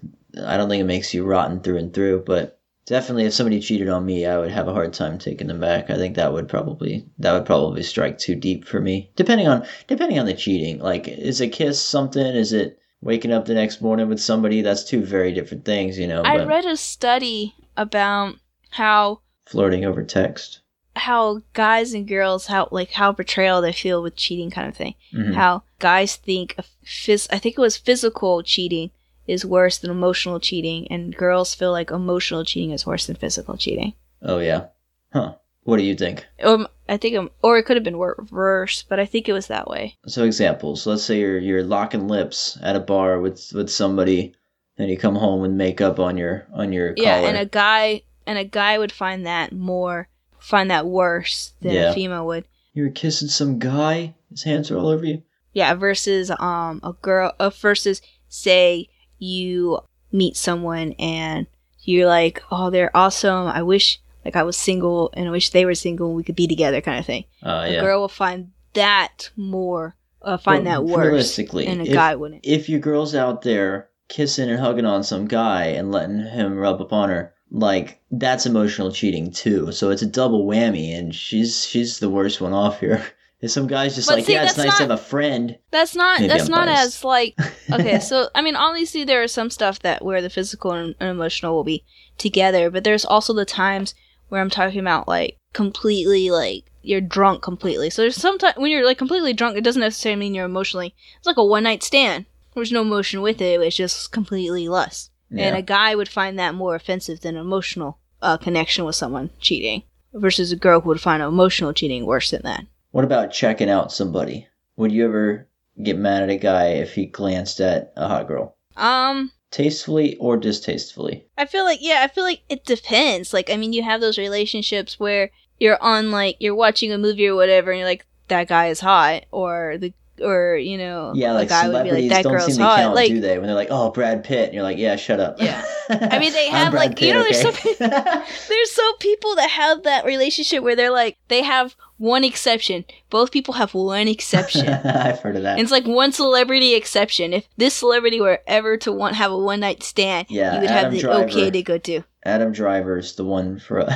[0.44, 3.88] I don't think it makes you rotten through and through, but definitely, if somebody cheated
[3.88, 5.88] on me, I would have a hard time taking them back.
[5.88, 9.12] I think that would probably that would probably strike too deep for me.
[9.14, 12.26] Depending on depending on the cheating, like is a kiss something?
[12.26, 14.62] Is it waking up the next morning with somebody?
[14.62, 16.22] That's two very different things, you know.
[16.22, 18.34] I read a study about
[18.70, 20.62] how flirting over text.
[20.96, 24.94] How guys and girls how like how betrayal they feel with cheating kind of thing.
[25.14, 25.34] Mhm.
[25.34, 28.90] How guys think phys- I think it was physical cheating
[29.26, 33.56] is worse than emotional cheating, and girls feel like emotional cheating is worse than physical
[33.56, 33.92] cheating.
[34.22, 34.66] Oh yeah,
[35.12, 35.34] huh?
[35.64, 36.24] What do you think?
[36.44, 39.32] Um, I think, um, or it could have been wor- worse, but I think it
[39.32, 39.96] was that way.
[40.06, 40.86] So examples.
[40.86, 44.32] Let's say you're you're locking lips at a bar with with somebody,
[44.78, 47.28] and you come home with makeup on your on your Yeah, collar.
[47.28, 50.08] and a guy and a guy would find that more
[50.46, 51.90] find that worse than Yeah.
[51.90, 52.44] a female would.
[52.74, 54.14] you were kissing some guy.
[54.30, 55.22] His hands are all over you.
[55.52, 59.80] Yeah, versus um a girl uh, versus say you
[60.12, 61.46] meet someone and
[61.82, 63.46] you're like, "Oh, they're awesome.
[63.46, 66.36] I wish like I was single and I wish they were single and we could
[66.36, 67.24] be together," kind of thing.
[67.42, 71.84] Uh, A girl will find that more uh, find Well, that worse realistically, and a
[71.86, 72.44] if- guy wouldn't.
[72.44, 76.80] If your girl's out there kissing and hugging on some guy and letting him rub
[76.80, 79.72] upon her, like that's emotional cheating too.
[79.72, 83.04] So it's a double whammy, and she's she's the worst one off here.
[83.38, 85.58] If some guy's just But like, see, yeah, it's nice to have a friend.
[85.70, 86.96] That's not Maybe that's I'm not biased.
[86.96, 87.34] as like
[87.70, 91.10] okay, so I mean obviously there are some stuff that where the physical and, and
[91.10, 91.84] emotional will be
[92.16, 93.94] together, but there's also the times
[94.30, 97.90] where I'm talking about like completely like you're drunk completely.
[97.90, 100.94] So there's sometimes when you're like completely drunk, it doesn't necessarily mean you're emotionally.
[101.18, 102.24] It's like a one night stand.
[102.54, 103.60] There's no emotion with it.
[103.60, 105.10] It's just completely lust.
[105.30, 109.82] And a guy would find that more offensive than emotional uh, connection with someone cheating,
[110.12, 112.66] versus a girl who would find emotional cheating worse than that.
[112.92, 114.48] What about checking out somebody?
[114.76, 115.48] Would you ever
[115.82, 118.56] get mad at a guy if he glanced at a hot girl?
[118.76, 121.26] Um, Tastefully or distastefully?
[121.38, 123.32] I feel like yeah, I feel like it depends.
[123.32, 127.26] Like I mean, you have those relationships where you're on like you're watching a movie
[127.26, 131.32] or whatever, and you're like that guy is hot, or the or you know Yeah,
[131.32, 132.78] a like guy would be like that girl's seem to hot.
[132.78, 133.38] count, like do they?
[133.38, 135.64] When they're like, "Oh, Brad Pitt," and you're like, "Yeah, shut up." Yeah.
[135.88, 138.22] I mean, they have, like, you know, there's Pitt, okay?
[138.48, 142.84] there's some people that have that relationship where they're like they have one exception.
[143.10, 144.68] Both people have one exception.
[144.84, 145.52] I've heard of that.
[145.52, 147.32] And it's like one celebrity exception.
[147.32, 150.70] If this celebrity were ever to want have a one night stand, Yeah, you would
[150.70, 151.24] have the Driver.
[151.24, 153.86] okay to go to Adam Driver's the one for.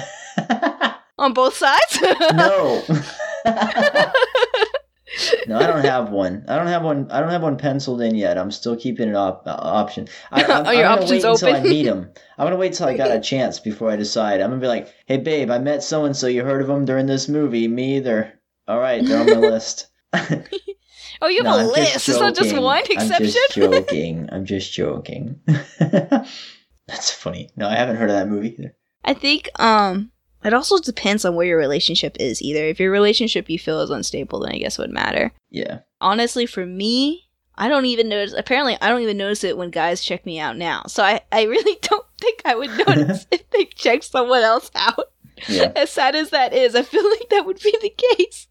[1.19, 1.99] on both sides.
[2.35, 2.83] no.
[5.47, 6.45] No, I don't have one.
[6.49, 7.11] I don't have one.
[7.11, 8.39] I don't have one penciled in yet.
[8.39, 10.09] I'm still keeping it op- uh, option.
[10.31, 11.71] I, I'm, Oh, your I'm option's wait until I open?
[11.71, 12.11] meet him.
[12.39, 14.41] I'm gonna wait till I got a chance before I decide.
[14.41, 16.27] I'm gonna be like, "Hey, babe, I met so and so.
[16.27, 17.69] You heard of them during this movie?
[17.69, 18.33] Me either.
[18.69, 22.09] All right, they're on my list." oh, you have No, a I'm list.
[22.09, 23.27] It's not just one I'm exception.
[23.27, 24.29] just joking.
[24.33, 25.41] I'm just joking.
[26.87, 27.51] That's funny.
[27.57, 28.75] No, I haven't heard of that movie either.
[29.05, 30.11] I think um
[30.45, 32.65] it also depends on where your relationship is either.
[32.65, 35.33] If your relationship you feel is unstable, then I guess it would matter.
[35.51, 35.81] Yeah.
[36.01, 40.03] Honestly, for me, I don't even notice apparently I don't even notice it when guys
[40.03, 40.85] check me out now.
[40.87, 45.11] So I, I really don't think I would notice if they check someone else out.
[45.49, 45.73] Yeah.
[45.77, 48.47] As sad as that is, I feel like that would be the case.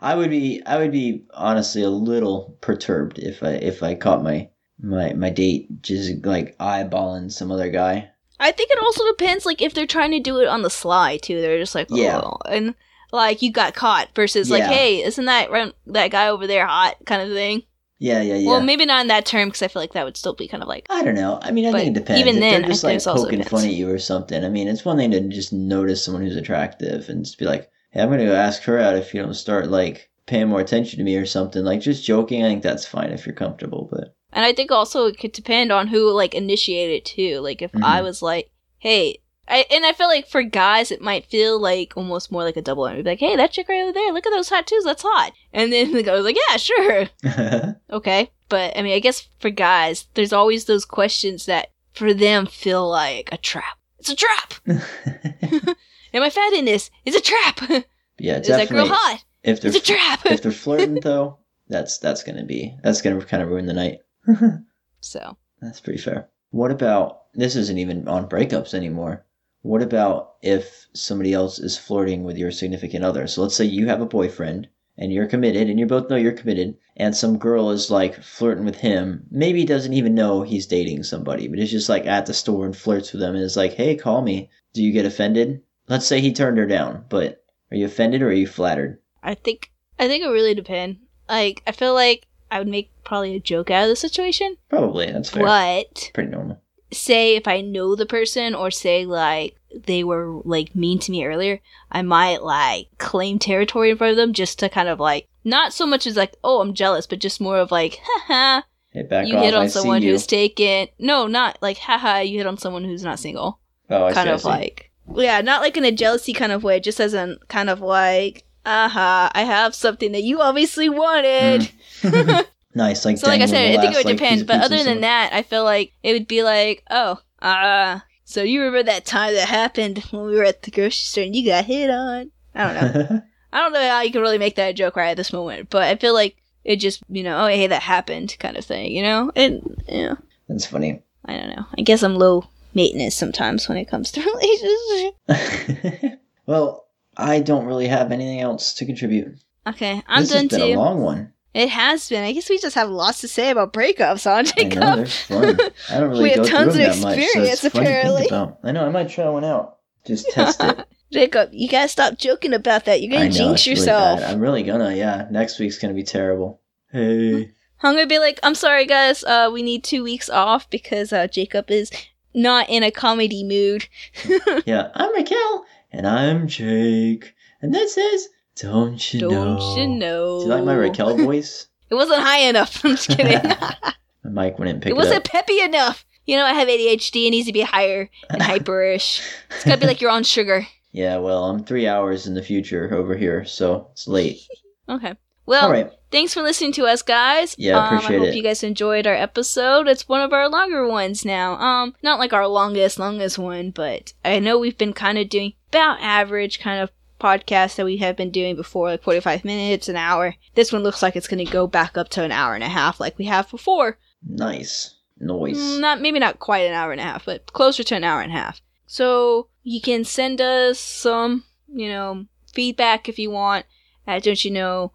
[0.00, 4.22] I would be I would be honestly a little perturbed if I if I caught
[4.22, 4.48] my
[4.80, 8.10] my my date just like eyeballing some other guy.
[8.40, 11.18] I think it also depends, like if they're trying to do it on the sly
[11.18, 11.40] too.
[11.40, 12.30] They're just like, oh, Yeah.
[12.48, 12.74] and
[13.12, 16.96] like you got caught versus like, hey, isn't that run- that guy over there hot
[17.06, 17.62] kind of thing?
[18.02, 18.48] Yeah, yeah, yeah.
[18.48, 20.62] Well, maybe not in that term because I feel like that would still be kind
[20.62, 21.38] of like, I don't know.
[21.42, 22.18] I mean, I think it depends.
[22.20, 24.42] even if then, they're just I like poking fun at you or something.
[24.42, 27.68] I mean, it's one thing to just notice someone who's attractive and just be like,
[27.90, 30.96] "Hey, I'm gonna go ask her out if you don't start like paying more attention
[30.98, 32.42] to me or something." Like just joking.
[32.42, 35.70] I think that's fine if you're comfortable, but and I think also it could depend
[35.72, 37.40] on who like initiated it too.
[37.40, 38.04] Like if I Mhm.
[38.04, 39.18] was like, hey.
[39.52, 42.62] I, and I feel like for guys, it might feel like almost more like a
[42.62, 42.88] double.
[42.88, 45.32] Be like, hey, that chick right over there, look at those tattoos, that's hot.
[45.52, 47.08] And then the guy was like, yeah, sure.
[47.90, 48.30] Okay.
[48.48, 52.88] But I mean, I guess for guys, there's always those questions that for them feel
[52.88, 53.76] like a trap.
[53.98, 54.54] It's a trap.
[56.14, 56.90] Am I fat in this?
[57.04, 57.84] It's a trap.
[58.18, 59.24] yeah, Is that girl hot?
[59.42, 60.20] If they're It's a trap.
[60.26, 61.38] if they're flirting though,
[61.68, 63.98] that's that's gonna be that's gonna kind of ruin the night.
[65.00, 66.28] so That's pretty fair.
[66.50, 67.56] What about this?
[67.56, 69.24] Isn't even on breakups anymore.
[69.62, 73.26] What about if somebody else is flirting with your significant other?
[73.26, 76.32] So let's say you have a boyfriend and you're committed and you both know you're
[76.32, 80.66] committed and some girl is like flirting with him maybe he doesn't even know he's
[80.66, 83.56] dating somebody but it's just like at the store and flirts with them and is
[83.56, 87.42] like hey call me do you get offended let's say he turned her down but
[87.70, 90.98] are you offended or are you flattered I think I think it really depends.
[91.28, 95.10] Like I feel like I would make probably a joke out of the situation, probably
[95.10, 95.44] that's fair.
[95.44, 96.60] But pretty normal.
[96.92, 99.56] say if I know the person or say like
[99.86, 101.60] they were like mean to me earlier,
[101.92, 105.72] I might like claim territory in front of them just to kind of like not
[105.72, 108.62] so much as like oh I'm jealous, but just more of like haha
[108.92, 112.38] hey back you off hit on I someone who's taken no not like haha you
[112.38, 113.60] hit on someone who's not single.
[113.88, 116.80] Oh I kind see, of like yeah not like in a jealousy kind of way
[116.80, 121.70] just as in kind of like aha I have something that you obviously wanted.
[122.74, 124.46] nice like So like I said, I think it would like, depend.
[124.46, 128.60] But other than that, I feel like it would be like, oh, ah, so you
[128.60, 131.64] remember that time that happened when we were at the grocery store and you got
[131.64, 132.30] hit on?
[132.54, 133.22] I don't know.
[133.52, 135.70] I don't know how you can really make that a joke right at this moment,
[135.70, 138.92] but I feel like it just, you know, oh hey, that happened kind of thing,
[138.92, 139.32] you know?
[139.34, 140.14] And yeah,
[140.48, 141.66] that's funny I don't know.
[141.76, 144.20] I guess I'm low maintenance sometimes when it comes to
[145.28, 146.16] relationships.
[146.46, 146.86] well
[147.20, 150.80] I don't really have anything else to contribute Okay, I'm this done has been a
[150.80, 152.24] long one It has been.
[152.24, 154.96] I guess we just have lots to say about breakups, huh, I know Jacob?
[154.96, 155.70] they're fun.
[155.90, 157.90] I don't really We have tons of them that much, so experience, it's funny to
[157.92, 158.58] think apparently.
[158.64, 159.78] I know I might try one out.
[160.06, 160.86] Just test it.
[161.12, 163.02] Jacob, you gotta stop joking about that.
[163.02, 164.20] You're gonna know jinx it's really yourself.
[164.24, 164.94] I'm really gonna.
[164.94, 166.60] Yeah, next week's gonna be terrible.
[166.92, 167.52] Hey,
[167.82, 169.24] I'm gonna be like, I'm sorry, guys.
[169.24, 171.90] Uh, we need two weeks off because uh, Jacob is
[172.32, 173.88] not in a comedy mood.
[174.66, 179.76] yeah, I'm Raquel and I'm Jake, and this is Don't You Don't Know?
[179.76, 180.38] you know?
[180.40, 181.66] Do you like my Raquel voice?
[181.88, 182.80] It wasn't high enough.
[182.84, 183.40] I'm just kidding.
[184.24, 185.24] my mic wouldn't pick it it, wasn't up.
[185.24, 186.04] peppy enough.
[186.26, 187.26] You know, I have ADHD.
[187.26, 189.20] It needs to be higher and hyperish.
[189.50, 190.66] It's gotta be like you're on sugar.
[190.92, 194.40] Yeah, well, I'm three hours in the future over here, so it's late.
[194.88, 195.14] Okay.
[195.46, 195.90] Well, All right.
[196.12, 197.56] thanks for listening to us, guys.
[197.58, 198.34] Yeah, um, appreciate I hope it.
[198.36, 199.88] you guys enjoyed our episode.
[199.88, 201.54] It's one of our longer ones now.
[201.54, 205.54] Um, not like our longest, longest one, but I know we've been kind of doing
[205.70, 206.90] about average kind of
[207.20, 210.34] podcast that we have been doing before, like 45 minutes, an hour.
[210.54, 212.68] This one looks like it's going to go back up to an hour and a
[212.68, 213.98] half, like we have before.
[214.26, 215.58] Nice noise.
[215.58, 218.20] Mm, Not maybe not quite an hour and a half, but closer to an hour
[218.22, 218.60] and a half.
[218.86, 223.66] So you can send us some, you know, feedback if you want
[224.06, 224.92] at don't you know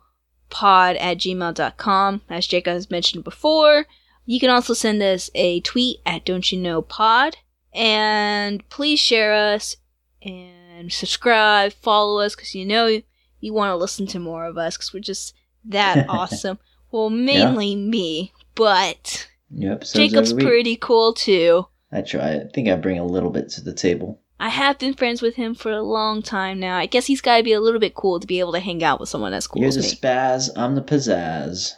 [0.49, 3.85] pod at gmail.com as Jacob has mentioned before.
[4.25, 7.37] You can also send us a tweet at don't you know pod
[7.73, 9.77] and please share us
[10.21, 10.54] and
[10.91, 13.01] subscribe, follow us because you know
[13.39, 15.33] you want to listen to more of us because we're just
[15.65, 16.59] that awesome.
[16.91, 21.67] Well, mainly me, but New Jacob's pretty cool too.
[21.91, 22.35] I try.
[22.35, 24.21] I think I bring a little bit to the table.
[24.39, 26.77] I have been friends with him for a long time now.
[26.77, 28.83] I guess he's got to be a little bit cool to be able to hang
[28.83, 29.89] out with someone as cool You're as the me.
[29.89, 30.49] spaz.
[30.57, 31.73] I'm the pizzazz.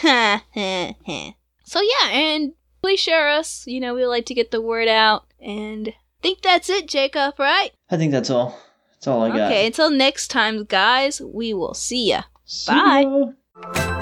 [1.64, 2.52] so yeah, and
[2.82, 3.66] please share us.
[3.66, 5.26] You know, we like to get the word out.
[5.40, 7.70] And think that's it, Jacob, right?
[7.90, 8.58] I think that's all.
[8.92, 9.50] That's all I got.
[9.52, 12.22] Okay, until next time, guys, we will see ya.
[12.44, 13.32] See Bye.
[13.64, 13.97] ya.